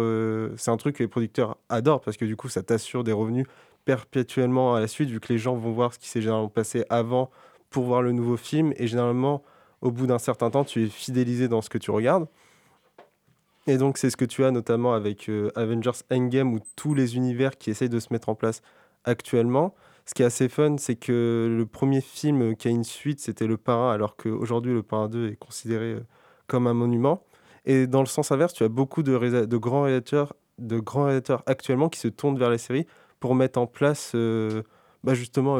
c'est 0.58 0.72
un 0.72 0.78
truc 0.78 0.98
que 0.98 1.04
les 1.04 1.08
producteurs 1.08 1.58
adorent 1.70 2.02
parce 2.02 2.18
que 2.18 2.26
du 2.26 2.36
coup 2.36 2.50
ça 2.50 2.62
t'assure 2.62 3.04
des 3.04 3.14
revenus 3.14 3.48
perpétuellement 3.86 4.76
à 4.76 4.80
la 4.80 4.88
suite 4.88 5.10
vu 5.10 5.20
que 5.20 5.32
les 5.32 5.40
gens 5.40 5.56
vont 5.56 5.72
voir 5.72 5.94
ce 5.94 6.00
qui 6.00 6.10
s'est 6.10 6.22
généralement 6.22 6.50
passé 6.50 6.86
avant 6.90 7.30
pour 7.70 7.86
voir 7.86 8.02
le 8.02 8.12
nouveau 8.12 8.38
film 8.38 8.74
et 8.78 8.88
généralement 8.88 9.44
au 9.84 9.92
bout 9.92 10.08
d'un 10.08 10.18
certain 10.18 10.50
temps, 10.50 10.64
tu 10.64 10.86
es 10.86 10.88
fidélisé 10.88 11.50
dans 11.50 11.62
ce 11.62 11.70
que 11.70 11.78
tu 11.78 11.92
regardes. 11.92 12.28
Et 13.68 13.78
donc, 13.78 13.98
c'est 13.98 14.10
ce 14.10 14.18
que 14.18 14.26
tu 14.26 14.44
as 14.44 14.52
notamment 14.52 14.94
avec 14.94 15.30
euh, 15.30 15.50
Avengers 15.56 16.04
Endgame 16.12 16.54
ou 16.54 16.60
tous 16.76 16.94
les 16.94 17.16
univers 17.16 17.58
qui 17.58 17.70
essayent 17.70 17.90
de 17.90 18.00
se 18.00 18.12
mettre 18.12 18.30
en 18.30 18.36
place 18.36 18.62
actuellement. 19.06 19.74
Ce 20.06 20.14
qui 20.14 20.22
est 20.22 20.26
assez 20.26 20.50
fun, 20.50 20.76
c'est 20.78 20.96
que 20.96 21.56
le 21.58 21.66
premier 21.66 22.02
film 22.02 22.58
qui 22.58 22.68
a 22.68 22.72
une 22.72 22.84
suite, 22.84 23.22
c'était 23.22 23.48
Le 23.48 23.58
Parrain, 23.58 23.92
alors 23.94 24.18
qu'aujourd'hui, 24.18 24.74
Le 24.74 24.84
Parrain 24.84 25.08
2 25.08 25.30
est 25.30 25.36
considéré 25.38 25.94
euh, 25.94 26.06
comme 26.48 26.68
un 26.68 26.74
monument. 26.74 27.26
Et 27.66 27.88
dans 27.88 28.02
le 28.02 28.06
sens 28.06 28.32
inverse, 28.34 28.54
tu 28.54 28.64
as 28.66 28.70
beaucoup 28.70 29.02
de, 29.02 29.16
grands 29.58 29.84
réalisateurs, 29.84 30.34
de 30.58 30.80
grands 30.80 31.06
réalisateurs 31.06 31.44
actuellement 31.46 31.88
qui 31.88 32.00
se 32.00 32.10
tournent 32.10 32.38
vers 32.38 32.50
les 32.50 32.58
séries 32.58 32.86
pour 33.22 33.34
mettre 33.34 33.60
en 33.60 33.68
place, 33.68 34.12
euh, 34.16 34.64
bah 35.06 35.14
justement, 35.14 35.58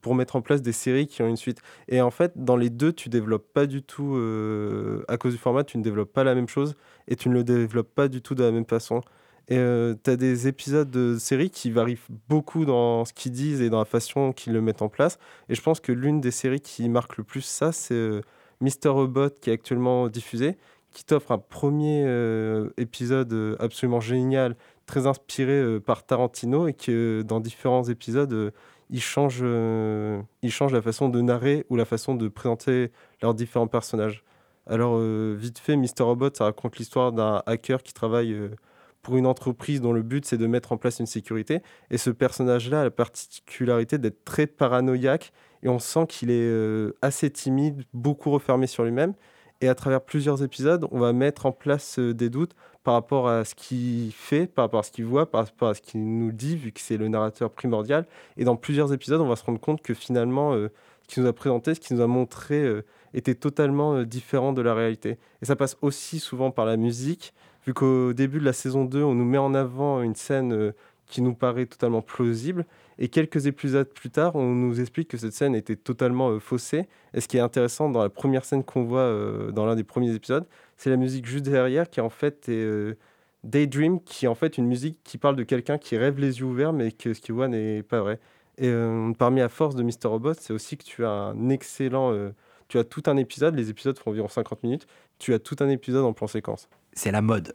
pour 0.00 0.14
mettre 0.14 0.36
en 0.36 0.42
place 0.42 0.62
des 0.62 0.72
séries 0.72 1.06
qui 1.06 1.22
ont 1.22 1.28
une 1.28 1.36
suite. 1.36 1.60
Et 1.88 2.00
en 2.00 2.10
fait, 2.10 2.32
dans 2.36 2.56
les 2.56 2.70
deux, 2.70 2.92
tu 2.92 3.08
développes 3.08 3.52
pas 3.52 3.66
du 3.66 3.82
tout, 3.82 4.16
euh, 4.16 5.04
à 5.08 5.16
cause 5.16 5.32
du 5.32 5.38
format, 5.38 5.64
tu 5.64 5.78
ne 5.78 5.82
développes 5.82 6.12
pas 6.12 6.24
la 6.24 6.34
même 6.34 6.48
chose 6.48 6.74
et 7.08 7.16
tu 7.16 7.28
ne 7.28 7.34
le 7.34 7.44
développes 7.44 7.94
pas 7.94 8.08
du 8.08 8.22
tout 8.22 8.34
de 8.34 8.42
la 8.42 8.50
même 8.50 8.66
façon. 8.66 9.00
Et 9.48 9.56
tu 10.04 10.10
as 10.10 10.16
des 10.16 10.46
épisodes 10.46 10.88
de 10.88 11.16
séries 11.18 11.50
qui 11.50 11.72
varient 11.72 11.98
beaucoup 12.28 12.64
dans 12.64 13.04
ce 13.04 13.12
qu'ils 13.12 13.32
disent 13.32 13.60
et 13.60 13.68
dans 13.68 13.80
la 13.80 13.84
façon 13.84 14.32
qu'ils 14.32 14.52
le 14.52 14.60
mettent 14.60 14.82
en 14.82 14.88
place. 14.88 15.18
Et 15.48 15.56
je 15.56 15.60
pense 15.60 15.80
que 15.80 15.90
l'une 15.90 16.20
des 16.20 16.30
séries 16.30 16.60
qui 16.60 16.88
marque 16.88 17.16
le 17.16 17.24
plus 17.24 17.40
ça, 17.40 17.72
c'est 17.72 17.94
euh, 17.94 18.20
Mister 18.60 18.90
Robot 18.90 19.30
qui 19.40 19.50
est 19.50 19.52
actuellement 19.52 20.08
diffusé, 20.08 20.56
qui 20.92 21.04
t'offre 21.04 21.32
un 21.32 21.38
premier 21.38 22.04
euh, 22.06 22.70
épisode 22.76 23.32
euh, 23.32 23.56
absolument 23.58 24.00
génial, 24.00 24.56
très 24.86 25.06
inspiré 25.06 25.52
euh, 25.52 25.80
par 25.80 26.04
Tarantino 26.04 26.68
et 26.68 26.72
que 26.74 27.22
dans 27.22 27.40
différents 27.40 27.84
épisodes, 27.88 28.32
euh, 28.32 28.50
ils 28.90 29.00
changent, 29.00 29.40
euh, 29.42 30.20
ils 30.42 30.52
la 30.72 30.82
façon 30.82 31.08
de 31.08 31.20
narrer 31.20 31.64
ou 31.70 31.76
la 31.76 31.84
façon 31.84 32.14
de 32.14 32.28
présenter 32.28 32.90
leurs 33.22 33.34
différents 33.34 33.68
personnages. 33.68 34.24
Alors, 34.66 34.94
euh, 34.96 35.36
vite 35.38 35.58
fait, 35.58 35.76
Mister 35.76 36.02
Robot, 36.02 36.30
ça 36.34 36.44
raconte 36.44 36.78
l'histoire 36.78 37.12
d'un 37.12 37.42
hacker 37.46 37.82
qui 37.82 37.92
travaille 37.92 38.32
euh, 38.32 38.50
pour 39.02 39.16
une 39.16 39.26
entreprise 39.26 39.80
dont 39.80 39.92
le 39.92 40.02
but 40.02 40.26
c'est 40.26 40.36
de 40.36 40.46
mettre 40.46 40.72
en 40.72 40.76
place 40.76 41.00
une 41.00 41.06
sécurité. 41.06 41.60
Et 41.90 41.98
ce 41.98 42.10
personnage-là 42.10 42.82
a 42.82 42.84
la 42.84 42.90
particularité 42.90 43.98
d'être 43.98 44.24
très 44.24 44.46
paranoïaque 44.46 45.32
et 45.62 45.68
on 45.68 45.78
sent 45.78 46.06
qu'il 46.08 46.30
est 46.30 46.48
euh, 46.48 46.92
assez 47.00 47.30
timide, 47.30 47.84
beaucoup 47.94 48.30
refermé 48.30 48.66
sur 48.66 48.84
lui-même. 48.84 49.14
Et 49.60 49.68
à 49.68 49.74
travers 49.74 50.00
plusieurs 50.00 50.42
épisodes, 50.42 50.86
on 50.90 50.98
va 50.98 51.12
mettre 51.12 51.46
en 51.46 51.52
place 51.52 51.98
des 51.98 52.30
doutes 52.30 52.54
par 52.82 52.94
rapport 52.94 53.28
à 53.28 53.44
ce 53.44 53.54
qu'il 53.54 54.12
fait, 54.12 54.46
par 54.46 54.64
rapport 54.64 54.80
à 54.80 54.82
ce 54.82 54.90
qu'il 54.90 55.04
voit, 55.04 55.30
par 55.30 55.44
rapport 55.44 55.68
à 55.68 55.74
ce 55.74 55.82
qu'il 55.82 56.02
nous 56.02 56.32
dit, 56.32 56.56
vu 56.56 56.72
que 56.72 56.80
c'est 56.80 56.96
le 56.96 57.08
narrateur 57.08 57.50
primordial. 57.50 58.06
Et 58.36 58.44
dans 58.44 58.56
plusieurs 58.56 58.92
épisodes, 58.92 59.20
on 59.20 59.28
va 59.28 59.36
se 59.36 59.44
rendre 59.44 59.60
compte 59.60 59.82
que 59.82 59.92
finalement, 59.92 60.54
euh, 60.54 60.70
ce 61.02 61.14
qu'il 61.14 61.22
nous 61.22 61.28
a 61.28 61.32
présenté, 61.32 61.74
ce 61.74 61.80
qu'il 61.80 61.96
nous 61.96 62.02
a 62.02 62.06
montré, 62.06 62.62
euh, 62.62 62.82
était 63.12 63.34
totalement 63.34 63.96
euh, 63.96 64.06
différent 64.06 64.52
de 64.52 64.62
la 64.62 64.72
réalité. 64.72 65.18
Et 65.42 65.44
ça 65.44 65.56
passe 65.56 65.76
aussi 65.82 66.20
souvent 66.20 66.50
par 66.50 66.64
la 66.64 66.78
musique, 66.78 67.34
vu 67.66 67.74
qu'au 67.74 68.14
début 68.14 68.40
de 68.40 68.44
la 68.46 68.54
saison 68.54 68.86
2, 68.86 69.02
on 69.02 69.14
nous 69.14 69.26
met 69.26 69.38
en 69.38 69.52
avant 69.52 70.00
une 70.00 70.14
scène 70.14 70.72
qui 71.04 71.20
nous 71.20 71.34
paraît 71.34 71.66
totalement 71.66 72.00
plausible. 72.00 72.64
Et 72.98 73.08
quelques 73.08 73.46
épisodes 73.46 73.88
plus 73.88 74.08
tard, 74.08 74.36
on 74.36 74.54
nous 74.54 74.80
explique 74.80 75.08
que 75.08 75.18
cette 75.18 75.34
scène 75.34 75.54
était 75.54 75.76
totalement 75.76 76.40
faussée. 76.40 76.88
Et 77.12 77.20
ce 77.20 77.28
qui 77.28 77.36
est 77.36 77.40
intéressant 77.40 77.90
dans 77.90 78.02
la 78.02 78.08
première 78.08 78.46
scène 78.46 78.64
qu'on 78.64 78.84
voit 78.84 79.50
dans 79.52 79.66
l'un 79.66 79.76
des 79.76 79.84
premiers 79.84 80.14
épisodes, 80.14 80.46
c'est 80.80 80.88
la 80.88 80.96
musique 80.96 81.26
juste 81.26 81.44
derrière 81.44 81.90
qui 81.90 82.00
en 82.00 82.08
fait 82.08 82.48
est 82.48 82.52
euh, 82.52 82.96
Daydream, 83.44 84.02
qui 84.02 84.24
est 84.24 84.28
en 84.28 84.34
fait 84.34 84.56
une 84.56 84.66
musique 84.66 84.98
qui 85.04 85.18
parle 85.18 85.36
de 85.36 85.42
quelqu'un 85.42 85.76
qui 85.76 85.98
rêve 85.98 86.18
les 86.18 86.38
yeux 86.38 86.46
ouverts 86.46 86.72
mais 86.72 86.90
que 86.90 87.12
ce 87.12 87.20
qu'il 87.20 87.34
voit 87.34 87.48
n'est 87.48 87.82
pas 87.82 88.00
vrai. 88.00 88.18
Et 88.56 88.68
euh, 88.68 89.12
parmi 89.18 89.40
la 89.40 89.50
force 89.50 89.74
de 89.74 89.82
Mr. 89.82 90.06
Robot, 90.08 90.32
c'est 90.40 90.54
aussi 90.54 90.78
que 90.78 90.84
tu 90.84 91.04
as 91.04 91.10
un 91.10 91.50
excellent... 91.50 92.14
euh, 92.14 92.30
tu 92.68 92.78
as 92.78 92.84
tout 92.84 93.02
un 93.06 93.18
épisode, 93.18 93.56
les 93.56 93.68
épisodes 93.68 93.98
font 93.98 94.10
environ 94.10 94.28
50 94.28 94.62
minutes, 94.62 94.86
tu 95.18 95.34
as 95.34 95.38
tout 95.38 95.56
un 95.60 95.68
épisode 95.68 96.04
en 96.04 96.14
plan 96.14 96.26
séquence. 96.26 96.66
C'est 96.94 97.10
la 97.10 97.20
mode. 97.20 97.52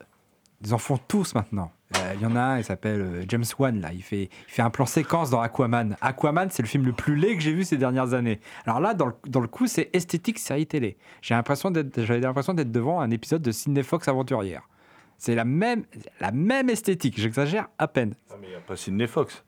Ils 0.66 0.74
en 0.74 0.78
font 0.78 0.97
tous 1.07 1.36
maintenant. 1.36 1.72
Euh, 1.97 2.13
Il 2.16 2.22
y 2.22 2.26
en 2.26 2.36
a 2.36 2.41
un, 2.41 2.57
il 2.57 2.63
s'appelle 2.63 2.99
euh, 3.01 3.24
James 3.28 3.43
Wan, 3.59 3.80
là. 3.80 3.89
Il 3.93 4.01
fait, 4.01 4.24
il 4.47 4.51
fait 4.51 4.61
un 4.63 4.70
plan 4.72 4.86
séquence 4.86 5.30
dans 5.30 5.39
Aquaman. 5.41 5.95
Aquaman, 6.01 6.49
c'est 6.49 6.63
le 6.63 6.68
film 6.68 6.86
le 6.86 6.91
plus 6.93 7.16
laid 7.16 7.36
que 7.36 7.41
j'ai 7.41 7.53
vu 7.53 7.63
ces 7.63 7.78
dernières 7.78 8.13
années. 8.13 8.39
Alors 8.66 8.80
là, 8.80 8.93
dans 8.93 9.05
le, 9.05 9.13
dans 9.28 9.39
le 9.41 9.47
coup, 9.47 9.68
c'est 9.68 9.89
esthétique 9.93 10.39
série 10.39 10.66
télé. 10.66 10.97
J'ai 11.22 11.36
l'impression 11.36 11.70
d'être, 11.72 12.03
j'avais 12.03 12.20
l'impression 12.20 12.53
d'être 12.53 12.72
devant 12.72 12.99
un 12.99 13.11
épisode 13.11 13.41
de 13.43 13.51
Sidney 13.51 13.84
Fox 13.84 14.07
Aventurière. 14.07 14.68
C'est 15.18 15.36
la 15.36 15.45
même, 15.45 15.86
la 16.20 16.32
même 16.32 16.70
esthétique, 16.70 17.20
j'exagère 17.20 17.68
à 17.78 17.88
peine. 17.88 18.16
mais 18.41 18.47
il 18.47 18.49
n'y 18.49 18.55
a 18.55 18.59
pas 18.59 18.76
Sidney 18.76 19.07
Fox. 19.07 19.43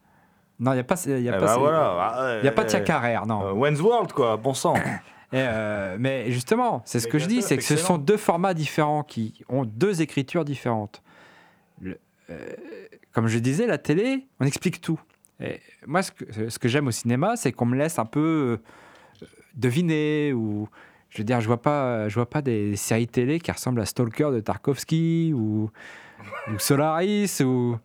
Non, 0.59 0.71
il 0.71 0.75
n'y 0.75 0.81
a 0.81 0.83
pas, 0.83 0.95
y 1.05 1.11
a 1.11 1.17
Eh 1.19 1.29
pas, 1.31 1.39
ben 1.39 1.57
voilà. 1.57 2.39
y 2.43 2.47
a 2.47 2.51
pas 2.51 2.63
de 2.63 2.77
Carrère, 2.79 3.25
non. 3.25 3.47
Euh, 3.47 3.51
World, 3.81 4.11
quoi, 4.13 4.37
bon 4.37 4.53
sang. 4.53 4.75
Et, 5.33 5.41
euh, 5.41 5.97
mais 5.99 6.31
justement, 6.31 6.81
c'est 6.85 7.01
ce 7.01 7.07
que 7.07 7.19
je 7.19 7.25
dis, 7.27 7.41
c'est 7.41 7.57
que 7.57 7.63
ce 7.63 7.75
sont 7.75 7.97
deux 7.97 8.15
formats 8.15 8.53
différents 8.53 9.03
qui 9.03 9.43
ont 9.49 9.65
deux 9.65 10.01
écritures 10.01 10.45
différentes. 10.45 11.01
Euh, 12.29 12.53
comme 13.11 13.27
je 13.27 13.39
disais, 13.39 13.67
la 13.67 13.77
télé, 13.77 14.27
on 14.39 14.45
explique 14.45 14.81
tout. 14.81 14.99
Et 15.39 15.59
moi, 15.85 16.01
ce 16.01 16.11
que, 16.11 16.49
ce 16.49 16.59
que 16.59 16.67
j'aime 16.67 16.87
au 16.87 16.91
cinéma, 16.91 17.35
c'est 17.35 17.51
qu'on 17.51 17.65
me 17.65 17.77
laisse 17.77 17.99
un 17.99 18.05
peu 18.05 18.59
euh, 19.21 19.27
deviner 19.55 20.33
ou 20.33 20.67
je 21.09 21.19
veux 21.19 21.23
dire, 21.23 21.39
je 21.41 21.47
vois 21.47 21.61
pas, 21.61 22.09
je 22.09 22.15
vois 22.15 22.29
pas 22.29 22.41
des 22.41 22.75
séries 22.75 23.07
télé 23.07 23.39
qui 23.39 23.51
ressemblent 23.51 23.81
à 23.81 23.85
Stalker 23.85 24.29
de 24.31 24.39
Tarkovsky 24.39 25.31
ou, 25.33 25.71
ou 26.53 26.59
Solaris 26.59 27.41
ou. 27.43 27.77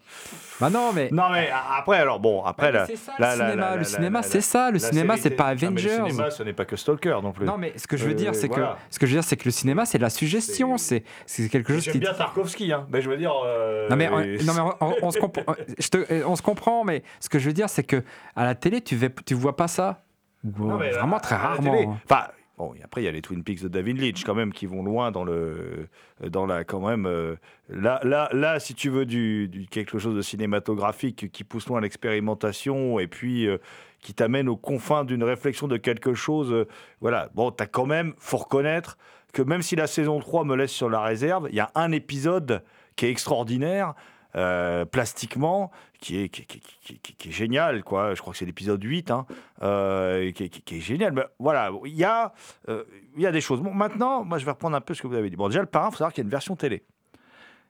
Bah 0.60 0.70
non, 0.70 0.92
mais. 0.92 1.08
Non, 1.10 1.24
mais 1.32 1.50
après, 1.76 1.98
alors, 1.98 2.20
bon, 2.20 2.44
après, 2.44 2.70
mais 2.70 2.78
la- 2.78 2.86
ça, 2.86 3.12
la- 3.18 3.30
le 3.30 3.36
cinéma. 3.36 3.56
la- 3.70 3.76
le 3.76 3.84
cinéma, 3.84 4.22
c'est 4.22 4.40
ça. 4.40 4.70
Le 4.70 4.78
cinéma, 4.78 5.16
c'est 5.16 5.30
pas 5.30 5.54
télé- 5.56 5.66
Non, 5.66 5.72
mais 5.72 5.80
Avengers. 5.80 6.02
Le 6.04 6.10
cinéma, 6.10 6.30
ce 6.30 6.42
n'est 6.44 6.52
pas 6.52 6.64
que 6.64 6.76
Stalker 6.76 7.18
non 7.20 7.32
plus. 7.32 7.46
Non, 7.46 7.58
mais 7.58 7.72
ce 7.76 7.86
que 7.88 7.96
je 7.96 8.04
veux 8.04 8.12
Euh, 8.12 8.14
dire, 8.14 8.34
c'est 8.36 8.46
voilà. 8.46 8.76
que 8.88 8.94
ce 8.94 8.98
que 9.00 9.06
je 9.06 9.12
veux 9.12 9.16
dire, 9.20 9.24
c'est 9.28 9.36
que 9.36 9.44
le 9.46 9.50
cinéma, 9.50 9.86
c'est 9.86 9.98
de 9.98 10.02
la 10.04 10.10
suggestion. 10.10 10.78
C'est 10.78 11.02
c'est 11.26 11.48
quelque 11.48 11.72
chose 11.72 11.88
qui. 11.90 11.98
bien 11.98 12.14
Tarkovsky, 12.14 12.72
hein. 12.72 12.86
Mais 12.90 13.02
je 13.02 13.10
veux 13.10 13.16
dire. 13.16 13.32
euh, 13.44 13.88
Non 13.88 13.96
mais, 13.96 14.08
on, 14.08 14.18
non, 14.20 14.54
mais 14.54 14.60
on, 14.80 14.94
on- 15.02 15.10
se 15.10 15.18
compre- 15.18 15.42
je 15.78 15.88
te- 15.88 16.24
on 16.24 16.36
se 16.36 16.42
comprend, 16.42 16.84
mais 16.84 17.02
ce 17.18 17.28
que 17.28 17.40
je 17.40 17.46
veux 17.48 17.52
dire, 17.54 17.68
c'est 17.68 17.82
que 17.84 18.04
à 18.36 18.44
la 18.44 18.54
télé, 18.54 18.80
tu 18.82 18.96
tu 19.26 19.34
vois 19.34 19.56
pas 19.56 19.66
ça. 19.66 20.02
Non, 20.44 20.76
vraiment 20.76 21.18
très 21.18 21.36
rarement. 21.36 21.74
hein. 21.74 21.96
Enfin, 22.08 22.26
bon, 22.66 22.74
après, 22.84 23.02
il 23.02 23.04
y 23.04 23.08
a 23.08 23.10
les 23.12 23.22
Twin 23.22 23.42
Peaks 23.42 23.62
de 23.62 23.68
David 23.68 23.98
Leitch, 23.98 24.24
quand 24.24 24.34
même, 24.34 24.52
qui 24.52 24.66
vont 24.66 24.82
loin 24.82 25.10
dans 25.10 25.24
le. 25.24 25.88
Dans 26.28 26.46
la. 26.46 26.64
Quand 26.64 26.80
même. 26.86 27.06
euh, 27.06 27.36
là, 27.68 28.00
là, 28.04 28.28
là, 28.32 28.60
si 28.60 28.74
tu 28.74 28.88
veux 28.90 29.04
du- 29.06 29.66
quelque 29.70 29.98
chose 29.98 30.14
de 30.14 30.22
cinématographique 30.22 31.30
qui 31.32 31.44
pousse 31.44 31.66
loin 31.68 31.80
l'expérimentation 31.80 32.98
et 32.98 33.06
puis. 33.06 33.46
euh, 33.46 33.58
qui 34.00 34.14
t'amène 34.14 34.48
aux 34.48 34.56
confins 34.56 35.04
d'une 35.04 35.22
réflexion 35.22 35.68
de 35.68 35.76
quelque 35.76 36.12
chose. 36.12 36.52
euh, 36.52 36.66
voilà. 37.00 37.28
Bon, 37.36 37.52
t'as 37.52 37.66
quand 37.66 37.86
même, 37.86 38.14
faut 38.18 38.36
reconnaître 38.38 38.98
que 39.32 39.42
même 39.42 39.62
si 39.62 39.76
la 39.76 39.86
saison 39.86 40.18
3 40.18 40.44
me 40.44 40.56
laisse 40.56 40.72
sur 40.72 40.90
la 40.90 41.00
réserve, 41.02 41.46
il 41.50 41.54
y 41.54 41.60
a 41.60 41.70
un 41.76 41.92
épisode 41.92 42.64
qui 42.96 43.06
est 43.06 43.10
extraordinaire. 43.10 43.94
Euh, 44.34 44.86
plastiquement, 44.86 45.70
qui 46.00 46.18
est, 46.18 47.30
génial, 47.30 47.84
quoi. 47.84 48.14
Je 48.14 48.20
crois 48.22 48.32
que 48.32 48.38
c'est 48.38 48.46
l'épisode 48.46 48.82
8, 48.82 49.10
hein, 49.10 49.26
euh, 49.62 50.30
qui, 50.32 50.44
est 50.44 50.80
génial. 50.80 51.12
Mais 51.12 51.24
voilà, 51.38 51.70
il 51.84 51.94
y, 51.94 52.04
a, 52.04 52.32
euh, 52.70 52.84
il 53.14 53.22
y 53.22 53.26
a 53.26 53.32
des 53.32 53.42
choses. 53.42 53.60
Bon, 53.60 53.74
maintenant, 53.74 54.24
moi, 54.24 54.38
je 54.38 54.46
vais 54.46 54.52
reprendre 54.52 54.74
un 54.74 54.80
peu 54.80 54.94
ce 54.94 55.02
que 55.02 55.06
vous 55.06 55.16
avez 55.16 55.28
dit. 55.28 55.36
Bon, 55.36 55.48
déjà, 55.48 55.60
le 55.60 55.66
parrain, 55.66 55.88
il 55.88 55.92
faut 55.92 55.98
savoir 55.98 56.14
qu'il 56.14 56.22
y 56.22 56.24
a 56.24 56.28
une 56.28 56.30
version 56.30 56.56
télé. 56.56 56.82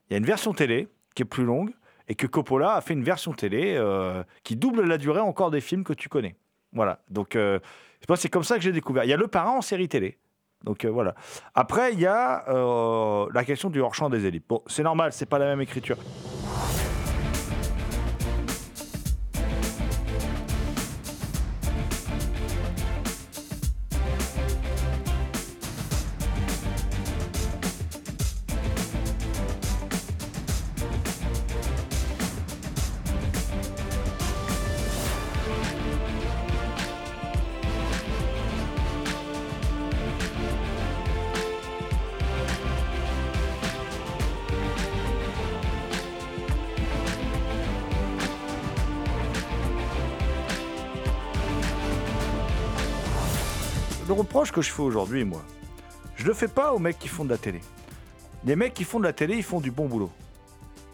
Il 0.08 0.12
y 0.12 0.14
a 0.14 0.18
une 0.18 0.24
version 0.24 0.52
télé 0.52 0.88
qui 1.16 1.22
est 1.22 1.26
plus 1.26 1.44
longue 1.44 1.72
et 2.06 2.14
que 2.14 2.28
Coppola 2.28 2.74
a 2.74 2.80
fait 2.80 2.94
une 2.94 3.02
version 3.02 3.32
télé 3.32 3.80
qui 4.44 4.54
double 4.54 4.82
la 4.86 4.98
durée 4.98 5.20
encore 5.20 5.50
des 5.50 5.60
films 5.60 5.82
que 5.82 5.92
tu 5.92 6.08
connais. 6.08 6.36
Voilà. 6.72 7.00
Donc, 7.10 7.36
c'est 8.16 8.28
comme 8.28 8.44
ça 8.44 8.56
que 8.56 8.62
j'ai 8.62 8.72
découvert. 8.72 9.02
Il 9.04 9.10
y 9.10 9.12
a 9.12 9.16
le 9.16 9.26
parrain 9.26 9.52
en 9.52 9.62
série 9.62 9.88
télé. 9.88 10.18
Donc 10.64 10.84
voilà. 10.84 11.14
Après, 11.54 11.92
il 11.92 12.00
y 12.00 12.06
a 12.06 12.44
la 13.32 13.44
question 13.44 13.70
du 13.70 13.80
hors-champ 13.80 14.10
des 14.10 14.26
élites. 14.26 14.44
Bon, 14.48 14.62
c'est 14.66 14.82
normal, 14.82 15.12
c'est 15.12 15.26
pas 15.26 15.38
la 15.38 15.46
même 15.46 15.60
écriture. 15.60 15.96
Le 54.12 54.18
reproche 54.18 54.52
que 54.52 54.60
je 54.60 54.70
fais 54.70 54.82
aujourd'hui, 54.82 55.24
moi, 55.24 55.42
je 56.16 56.26
le 56.26 56.34
fais 56.34 56.46
pas 56.46 56.74
aux 56.74 56.78
mecs 56.78 56.98
qui 56.98 57.08
font 57.08 57.24
de 57.24 57.30
la 57.30 57.38
télé. 57.38 57.62
Les 58.44 58.56
mecs 58.56 58.74
qui 58.74 58.84
font 58.84 58.98
de 58.98 59.04
la 59.04 59.14
télé, 59.14 59.36
ils 59.38 59.42
font 59.42 59.58
du 59.58 59.70
bon 59.70 59.86
boulot. 59.88 60.10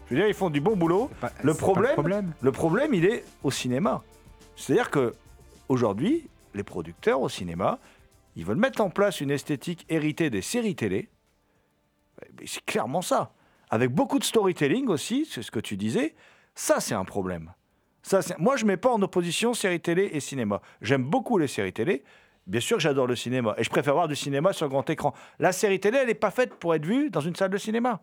Je 0.05 0.11
veux 0.15 0.21
dire, 0.21 0.29
ils 0.29 0.33
font 0.33 0.49
du 0.49 0.61
bon 0.61 0.77
boulot. 0.77 1.09
Pas- 1.19 1.33
Le 1.43 1.53
problème, 1.53 2.31
le 2.39 2.51
problème, 2.53 2.93
il 2.93 3.03
est 3.03 3.25
au 3.43 3.51
cinéma. 3.51 4.03
C'est-à-dire 4.55 4.89
que 4.89 5.13
aujourd'hui, 5.67 6.29
les 6.53 6.63
producteurs 6.63 7.19
au 7.19 7.27
cinéma, 7.27 7.79
ils 8.37 8.45
veulent 8.45 8.55
mettre 8.55 8.79
en 8.79 8.89
place 8.89 9.19
une 9.19 9.31
esthétique 9.31 9.85
héritée 9.89 10.29
des 10.29 10.41
séries 10.41 10.75
télé. 10.77 11.09
C'est 12.45 12.63
clairement 12.63 13.01
ça. 13.01 13.33
Avec 13.69 13.91
beaucoup 13.93 14.19
de 14.19 14.23
storytelling 14.23 14.87
aussi, 14.87 15.27
c'est 15.29 15.41
ce 15.41 15.51
que 15.51 15.59
tu 15.59 15.75
disais. 15.75 16.15
Ça, 16.55 16.79
c'est 16.79 16.95
un 16.95 17.03
problème. 17.03 17.51
Ça, 18.01 18.21
Moi, 18.37 18.55
je 18.55 18.63
mets 18.63 18.77
pas 18.77 18.93
en 18.93 19.01
opposition 19.01 19.53
séries 19.53 19.81
télé 19.81 20.09
et 20.13 20.21
cinéma. 20.21 20.61
J'aime 20.81 21.03
beaucoup 21.03 21.37
les 21.37 21.47
séries 21.47 21.73
télé. 21.73 22.01
Bien 22.49 22.61
sûr, 22.61 22.79
j'adore 22.79 23.05
le 23.05 23.15
cinéma. 23.15 23.53
Et 23.59 23.63
je 23.63 23.69
préfère 23.69 23.93
voir 23.93 24.07
du 24.07 24.15
cinéma 24.15 24.53
sur 24.53 24.67
grand 24.69 24.89
écran. 24.89 25.13
La 25.37 25.51
série 25.51 25.79
télé, 25.79 25.99
elle 25.99 26.07
n'est 26.07 26.15
pas 26.15 26.31
faite 26.31 26.55
pour 26.55 26.73
être 26.73 26.83
vue 26.83 27.11
dans 27.11 27.21
une 27.21 27.35
salle 27.35 27.51
de 27.51 27.57
cinéma. 27.59 28.01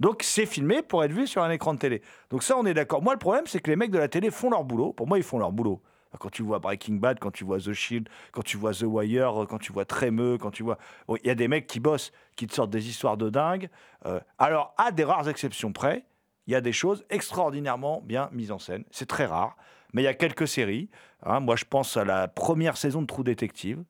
Donc, 0.00 0.22
c'est 0.22 0.44
filmé 0.44 0.82
pour 0.82 1.02
être 1.02 1.12
vu 1.12 1.26
sur 1.26 1.42
un 1.42 1.50
écran 1.50 1.72
de 1.72 1.78
télé. 1.78 2.02
Donc, 2.28 2.42
ça, 2.42 2.58
on 2.58 2.66
est 2.66 2.74
d'accord. 2.74 3.00
Moi, 3.00 3.14
le 3.14 3.18
problème, 3.18 3.44
c'est 3.46 3.58
que 3.58 3.70
les 3.70 3.76
mecs 3.76 3.90
de 3.90 3.96
la 3.96 4.08
télé 4.08 4.30
font 4.30 4.50
leur 4.50 4.64
boulot. 4.64 4.92
Pour 4.92 5.06
moi, 5.06 5.16
ils 5.16 5.24
font 5.24 5.38
leur 5.38 5.50
boulot. 5.50 5.80
Quand 6.18 6.28
tu 6.28 6.42
vois 6.42 6.58
Breaking 6.58 6.96
Bad, 6.96 7.18
quand 7.18 7.30
tu 7.30 7.44
vois 7.44 7.58
The 7.58 7.72
Shield, 7.72 8.08
quand 8.32 8.44
tu 8.44 8.58
vois 8.58 8.72
The 8.72 8.82
Wire, 8.82 9.46
quand 9.48 9.58
tu 9.58 9.72
vois 9.72 9.86
Trémeux, 9.86 10.36
quand 10.36 10.50
tu 10.50 10.62
vois. 10.62 10.76
Il 11.08 11.26
y 11.26 11.30
a 11.30 11.34
des 11.34 11.48
mecs 11.48 11.66
qui 11.66 11.80
bossent, 11.80 12.12
qui 12.36 12.46
te 12.46 12.54
sortent 12.54 12.70
des 12.70 12.88
histoires 12.88 13.16
de 13.16 13.30
dingue. 13.30 13.70
Euh, 14.04 14.20
alors, 14.38 14.74
à 14.76 14.92
des 14.92 15.04
rares 15.04 15.28
exceptions 15.28 15.72
près, 15.72 16.04
il 16.46 16.52
y 16.52 16.54
a 16.54 16.60
des 16.60 16.72
choses 16.72 17.04
extraordinairement 17.08 18.02
bien 18.02 18.28
mises 18.32 18.52
en 18.52 18.58
scène. 18.58 18.84
C'est 18.90 19.08
très 19.08 19.26
rare. 19.26 19.56
Mais 19.92 20.02
il 20.02 20.04
y 20.04 20.08
a 20.08 20.14
quelques 20.14 20.48
séries. 20.48 20.88
hein. 21.22 21.40
Moi, 21.40 21.56
je 21.56 21.64
pense 21.64 21.96
à 21.96 22.04
la 22.04 22.28
première 22.28 22.76
saison 22.76 23.02
de 23.02 23.06
True 23.06 23.24
Detective 23.24 23.82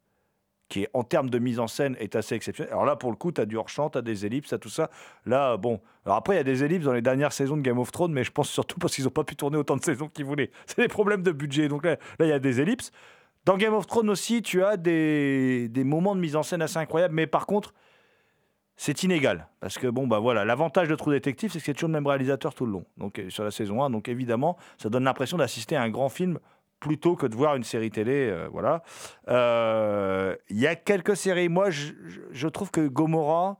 qui 0.68 0.86
en 0.94 1.04
termes 1.04 1.30
de 1.30 1.38
mise 1.38 1.60
en 1.60 1.68
scène 1.68 1.96
est 2.00 2.16
assez 2.16 2.34
exceptionnel. 2.34 2.72
Alors 2.72 2.84
là, 2.84 2.96
pour 2.96 3.10
le 3.10 3.16
coup, 3.16 3.30
tu 3.30 3.40
as 3.40 3.46
du 3.46 3.56
hors-champ, 3.56 3.90
tu 3.90 3.98
as 3.98 4.02
des 4.02 4.26
ellipses, 4.26 4.48
tu 4.48 4.58
tout 4.58 4.68
ça. 4.68 4.90
Là, 5.24 5.56
bon. 5.56 5.80
Alors 6.04 6.16
après, 6.16 6.34
il 6.34 6.36
y 6.38 6.40
a 6.40 6.44
des 6.44 6.64
ellipses 6.64 6.84
dans 6.84 6.92
les 6.92 7.02
dernières 7.02 7.32
saisons 7.32 7.56
de 7.56 7.62
Game 7.62 7.78
of 7.78 7.92
Thrones, 7.92 8.12
mais 8.12 8.24
je 8.24 8.32
pense 8.32 8.48
surtout 8.50 8.78
parce 8.78 8.94
qu'ils 8.94 9.04
n'ont 9.04 9.10
pas 9.10 9.24
pu 9.24 9.36
tourner 9.36 9.56
autant 9.56 9.76
de 9.76 9.84
saisons 9.84 10.08
qu'ils 10.08 10.24
voulaient. 10.24 10.50
C'est 10.66 10.82
des 10.82 10.88
problèmes 10.88 11.22
de 11.22 11.30
budget. 11.32 11.68
Donc 11.68 11.84
là, 11.84 11.92
là, 12.18 12.26
il 12.26 12.28
y 12.28 12.32
a 12.32 12.38
des 12.38 12.60
ellipses. 12.60 12.90
Dans 13.44 13.56
Game 13.56 13.74
of 13.74 13.86
Thrones 13.86 14.10
aussi, 14.10 14.42
tu 14.42 14.64
as 14.64 14.76
des, 14.76 15.68
des 15.68 15.84
moments 15.84 16.16
de 16.16 16.20
mise 16.20 16.34
en 16.34 16.42
scène 16.42 16.62
assez 16.62 16.78
incroyables, 16.78 17.14
mais 17.14 17.28
par 17.28 17.46
contre, 17.46 17.72
c'est 18.76 19.02
inégal. 19.02 19.48
Parce 19.60 19.78
que, 19.78 19.86
bon, 19.86 20.06
bah 20.06 20.18
voilà, 20.18 20.44
l'avantage 20.44 20.88
de 20.88 20.94
True 20.94 21.12
Detective, 21.12 21.50
c'est 21.50 21.58
que 21.58 21.64
c'est 21.64 21.72
toujours 21.74 21.88
le 21.88 21.94
même 21.94 22.06
réalisateur 22.06 22.54
tout 22.54 22.66
le 22.66 22.72
long. 22.72 22.84
Donc, 22.98 23.18
euh, 23.18 23.30
sur 23.30 23.42
la 23.44 23.50
saison 23.50 23.82
1. 23.82 23.90
Donc, 23.90 24.08
évidemment, 24.08 24.56
ça 24.78 24.88
donne 24.90 25.04
l'impression 25.04 25.38
d'assister 25.38 25.76
à 25.76 25.82
un 25.82 25.88
grand 25.88 26.08
film 26.10 26.38
plutôt 26.78 27.16
que 27.16 27.26
de 27.26 27.34
voir 27.34 27.56
une 27.56 27.64
série 27.64 27.90
télé. 27.90 28.28
euh, 28.30 28.48
voilà. 28.52 28.82
Euh, 29.28 30.36
Il 30.50 30.58
y 30.58 30.66
a 30.66 30.76
quelques 30.76 31.16
séries. 31.16 31.48
Moi, 31.48 31.70
je, 31.70 32.48
trouve 32.48 32.70
que 32.70 32.86
Gomorrah, 32.86 33.56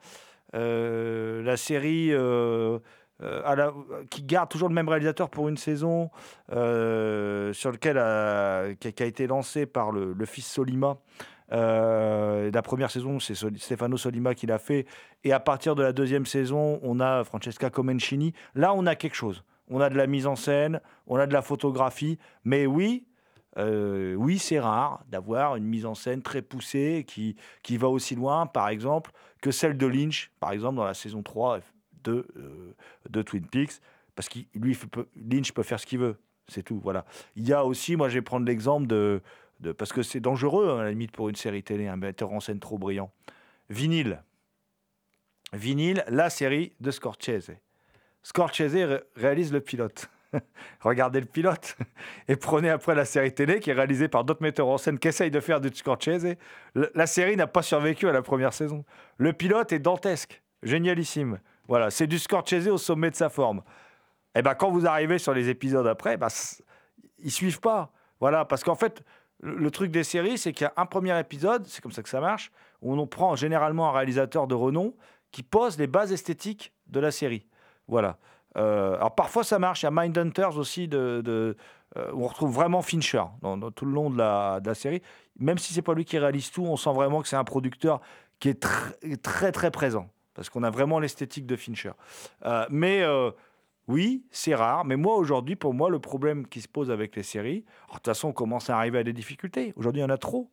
la 0.52 1.56
série 1.56 2.12
à 2.14 3.54
la- 3.56 3.72
qui 4.10 4.22
garde 4.22 4.50
toujours 4.50 4.68
le 4.68 4.74
même 4.74 4.88
réalisateur 4.88 5.30
pour 5.30 5.48
une 5.48 5.56
saison, 5.56 6.10
sur 6.50 7.72
lequel 7.72 7.96
a- 7.98 8.74
qui, 8.78 9.02
a, 9.02 9.06
été 9.06 9.26
lancé 9.26 9.64
par 9.64 9.92
le 9.92 10.24
fils 10.26 10.46
Solima. 10.46 10.98
Euh, 11.52 12.50
la 12.52 12.62
première 12.62 12.90
saison, 12.90 13.20
c'est 13.20 13.34
Stefano 13.34 13.96
Solima 13.96 14.34
qui 14.34 14.46
l'a 14.46 14.58
fait. 14.58 14.86
Et 15.24 15.32
à 15.32 15.40
partir 15.40 15.74
de 15.74 15.82
la 15.82 15.92
deuxième 15.92 16.26
saison, 16.26 16.80
on 16.82 17.00
a 17.00 17.24
Francesca 17.24 17.70
Comencini. 17.70 18.32
Là, 18.54 18.74
on 18.74 18.86
a 18.86 18.94
quelque 18.94 19.14
chose. 19.14 19.44
On 19.68 19.80
a 19.80 19.90
de 19.90 19.96
la 19.96 20.06
mise 20.06 20.26
en 20.26 20.36
scène, 20.36 20.80
on 21.06 21.16
a 21.16 21.26
de 21.26 21.32
la 21.32 21.42
photographie. 21.42 22.18
Mais 22.44 22.66
oui, 22.66 23.04
euh, 23.58 24.14
oui, 24.14 24.38
c'est 24.38 24.60
rare 24.60 25.04
d'avoir 25.08 25.56
une 25.56 25.64
mise 25.64 25.86
en 25.86 25.94
scène 25.94 26.22
très 26.22 26.42
poussée 26.42 27.04
qui, 27.06 27.36
qui 27.62 27.76
va 27.76 27.88
aussi 27.88 28.14
loin, 28.14 28.46
par 28.46 28.68
exemple, 28.68 29.12
que 29.40 29.50
celle 29.50 29.76
de 29.76 29.86
Lynch, 29.86 30.30
par 30.40 30.52
exemple, 30.52 30.76
dans 30.76 30.84
la 30.84 30.94
saison 30.94 31.22
3 31.22 31.60
de, 32.04 32.26
euh, 32.36 32.74
de 33.08 33.22
Twin 33.22 33.46
Peaks. 33.46 33.80
Parce 34.14 34.28
que 34.28 34.38
lui, 34.54 34.78
Lynch 35.16 35.52
peut 35.52 35.62
faire 35.62 35.80
ce 35.80 35.86
qu'il 35.86 35.98
veut. 35.98 36.16
C'est 36.48 36.62
tout, 36.62 36.78
voilà. 36.82 37.04
Il 37.34 37.46
y 37.46 37.52
a 37.52 37.64
aussi, 37.64 37.96
moi, 37.96 38.08
je 38.08 38.14
vais 38.14 38.22
prendre 38.22 38.46
l'exemple 38.46 38.86
de, 38.86 39.20
Parce 39.78 39.92
que 39.92 40.02
c'est 40.02 40.20
dangereux, 40.20 40.68
hein, 40.70 40.80
à 40.80 40.84
la 40.84 40.90
limite, 40.90 41.12
pour 41.12 41.28
une 41.28 41.34
série 41.36 41.62
télé, 41.62 41.86
un 41.88 41.96
metteur 41.96 42.32
en 42.32 42.40
scène 42.40 42.60
trop 42.60 42.78
brillant. 42.78 43.10
Vinyl. 43.70 44.22
Vinyl, 45.52 46.04
la 46.08 46.30
série 46.30 46.74
de. 46.80 46.90
Scorsese 46.90 47.50
ré- 48.74 49.02
réalise 49.14 49.52
le 49.52 49.60
pilote. 49.60 50.08
Regardez 50.80 51.20
le 51.20 51.26
pilote 51.26 51.76
et 52.28 52.36
prenez 52.36 52.68
après 52.68 52.94
la 52.94 53.04
série 53.04 53.32
télé 53.32 53.60
qui 53.60 53.70
est 53.70 53.74
réalisée 53.74 54.08
par 54.08 54.24
d'autres 54.24 54.42
metteurs 54.42 54.66
en 54.66 54.76
scène 54.78 54.98
qui 54.98 55.08
essayent 55.08 55.30
de 55.30 55.40
faire 55.40 55.60
du 55.60 55.68
Scorsese. 55.72 56.34
Le- 56.74 56.90
La 56.94 57.06
série 57.06 57.36
n'a 57.36 57.46
pas 57.46 57.62
survécu 57.62 58.08
à 58.08 58.12
la 58.12 58.22
première 58.22 58.52
saison. 58.52 58.84
Le 59.18 59.32
pilote 59.32 59.72
est 59.72 59.78
dantesque, 59.78 60.42
génialissime. 60.62 61.38
Voilà, 61.68 61.90
c'est 61.90 62.06
du 62.08 62.18
Scorsese 62.18 62.66
au 62.68 62.78
sommet 62.78 63.10
de 63.10 63.16
sa 63.16 63.28
forme. 63.28 63.62
Et 64.34 64.42
ben 64.42 64.54
quand 64.54 64.70
vous 64.70 64.86
arrivez 64.86 65.18
sur 65.18 65.32
les 65.32 65.48
épisodes 65.48 65.86
après, 65.86 66.16
ben, 66.16 66.28
ils 67.20 67.30
suivent 67.30 67.60
pas. 67.60 67.92
Voilà, 68.20 68.44
parce 68.44 68.64
qu'en 68.64 68.74
fait, 68.74 69.02
le, 69.40 69.70
truc 69.70 69.90
des 69.90 70.04
séries, 70.04 70.38
c'est 70.38 70.52
qu'il 70.52 70.64
y 70.64 70.68
a 70.68 70.72
un 70.76 70.86
premier 70.86 71.18
épisode, 71.18 71.66
c'est 71.66 71.82
comme 71.82 71.92
ça 71.92 72.02
que 72.02 72.08
ça 72.08 72.20
marche, 72.20 72.50
où 72.82 72.94
on 72.94 73.06
prend 73.06 73.36
généralement 73.36 73.88
un 73.88 73.92
réalisateur 73.92 74.46
de 74.46 74.54
renom 74.54 74.94
qui 75.30 75.42
pose 75.42 75.78
les 75.78 75.86
bases 75.86 76.12
esthétiques 76.12 76.72
de 76.86 77.00
la 77.00 77.10
série. 77.10 77.46
Voilà. 77.88 78.18
Euh, 78.56 78.96
alors 78.96 79.14
parfois 79.14 79.44
ça 79.44 79.58
marche. 79.58 79.82
Il 79.82 79.86
y 79.86 79.88
a 79.88 79.90
Mindhunters 79.90 80.56
aussi 80.56 80.88
euh, 80.92 81.54
où 82.12 82.24
on 82.24 82.26
retrouve 82.26 82.54
vraiment 82.54 82.80
Fincher 82.80 83.24
dans, 83.42 83.70
tout 83.70 83.84
le 83.84 83.92
long 83.92 84.10
de 84.10 84.16
la, 84.16 84.74
série. 84.74 85.02
Même 85.38 85.58
si 85.58 85.74
c'est 85.74 85.82
pas 85.82 85.94
lui 85.94 86.04
qui 86.04 86.18
réalise 86.18 86.50
tout, 86.50 86.64
on 86.64 86.76
sent 86.76 86.92
vraiment 86.92 87.20
que 87.20 87.28
c'est 87.28 87.36
un 87.36 87.44
producteur 87.44 88.00
qui 88.40 88.48
est 88.48 88.64
tr- 88.64 89.20
très 89.20 89.52
très 89.52 89.70
présent 89.70 90.08
parce 90.34 90.50
qu'on 90.50 90.62
a 90.62 90.70
vraiment 90.70 90.98
l'esthétique 91.00 91.46
de 91.46 91.56
Fincher. 91.56 91.92
Euh, 92.44 92.66
mais 92.70 93.02
oui, 93.88 94.24
c'est 94.30 94.54
rare. 94.54 94.84
Mais 94.84 94.96
moi 94.96 95.16
aujourd'hui, 95.16 95.56
pour 95.56 95.74
moi, 95.74 95.90
le 95.90 95.98
problème 95.98 96.46
qui 96.46 96.60
se 96.60 96.68
pose 96.68 96.90
avec 96.90 97.14
les 97.16 97.22
séries, 97.22 97.64
de 97.88 97.94
toute 97.94 98.06
façon, 98.06 98.28
on 98.28 98.32
commence 98.32 98.70
à 98.70 98.76
arriver 98.76 98.98
à 98.98 99.04
des 99.04 99.12
difficultés. 99.12 99.72
Aujourd'hui, 99.76 100.00
il 100.00 100.04
y 100.04 100.06
en 100.06 100.10
a 100.10 100.18
trop. 100.18 100.50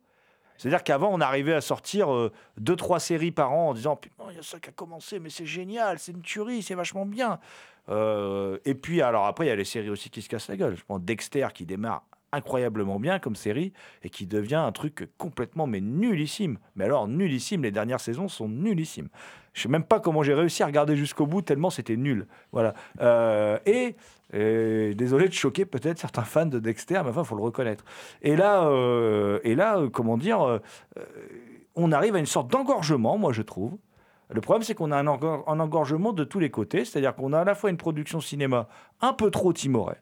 C'est-à-dire 0.56 0.84
qu'avant, 0.84 1.10
on 1.12 1.20
arrivait 1.20 1.54
à 1.54 1.60
sortir 1.60 2.12
euh, 2.12 2.30
deux, 2.58 2.76
trois 2.76 3.00
séries 3.00 3.32
par 3.32 3.52
an 3.52 3.70
en 3.70 3.74
disant 3.74 3.96
Putain, 3.96 4.24
il 4.30 4.36
y 4.36 4.38
a 4.38 4.42
ça 4.42 4.60
qui 4.60 4.68
a 4.68 4.72
commencé, 4.72 5.18
mais 5.18 5.30
c'est 5.30 5.46
génial, 5.46 5.98
c'est 5.98 6.12
une 6.12 6.22
tuerie, 6.22 6.62
c'est 6.62 6.76
vachement 6.76 7.06
bien. 7.06 7.40
Euh, 7.88 8.58
et 8.64 8.74
puis, 8.74 9.02
alors 9.02 9.26
après, 9.26 9.46
il 9.46 9.48
y 9.48 9.52
a 9.52 9.56
les 9.56 9.64
séries 9.64 9.90
aussi 9.90 10.10
qui 10.10 10.22
se 10.22 10.28
cassent 10.28 10.48
la 10.48 10.56
gueule. 10.56 10.76
Je 10.76 10.84
prends 10.84 11.00
Dexter 11.00 11.48
qui 11.52 11.66
démarre 11.66 12.04
incroyablement 12.34 13.00
bien 13.00 13.18
comme 13.18 13.36
série 13.36 13.72
et 14.02 14.10
qui 14.10 14.26
devient 14.26 14.54
un 14.56 14.72
truc 14.72 15.08
complètement 15.18 15.66
mais 15.66 15.80
nullissime. 15.80 16.58
Mais 16.76 16.84
alors 16.84 17.08
nullissime, 17.08 17.62
les 17.62 17.70
dernières 17.70 18.00
saisons 18.00 18.28
sont 18.28 18.48
nullissimes. 18.48 19.08
Je 19.52 19.62
sais 19.62 19.68
même 19.68 19.84
pas 19.84 20.00
comment 20.00 20.22
j'ai 20.22 20.34
réussi 20.34 20.62
à 20.62 20.66
regarder 20.66 20.96
jusqu'au 20.96 21.26
bout 21.26 21.42
tellement 21.42 21.70
c'était 21.70 21.96
nul. 21.96 22.26
Voilà. 22.52 22.74
Euh, 23.00 23.58
et 23.66 23.96
euh, 24.34 24.92
désolé 24.94 25.28
de 25.28 25.32
choquer 25.32 25.64
peut-être 25.64 25.98
certains 25.98 26.24
fans 26.24 26.46
de 26.46 26.58
Dexter, 26.58 27.00
mais 27.04 27.10
enfin 27.10 27.24
faut 27.24 27.36
le 27.36 27.42
reconnaître. 27.42 27.84
Et 28.22 28.34
là, 28.34 28.64
euh, 28.64 29.38
et 29.44 29.54
là, 29.54 29.80
comment 29.92 30.16
dire, 30.16 30.60
on 31.76 31.92
arrive 31.92 32.16
à 32.16 32.18
une 32.18 32.26
sorte 32.26 32.50
d'engorgement, 32.50 33.16
moi 33.16 33.32
je 33.32 33.42
trouve. 33.42 33.76
Le 34.30 34.40
problème, 34.40 34.62
c'est 34.62 34.74
qu'on 34.74 34.90
a 34.90 34.96
un, 34.96 35.06
engor- 35.06 35.44
un 35.46 35.60
engorgement 35.60 36.12
de 36.12 36.24
tous 36.24 36.40
les 36.40 36.50
côtés, 36.50 36.84
c'est-à-dire 36.84 37.14
qu'on 37.14 37.32
a 37.32 37.40
à 37.40 37.44
la 37.44 37.54
fois 37.54 37.70
une 37.70 37.76
production 37.76 38.20
cinéma 38.20 38.68
un 39.00 39.12
peu 39.12 39.30
trop 39.30 39.52
timorée, 39.52 39.98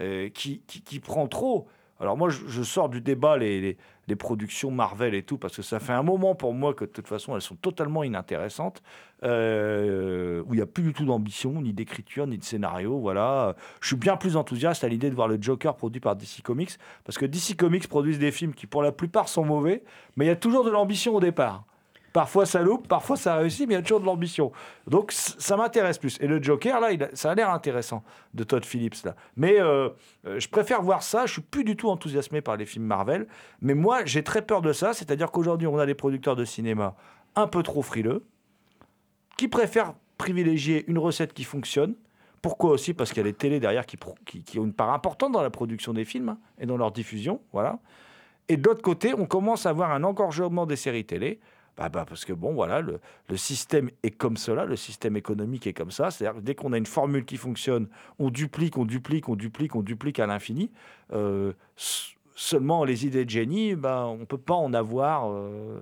euh, 0.00 0.28
qui, 0.30 0.60
qui, 0.66 1.00
prend 1.00 1.26
trop. 1.28 1.68
Alors 2.00 2.16
moi, 2.16 2.30
je, 2.30 2.62
sors 2.62 2.88
du 2.88 3.00
débat 3.00 3.36
les, 3.36 3.60
les, 3.60 3.76
les 4.08 4.16
productions 4.16 4.70
Marvel 4.70 5.14
et 5.14 5.22
tout, 5.22 5.38
parce 5.38 5.56
que 5.56 5.62
ça 5.62 5.78
fait 5.78 5.92
un 5.92 6.02
moment 6.02 6.34
pour 6.34 6.54
moi 6.54 6.74
que 6.74 6.84
de 6.84 6.90
toute 6.90 7.06
façon, 7.06 7.34
elles 7.36 7.42
sont 7.42 7.54
totalement 7.54 8.02
inintéressantes, 8.02 8.82
euh, 9.22 10.42
où 10.46 10.54
il 10.54 10.56
n'y 10.56 10.62
a 10.62 10.66
plus 10.66 10.82
du 10.82 10.92
tout 10.92 11.04
d'ambition, 11.04 11.62
ni 11.62 11.72
d'écriture, 11.72 12.26
ni 12.26 12.38
de 12.38 12.44
scénario. 12.44 12.98
Voilà. 12.98 13.54
Je 13.80 13.88
suis 13.88 13.96
bien 13.96 14.16
plus 14.16 14.36
enthousiaste 14.36 14.82
à 14.82 14.88
l'idée 14.88 15.10
de 15.10 15.14
voir 15.14 15.28
le 15.28 15.38
Joker 15.40 15.76
produit 15.76 16.00
par 16.00 16.16
DC 16.16 16.42
Comics, 16.42 16.72
parce 17.04 17.18
que 17.18 17.26
DC 17.26 17.56
Comics 17.56 17.86
produisent 17.86 18.18
des 18.18 18.32
films 18.32 18.54
qui, 18.54 18.66
pour 18.66 18.82
la 18.82 18.92
plupart, 18.92 19.28
sont 19.28 19.44
mauvais, 19.44 19.84
mais 20.16 20.24
il 20.24 20.28
y 20.28 20.32
a 20.32 20.36
toujours 20.36 20.64
de 20.64 20.70
l'ambition 20.70 21.14
au 21.14 21.20
départ. 21.20 21.64
Parfois 22.12 22.44
ça 22.44 22.60
loupe, 22.62 22.88
parfois 22.88 23.16
ça 23.16 23.36
réussit, 23.36 23.66
mais 23.66 23.74
il 23.74 23.76
y 23.78 23.80
a 23.80 23.82
toujours 23.82 24.00
de 24.00 24.06
l'ambition. 24.06 24.52
Donc 24.86 25.12
ça 25.12 25.56
m'intéresse 25.56 25.98
plus. 25.98 26.18
Et 26.20 26.26
le 26.26 26.42
Joker, 26.42 26.78
là, 26.80 26.90
ça 27.14 27.30
a 27.30 27.34
l'air 27.34 27.50
intéressant 27.50 28.02
de 28.34 28.44
Todd 28.44 28.64
Phillips, 28.64 29.04
là. 29.04 29.16
Mais 29.36 29.60
euh, 29.60 29.88
euh, 30.26 30.38
je 30.38 30.48
préfère 30.48 30.82
voir 30.82 31.02
ça. 31.02 31.24
Je 31.26 31.32
suis 31.32 31.42
plus 31.42 31.64
du 31.64 31.76
tout 31.76 31.88
enthousiasmé 31.88 32.40
par 32.42 32.56
les 32.56 32.66
films 32.66 32.84
Marvel. 32.84 33.26
Mais 33.60 33.74
moi, 33.74 34.04
j'ai 34.04 34.22
très 34.22 34.42
peur 34.42 34.60
de 34.60 34.72
ça. 34.72 34.92
C'est-à-dire 34.92 35.30
qu'aujourd'hui, 35.30 35.66
on 35.66 35.78
a 35.78 35.86
des 35.86 35.94
producteurs 35.94 36.36
de 36.36 36.44
cinéma 36.44 36.96
un 37.34 37.46
peu 37.46 37.62
trop 37.62 37.82
frileux, 37.82 38.26
qui 39.38 39.48
préfèrent 39.48 39.94
privilégier 40.18 40.84
une 40.88 40.98
recette 40.98 41.32
qui 41.32 41.44
fonctionne. 41.44 41.94
Pourquoi 42.42 42.70
aussi? 42.70 42.92
Parce 42.92 43.10
qu'il 43.10 43.18
y 43.18 43.20
a 43.20 43.24
les 43.24 43.32
télés 43.32 43.60
derrière 43.60 43.86
qui 43.86 44.58
ont 44.58 44.64
une 44.64 44.74
part 44.74 44.92
importante 44.92 45.32
dans 45.32 45.42
la 45.42 45.50
production 45.50 45.92
des 45.94 46.04
films 46.04 46.30
hein, 46.30 46.38
et 46.58 46.66
dans 46.66 46.76
leur 46.76 46.92
diffusion. 46.92 47.40
Voilà. 47.52 47.78
Et 48.48 48.56
de 48.56 48.68
l'autre 48.68 48.82
côté, 48.82 49.14
on 49.14 49.26
commence 49.26 49.66
à 49.66 49.70
avoir 49.70 49.92
un 49.92 50.02
engorgement 50.02 50.66
des 50.66 50.76
séries 50.76 51.04
télé. 51.04 51.40
Bah, 51.76 51.88
bah, 51.88 52.04
parce 52.06 52.24
que 52.24 52.32
bon, 52.32 52.52
voilà, 52.52 52.80
le, 52.80 53.00
le 53.28 53.36
système 53.36 53.90
est 54.02 54.10
comme 54.10 54.36
cela, 54.36 54.66
le 54.66 54.76
système 54.76 55.16
économique 55.16 55.66
est 55.66 55.72
comme 55.72 55.90
ça. 55.90 56.10
C'est-à-dire 56.10 56.42
dès 56.42 56.54
qu'on 56.54 56.72
a 56.72 56.78
une 56.78 56.86
formule 56.86 57.24
qui 57.24 57.36
fonctionne, 57.36 57.88
on 58.18 58.30
duplique, 58.30 58.76
on 58.76 58.84
duplique, 58.84 59.28
on 59.28 59.36
duplique, 59.36 59.74
on 59.74 59.82
duplique 59.82 60.20
à 60.20 60.26
l'infini. 60.26 60.70
Euh, 61.12 61.52
seulement 62.34 62.84
les 62.84 63.06
idées 63.06 63.24
de 63.24 63.30
génie, 63.30 63.74
bah, 63.74 64.06
on 64.06 64.18
ne 64.18 64.24
peut 64.24 64.38
pas 64.38 64.54
en 64.54 64.74
avoir 64.74 65.30
euh, 65.30 65.78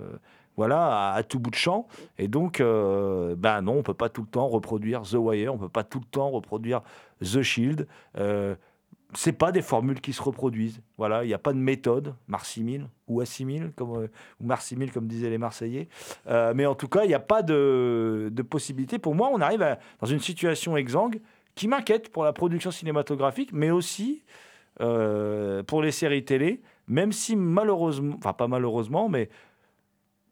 voilà, 0.57 1.13
à, 1.13 1.23
tout 1.23 1.39
bout 1.39 1.49
de 1.49 1.55
champ. 1.55 1.87
Et 2.17 2.27
donc, 2.27 2.61
euh, 2.61 3.35
ben 3.35 3.61
non, 3.61 3.77
on 3.77 3.83
peut 3.83 3.93
pas 3.93 4.09
tout 4.09 4.21
le 4.21 4.27
temps 4.27 4.47
reproduire 4.47 5.01
The 5.03 5.15
Wire, 5.15 5.53
on 5.53 5.57
peut 5.57 5.69
pas 5.69 5.83
tout 5.83 5.99
le 5.99 6.05
temps 6.05 6.29
reproduire 6.29 6.81
The 7.21 7.41
Shield. 7.41 7.87
Euh, 8.17 8.55
c'est 9.13 9.33
pas 9.33 9.51
des 9.51 9.61
formules 9.61 9.99
qui 9.99 10.13
se 10.13 10.21
reproduisent. 10.21 10.81
Voilà, 10.97 11.23
il 11.23 11.27
n'y 11.27 11.33
a 11.33 11.39
pas 11.39 11.53
de 11.53 11.57
méthode, 11.57 12.15
Marsimile 12.27 12.87
ou 13.07 13.21
Assimile, 13.21 13.71
comme, 13.75 14.03
euh, 14.03 14.07
ou 14.39 14.47
comme 14.93 15.07
disaient 15.07 15.29
les 15.29 15.37
Marseillais. 15.37 15.89
Euh, 16.27 16.53
mais 16.55 16.65
en 16.65 16.75
tout 16.75 16.87
cas, 16.87 17.03
il 17.03 17.07
n'y 17.07 17.13
a 17.13 17.19
pas 17.19 17.41
de, 17.41 18.31
possibilité. 18.49 18.99
Pour 18.99 19.15
moi, 19.15 19.29
on 19.33 19.41
arrive 19.41 19.77
dans 19.99 20.07
une 20.07 20.19
situation 20.19 20.77
exsangue 20.77 21.19
qui 21.55 21.67
m'inquiète 21.67 22.11
pour 22.11 22.23
la 22.23 22.33
production 22.33 22.71
cinématographique, 22.71 23.51
mais 23.53 23.69
aussi 23.69 24.23
euh, 24.79 25.63
pour 25.63 25.81
les 25.81 25.91
séries 25.91 26.23
télé, 26.23 26.61
même 26.87 27.11
si 27.11 27.35
malheureusement, 27.35 28.15
enfin 28.17 28.33
pas 28.33 28.47
malheureusement, 28.47 29.09
mais 29.09 29.29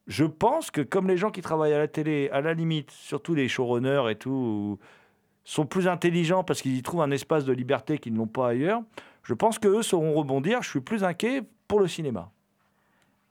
je 0.07 0.25
pense 0.25 0.71
que 0.71 0.81
comme 0.81 1.07
les 1.07 1.17
gens 1.17 1.29
qui 1.29 1.41
travaillent 1.41 1.73
à 1.73 1.77
la 1.77 1.87
télé, 1.87 2.29
à 2.31 2.41
la 2.41 2.53
limite, 2.53 2.91
surtout 2.91 3.35
les 3.35 3.47
showrunners 3.47 4.09
et 4.09 4.15
tout, 4.15 4.79
sont 5.43 5.65
plus 5.65 5.87
intelligents 5.87 6.43
parce 6.43 6.61
qu'ils 6.61 6.77
y 6.77 6.81
trouvent 6.81 7.01
un 7.01 7.11
espace 7.11 7.45
de 7.45 7.53
liberté 7.53 7.97
qu'ils 7.97 8.13
n'ont 8.13 8.27
pas 8.27 8.49
ailleurs, 8.49 8.81
je 9.23 9.33
pense 9.33 9.59
qu'eux 9.59 9.83
sauront 9.83 10.13
rebondir. 10.13 10.63
Je 10.63 10.69
suis 10.69 10.81
plus 10.81 11.03
inquiet 11.03 11.43
pour 11.67 11.79
le 11.79 11.87
cinéma. 11.87 12.31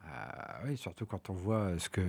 Ah 0.04 0.61
oui, 0.64 0.76
surtout 0.76 1.06
quand 1.06 1.30
on 1.30 1.32
voit 1.32 1.78
ce 1.78 1.88
que, 1.88 2.00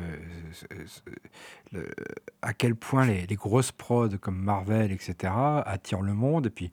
à 2.41 2.53
quel 2.53 2.75
point 2.75 3.05
les, 3.05 3.35
grosses 3.35 3.71
prods 3.71 4.17
comme 4.19 4.37
Marvel, 4.37 4.91
etc., 4.91 5.33
attirent 5.65 6.01
le 6.01 6.13
monde. 6.13 6.47
Et 6.47 6.49
puis, 6.49 6.71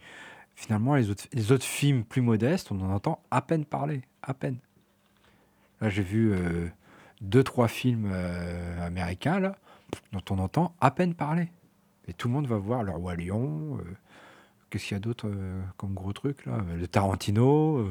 finalement, 0.55 0.95
les 0.95 1.11
autres, 1.11 1.65
films 1.65 2.05
plus 2.05 2.23
modestes, 2.23 2.71
on 2.71 2.81
en 2.81 2.91
entend 2.91 3.23
à 3.31 3.43
peine 3.43 3.65
parler. 3.65 4.03
À 4.23 4.35
peine. 4.35 4.59
Là, 5.81 5.91
j'ai 5.91 6.03
vu 6.03 6.33
euh, 6.33 6.69
deux, 7.21 7.43
trois 7.43 7.69
films 7.69 8.11
euh, 8.13 8.87
américains, 8.87 9.53
dont 10.13 10.23
on 10.31 10.39
entend 10.39 10.75
à 10.81 10.91
peine 10.91 11.15
parler. 11.15 11.51
Et 12.09 12.13
tout 12.13 12.29
le 12.29 12.35
monde 12.35 12.47
va 12.47 12.57
voir 12.57 12.83
Le 12.83 12.93
Roi 12.93 13.17
Lion. 13.17 13.79
euh, 13.81 13.85
Qu'est-ce 14.71 14.85
qu'il 14.87 14.95
y 14.95 14.99
a 14.99 15.01
d'autre 15.01 15.27
euh, 15.29 15.61
comme 15.77 15.95
gros 15.95 16.13
truc, 16.13 16.45
là 16.47 16.59
Le 16.77 16.87
Tarantino, 16.89 17.79
euh, 17.79 17.91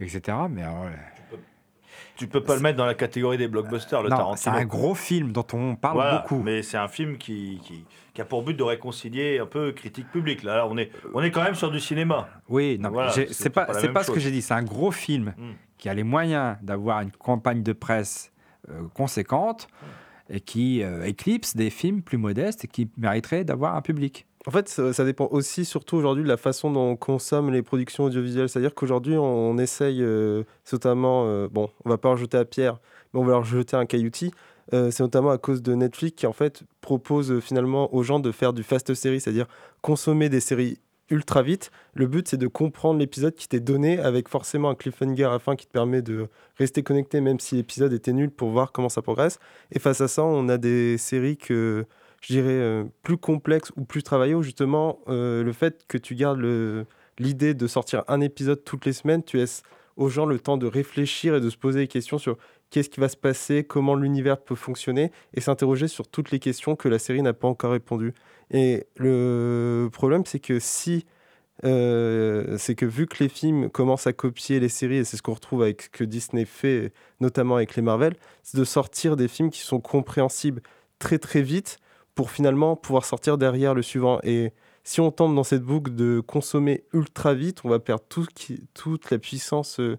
etc. 0.00 0.36
Mais 0.50 0.62
alors, 0.62 0.84
euh, 0.84 1.36
Tu 2.16 2.26
peux 2.26 2.42
pas 2.42 2.54
le 2.56 2.60
mettre 2.60 2.76
dans 2.76 2.84
la 2.86 2.94
catégorie 2.94 3.38
des 3.38 3.48
blockbusters, 3.48 4.02
le 4.02 4.10
non, 4.10 4.16
Tarantino. 4.16 4.54
c'est 4.54 4.60
un 4.60 4.64
gros 4.66 4.94
film 4.94 5.32
dont 5.32 5.46
on 5.52 5.76
parle 5.76 5.94
Voilà, 5.96 6.18
beaucoup. 6.18 6.42
Mais 6.42 6.62
c'est 6.62 6.76
un 6.76 6.88
film 6.88 7.16
qui, 7.16 7.58
qui, 7.62 7.84
qui 8.12 8.20
a 8.20 8.24
pour 8.24 8.42
but 8.42 8.54
de 8.54 8.62
réconcilier 8.62 9.38
un 9.38 9.46
peu 9.46 9.72
critique 9.72 10.10
publique. 10.10 10.42
Là, 10.42 10.66
on 10.68 10.76
est, 10.76 10.90
on 11.14 11.22
est 11.22 11.30
quand 11.30 11.42
même 11.42 11.54
sur 11.54 11.70
du 11.70 11.80
cinéma. 11.80 12.28
Oui, 12.48 12.78
non, 12.78 12.90
Voilà, 12.90 13.10
c'est- 13.12 13.50
pas, 13.50 13.64
pas 13.66 13.88
pas 13.88 14.04
ce 14.04 14.10
que 14.10 14.20
j'ai 14.20 14.30
dit. 14.30 14.42
C'est 14.42 14.54
un 14.54 14.62
gros 14.62 14.90
film 14.90 15.34
Mm. 15.38 15.50
qui 15.78 15.88
a 15.88 15.94
les 15.94 16.04
moyens 16.04 16.56
d'avoir 16.62 17.00
une 17.00 17.12
campagne 17.12 17.62
de 17.62 17.72
presse 17.72 18.30
euh, 18.70 18.82
conséquente 18.92 19.68
et 20.30 20.40
qui 20.40 20.82
euh, 20.82 21.04
éclipse 21.04 21.56
des 21.56 21.70
films 21.70 22.02
plus 22.02 22.18
modestes 22.18 22.64
et 22.64 22.68
qui 22.68 22.88
mériteraient 22.96 23.44
d'avoir 23.44 23.76
un 23.76 23.82
public. 23.82 24.26
En 24.46 24.50
fait, 24.50 24.68
ça, 24.68 25.04
dépend 25.04 25.28
aussi, 25.30 25.64
surtout 25.64 25.96
aujourd'hui, 25.96 26.24
de 26.24 26.28
la 26.28 26.36
façon 26.36 26.70
dont 26.70 26.92
on 26.92 26.96
consomme 26.96 27.50
les 27.50 27.62
productions 27.62 28.04
audiovisuelles. 28.04 28.48
C'est-à-dire 28.48 28.74
qu'aujourd'hui, 28.74 29.16
on, 29.18 29.58
essaye, 29.58 30.00
euh, 30.00 30.44
notamment, 30.72 31.26
euh, 31.26 31.48
bon, 31.50 31.68
on 31.84 31.90
va 31.90 31.98
pas 31.98 32.08
leur 32.08 32.16
jeter 32.16 32.38
à 32.38 32.44
pierre, 32.44 32.78
mais 33.12 33.20
on 33.20 33.24
va 33.24 33.32
leur 33.32 33.44
jeter 33.44 33.76
un 33.76 33.84
cailloutis. 33.84 34.30
Euh, 34.74 34.90
c'est 34.90 35.02
notamment 35.02 35.30
à 35.30 35.38
cause 35.38 35.62
de 35.62 35.74
Netflix 35.74 36.16
qui, 36.16 36.26
en 36.26 36.32
fait, 36.32 36.62
propose 36.80 37.32
euh, 37.32 37.40
finalement 37.40 37.94
aux 37.94 38.02
gens 38.02 38.20
de 38.20 38.30
faire 38.32 38.52
du 38.52 38.62
fast 38.62 38.92
série, 38.94 39.20
c'est-à-dire 39.20 39.46
consommer 39.80 40.28
des 40.28 40.40
séries 40.40 40.78
ultra 41.10 41.42
vite. 41.42 41.70
Le 41.94 42.06
but, 42.06 42.28
c'est 42.28 42.36
de 42.36 42.46
comprendre 42.46 42.98
l'épisode 42.98 43.34
qui 43.34 43.48
t'est 43.48 43.60
donné 43.60 43.98
avec 43.98 44.28
forcément 44.28 44.70
un 44.70 44.74
cliffhanger 44.74 45.24
à 45.24 45.30
la 45.30 45.38
fin 45.38 45.56
qui 45.56 45.66
te 45.66 45.72
permet 45.72 46.02
de 46.02 46.28
rester 46.56 46.82
connecté, 46.82 47.20
même 47.20 47.40
si 47.40 47.56
l'épisode 47.56 47.92
était 47.92 48.12
nul, 48.12 48.30
pour 48.30 48.50
voir 48.50 48.72
comment 48.72 48.88
ça 48.88 49.02
progresse. 49.02 49.38
Et 49.72 49.78
face 49.78 50.00
à 50.00 50.08
ça, 50.08 50.24
on 50.24 50.48
a 50.48 50.58
des 50.58 50.98
séries 50.98 51.36
que 51.36 51.86
je 52.20 52.32
dirais, 52.32 52.48
euh, 52.48 52.84
plus 53.02 53.16
complexes 53.16 53.72
ou 53.76 53.84
plus 53.84 54.02
travaillées, 54.02 54.34
où 54.34 54.42
justement, 54.42 54.98
euh, 55.08 55.42
le 55.42 55.52
fait 55.52 55.84
que 55.86 55.98
tu 55.98 56.14
gardes 56.14 56.40
l'idée 57.18 57.54
de 57.54 57.66
sortir 57.66 58.04
un 58.08 58.20
épisode 58.20 58.64
toutes 58.64 58.86
les 58.86 58.92
semaines, 58.92 59.22
tu 59.22 59.36
laisses 59.36 59.62
aux 59.96 60.08
gens 60.08 60.26
le 60.26 60.38
temps 60.38 60.56
de 60.56 60.66
réfléchir 60.66 61.34
et 61.34 61.40
de 61.40 61.50
se 61.50 61.56
poser 61.56 61.80
des 61.80 61.88
questions 61.88 62.18
sur 62.18 62.38
qu'est-ce 62.70 62.90
qui 62.90 63.00
va 63.00 63.08
se 63.08 63.16
passer, 63.16 63.64
comment 63.64 63.94
l'univers 63.94 64.38
peut 64.38 64.54
fonctionner, 64.54 65.10
et 65.34 65.40
s'interroger 65.40 65.88
sur 65.88 66.06
toutes 66.08 66.30
les 66.30 66.38
questions 66.38 66.76
que 66.76 66.88
la 66.88 66.98
série 66.98 67.22
n'a 67.22 67.32
pas 67.32 67.48
encore 67.48 67.72
répondu. 67.72 68.14
Et 68.50 68.86
le 68.96 69.88
problème, 69.92 70.24
c'est 70.26 70.40
que 70.40 70.58
si... 70.58 71.06
euh, 71.64 72.56
c'est 72.58 72.74
que 72.74 72.86
vu 72.86 73.06
que 73.06 73.22
les 73.22 73.28
films 73.28 73.68
commencent 73.68 74.06
à 74.06 74.12
copier 74.12 74.60
les 74.60 74.68
séries, 74.68 74.98
et 74.98 75.04
c'est 75.04 75.16
ce 75.16 75.22
qu'on 75.22 75.34
retrouve 75.34 75.62
avec 75.62 75.82
ce 75.82 75.88
que 75.88 76.04
Disney 76.04 76.44
fait, 76.44 76.92
notamment 77.20 77.56
avec 77.56 77.74
les 77.74 77.82
Marvel, 77.82 78.14
c'est 78.42 78.58
de 78.58 78.64
sortir 78.64 79.16
des 79.16 79.28
films 79.28 79.50
qui 79.50 79.60
sont 79.60 79.80
compréhensibles 79.80 80.62
très 80.98 81.18
très 81.18 81.42
vite 81.42 81.78
pour 82.14 82.30
finalement 82.30 82.76
pouvoir 82.76 83.04
sortir 83.04 83.38
derrière 83.38 83.74
le 83.74 83.82
suivant. 83.82 84.20
Et 84.22 84.52
si 84.84 85.00
on 85.00 85.10
tombe 85.10 85.34
dans 85.34 85.44
cette 85.44 85.62
boucle 85.62 85.94
de 85.94 86.20
consommer 86.20 86.84
ultra 86.92 87.34
vite, 87.34 87.60
on 87.64 87.68
va 87.68 87.78
perdre 87.78 88.04
tout 88.08 88.26
toute 88.74 89.10
la 89.10 89.18
puissance, 89.18 89.80
euh, 89.80 89.98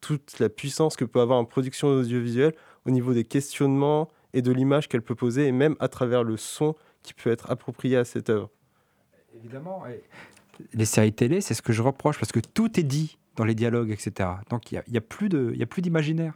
toute 0.00 0.38
la 0.38 0.48
puissance 0.48 0.96
que 0.96 1.04
peut 1.04 1.20
avoir 1.20 1.40
une 1.40 1.46
production 1.48 1.88
audiovisuelle 1.88 2.54
au 2.86 2.90
niveau 2.90 3.12
des 3.12 3.24
questionnements 3.24 4.08
et 4.32 4.42
de 4.42 4.52
l'image 4.52 4.88
qu'elle 4.88 5.02
peut 5.02 5.14
poser, 5.14 5.46
et 5.46 5.52
même 5.52 5.74
à 5.80 5.88
travers 5.88 6.22
le 6.22 6.36
son 6.36 6.74
qui 7.02 7.14
peut 7.14 7.30
être 7.30 7.50
approprié 7.50 7.96
à 7.96 8.04
cette 8.04 8.30
œuvre. 8.30 8.50
Évidemment. 9.36 9.82
Les 10.72 10.84
séries 10.84 11.12
télé, 11.12 11.40
c'est 11.40 11.54
ce 11.54 11.62
que 11.62 11.72
je 11.72 11.82
reproche 11.82 12.18
parce 12.18 12.32
que 12.32 12.40
tout 12.40 12.78
est 12.78 12.82
dit 12.84 13.18
dans 13.36 13.44
les 13.44 13.54
dialogues, 13.54 13.90
etc. 13.90 14.28
Donc 14.50 14.72
il 14.72 14.82
n'y 14.88 14.96
a, 14.96 14.98
a 14.98 15.00
plus 15.00 15.28
de- 15.28 15.50
il 15.54 15.58
y 15.58 15.62
a 15.62 15.66
plus 15.66 15.82
d'imaginaire. 15.82 16.34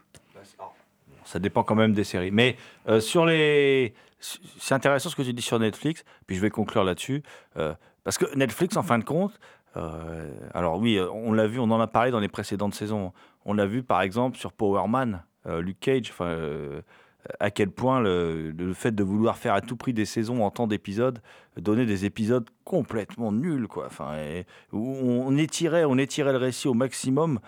Ça 1.24 1.38
dépend 1.38 1.62
quand 1.62 1.74
même 1.74 1.92
des 1.92 2.04
séries. 2.04 2.30
Mais 2.30 2.56
euh, 2.88 3.00
sur 3.00 3.24
les. 3.26 3.94
C'est 4.20 4.74
intéressant 4.74 5.08
ce 5.08 5.16
que 5.16 5.22
tu 5.22 5.32
dis 5.32 5.42
sur 5.42 5.58
Netflix, 5.58 6.04
puis 6.26 6.36
je 6.36 6.40
vais 6.40 6.50
conclure 6.50 6.84
là-dessus. 6.84 7.22
euh, 7.56 7.74
parce 8.04 8.18
que 8.18 8.26
Netflix, 8.36 8.76
en 8.76 8.82
fin 8.82 8.98
de 8.98 9.04
compte, 9.04 9.38
euh, 9.76 10.30
alors 10.54 10.78
oui, 10.78 11.00
on 11.12 11.32
l'a 11.32 11.46
vu, 11.46 11.58
on 11.58 11.70
en 11.70 11.80
a 11.80 11.86
parlé 11.86 12.10
dans 12.10 12.20
les 12.20 12.28
précédentes 12.28 12.74
saisons. 12.74 13.12
On 13.44 13.54
l'a 13.54 13.66
vu 13.66 13.82
par 13.82 14.02
exemple 14.02 14.36
sur 14.36 14.52
Power 14.52 14.88
Man, 14.88 15.22
euh, 15.46 15.60
Luke 15.60 15.80
Cage, 15.80 16.12
euh, 16.20 16.82
à 17.40 17.50
quel 17.50 17.70
point 17.70 18.00
le, 18.00 18.50
le 18.50 18.72
fait 18.72 18.92
de 18.92 19.02
vouloir 19.02 19.36
faire 19.36 19.54
à 19.54 19.60
tout 19.60 19.76
prix 19.76 19.92
des 19.92 20.04
saisons 20.04 20.44
en 20.44 20.50
temps 20.50 20.66
d'épisodes 20.66 21.20
donnait 21.58 21.86
des 21.86 22.04
épisodes 22.04 22.48
complètement 22.64 23.32
nuls, 23.32 23.66
quoi. 23.68 23.86
Enfin, 23.86 24.16
où 24.72 24.80
on 24.80 25.36
étirait, 25.36 25.84
on 25.84 25.98
étirait 25.98 26.32
le 26.32 26.38
récit 26.38 26.68
au 26.68 26.74
maximum 26.74 27.38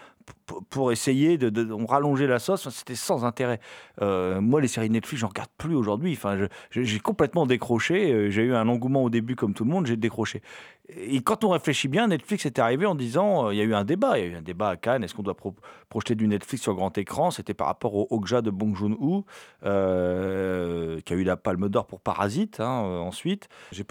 pour 0.70 0.90
essayer 0.90 1.36
de, 1.36 1.50
de- 1.50 1.70
on 1.72 1.84
rallongeait 1.86 2.26
la 2.26 2.38
sauce. 2.38 2.68
C'était 2.70 2.94
sans 2.94 3.24
intérêt. 3.24 3.60
Euh, 4.00 4.40
moi, 4.40 4.60
les 4.60 4.68
séries 4.68 4.88
Netflix, 4.90 5.20
j'en 5.20 5.28
regarde 5.28 5.50
plus 5.58 5.74
aujourd'hui. 5.74 6.12
Enfin, 6.14 6.48
j'ai 6.70 6.98
complètement 7.00 7.46
décroché. 7.46 8.10
Euh, 8.12 8.30
J'ai 8.30 8.42
eu 8.42 8.54
un 8.54 8.68
engouement 8.68 9.02
au 9.04 9.10
début, 9.10 9.36
comme 9.36 9.52
tout 9.54 9.64
le 9.64 9.70
monde, 9.70 9.86
j'ai 9.86 9.96
décroché. 9.96 10.40
Et 10.88 11.20
quand 11.22 11.44
on 11.44 11.50
réfléchit 11.50 11.88
bien, 11.88 12.08
Netflix 12.08 12.44
est 12.44 12.58
arrivé 12.58 12.84
en 12.84 12.94
disant, 12.94 13.46
euh, 13.48 13.54
il 13.54 13.56
y 13.58 13.60
a 13.60 13.64
eu 13.64 13.74
un 13.74 13.84
débat, 13.84 14.18
il 14.18 14.24
y 14.24 14.28
a 14.28 14.32
eu 14.32 14.36
un 14.36 14.42
débat 14.42 14.70
à 14.70 14.76
Cannes. 14.76 15.02
Est-ce 15.04 15.14
qu'on 15.14 15.22
doit 15.22 15.36
pro- 15.36 15.54
projeter 15.88 16.14
du 16.14 16.26
Netflix 16.26 16.62
sur 16.62 16.74
grand 16.74 16.96
écran? 16.98 17.30
C'était 17.30 17.54
par 17.54 17.66
rapport 17.68 17.94
au 17.94 18.06
Okja 18.10 18.40
de 18.42 18.50
Bong 18.50 18.74
Joon-ho, 18.74 19.24
qui 19.62 21.12
a 21.12 21.16
eu 21.16 21.24
la 21.24 21.36
Palme 21.36 21.68
d'Or 21.68 21.86
pour 21.86 22.00
Parasite. 22.00 22.60
hein, 22.60 22.80
ensuite, 22.80 23.48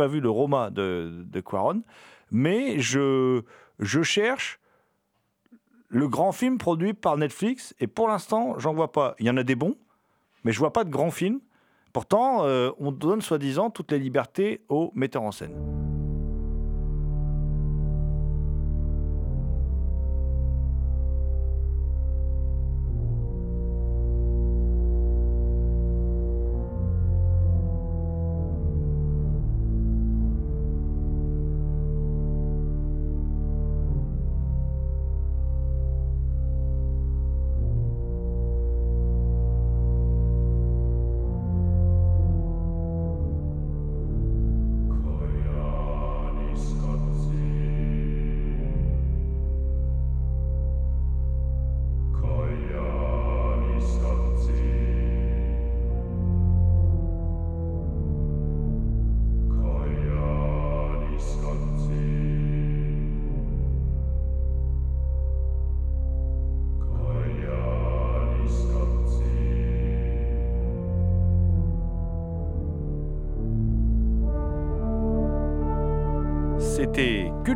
vu 0.08 0.20
le 0.20 0.30
Roma 0.30 0.70
de, 0.70 1.24
de 1.26 1.40
Quaron, 1.40 1.84
mais 2.32 2.80
je 2.80 3.42
je 3.80 4.04
cherche 4.04 4.60
le 5.90 6.08
grand 6.08 6.32
film 6.32 6.58
produit 6.58 6.94
par 6.94 7.18
Netflix, 7.18 7.76
et 7.80 7.88
pour 7.88 8.08
l'instant, 8.08 8.58
j'en 8.58 8.74
vois 8.74 8.92
pas. 8.92 9.16
Il 9.20 9.28
y 9.28 9.30
en 9.30 9.38
a 9.38 9.44
des 9.44 9.56
bons, 9.56 9.76
mais 10.44 10.52
je 10.52 10.60
vois 10.60 10.74
pas 10.74 10.84
de 10.84 10.90
grands 10.90 11.12
films. 11.12 11.40
Pourtant, 11.94 12.46
euh, 12.46 12.72
on 12.80 12.92
donne 12.92 13.22
soi-disant 13.22 13.70
toutes 13.70 13.92
les 13.92 14.00
libertés 14.00 14.62
aux 14.70 14.92
metteurs 14.96 15.22
en 15.22 15.32
scène. 15.32 15.93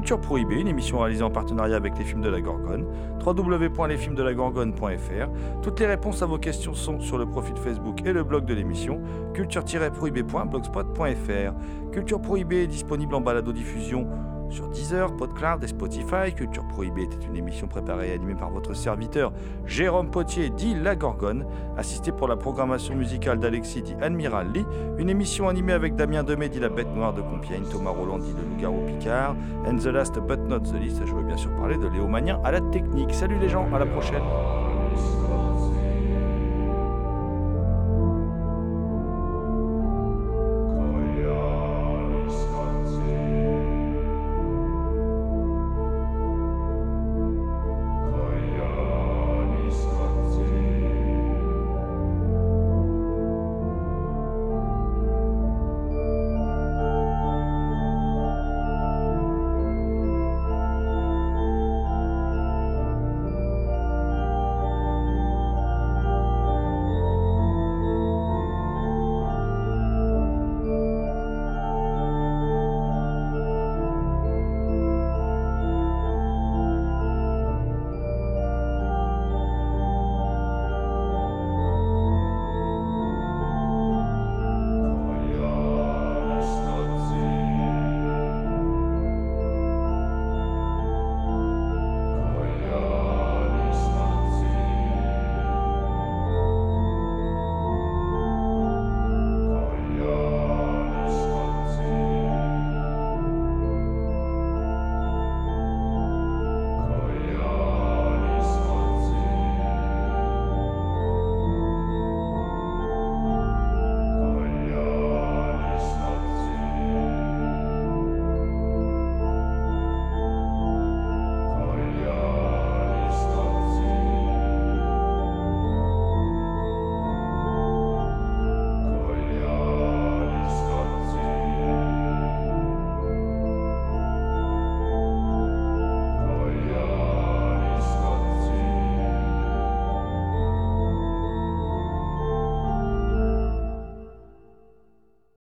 Culture 0.08 0.22
Prohibée, 0.22 0.62
une 0.62 0.70
émission 0.70 1.00
réalisée 1.00 1.24
en 1.24 1.30
partenariat 1.30 1.76
avec 1.76 1.98
les 1.98 2.06
films 2.06 2.22
de 2.22 2.30
la 2.30 2.40
Gorgone. 2.40 2.86
www.lesfilmsdelagorgone.fr. 3.26 5.62
Toutes 5.62 5.82
les 5.82 5.86
réponses 5.86 6.22
à 6.22 6.26
vos 6.26 6.38
questions 6.38 6.74
sont 6.74 7.02
sur 7.02 7.18
le 7.18 7.26
profil 7.26 7.58
Facebook 7.58 8.00
et 8.06 8.14
le 8.14 8.24
blog 8.24 8.46
de 8.46 8.54
l'émission 8.54 9.02
culture-prohibée.blogspot.fr. 9.34 11.92
Culture 11.92 12.22
Prohibée 12.22 12.64
est 12.64 12.68
disponible 12.68 13.16
en 13.16 13.22
balado-diffusion 13.22 14.08
sur 14.50 14.68
Deezer, 14.68 15.16
PodCloud 15.16 15.64
et 15.64 15.68
Spotify. 15.68 16.34
Culture 16.36 16.68
Prohibée 16.68 17.04
était 17.04 17.26
une 17.26 17.36
émission 17.36 17.68
préparée 17.68 18.10
et 18.10 18.14
animée 18.14 18.36
par 18.36 18.50
votre 18.50 18.74
serviteur 18.74 19.32
Jérôme 19.66 20.10
Potier, 20.10 20.50
dit 20.50 20.76
La 20.76 20.96
Gorgone, 20.96 21.46
assisté 21.78 22.12
pour 22.12 22.28
la 22.28 22.36
programmation 22.36 22.96
musicale 22.96 23.40
d'Alexis, 23.40 23.82
dit 23.82 23.96
Admiral 24.02 24.52
Lee, 24.52 24.66
une 24.98 25.10
émission 25.10 25.48
animée 25.50 25.74
avec 25.74 25.96
Damien 25.96 26.24
Demé, 26.24 26.50
dit 26.50 26.60
La 26.60 26.70
Bête 26.70 26.94
Noire 26.94 27.14
de 27.14 27.22
Compiègne, 27.22 27.64
Thomas 27.70 27.92
Roland, 27.92 28.20
dit 28.20 28.34
Le 28.34 28.50
Loup-Garou 28.50 28.86
Picard, 28.88 29.36
and 29.66 29.78
the 29.78 29.88
last 29.88 30.20
but 30.20 30.40
not 30.48 30.60
the 30.60 30.80
least, 30.80 31.02
je 31.06 31.14
veux 31.14 31.24
bien 31.24 31.38
sûr 31.38 31.52
parler 31.56 31.78
de 31.78 31.88
Léo 31.88 32.08
Magnien 32.08 32.40
à 32.44 32.52
la 32.52 32.62
technique. 32.62 33.14
Salut 33.14 33.38
les 33.40 33.50
gens, 33.50 33.68
à 33.74 33.80
la 33.80 33.86
prochaine. 33.86 34.24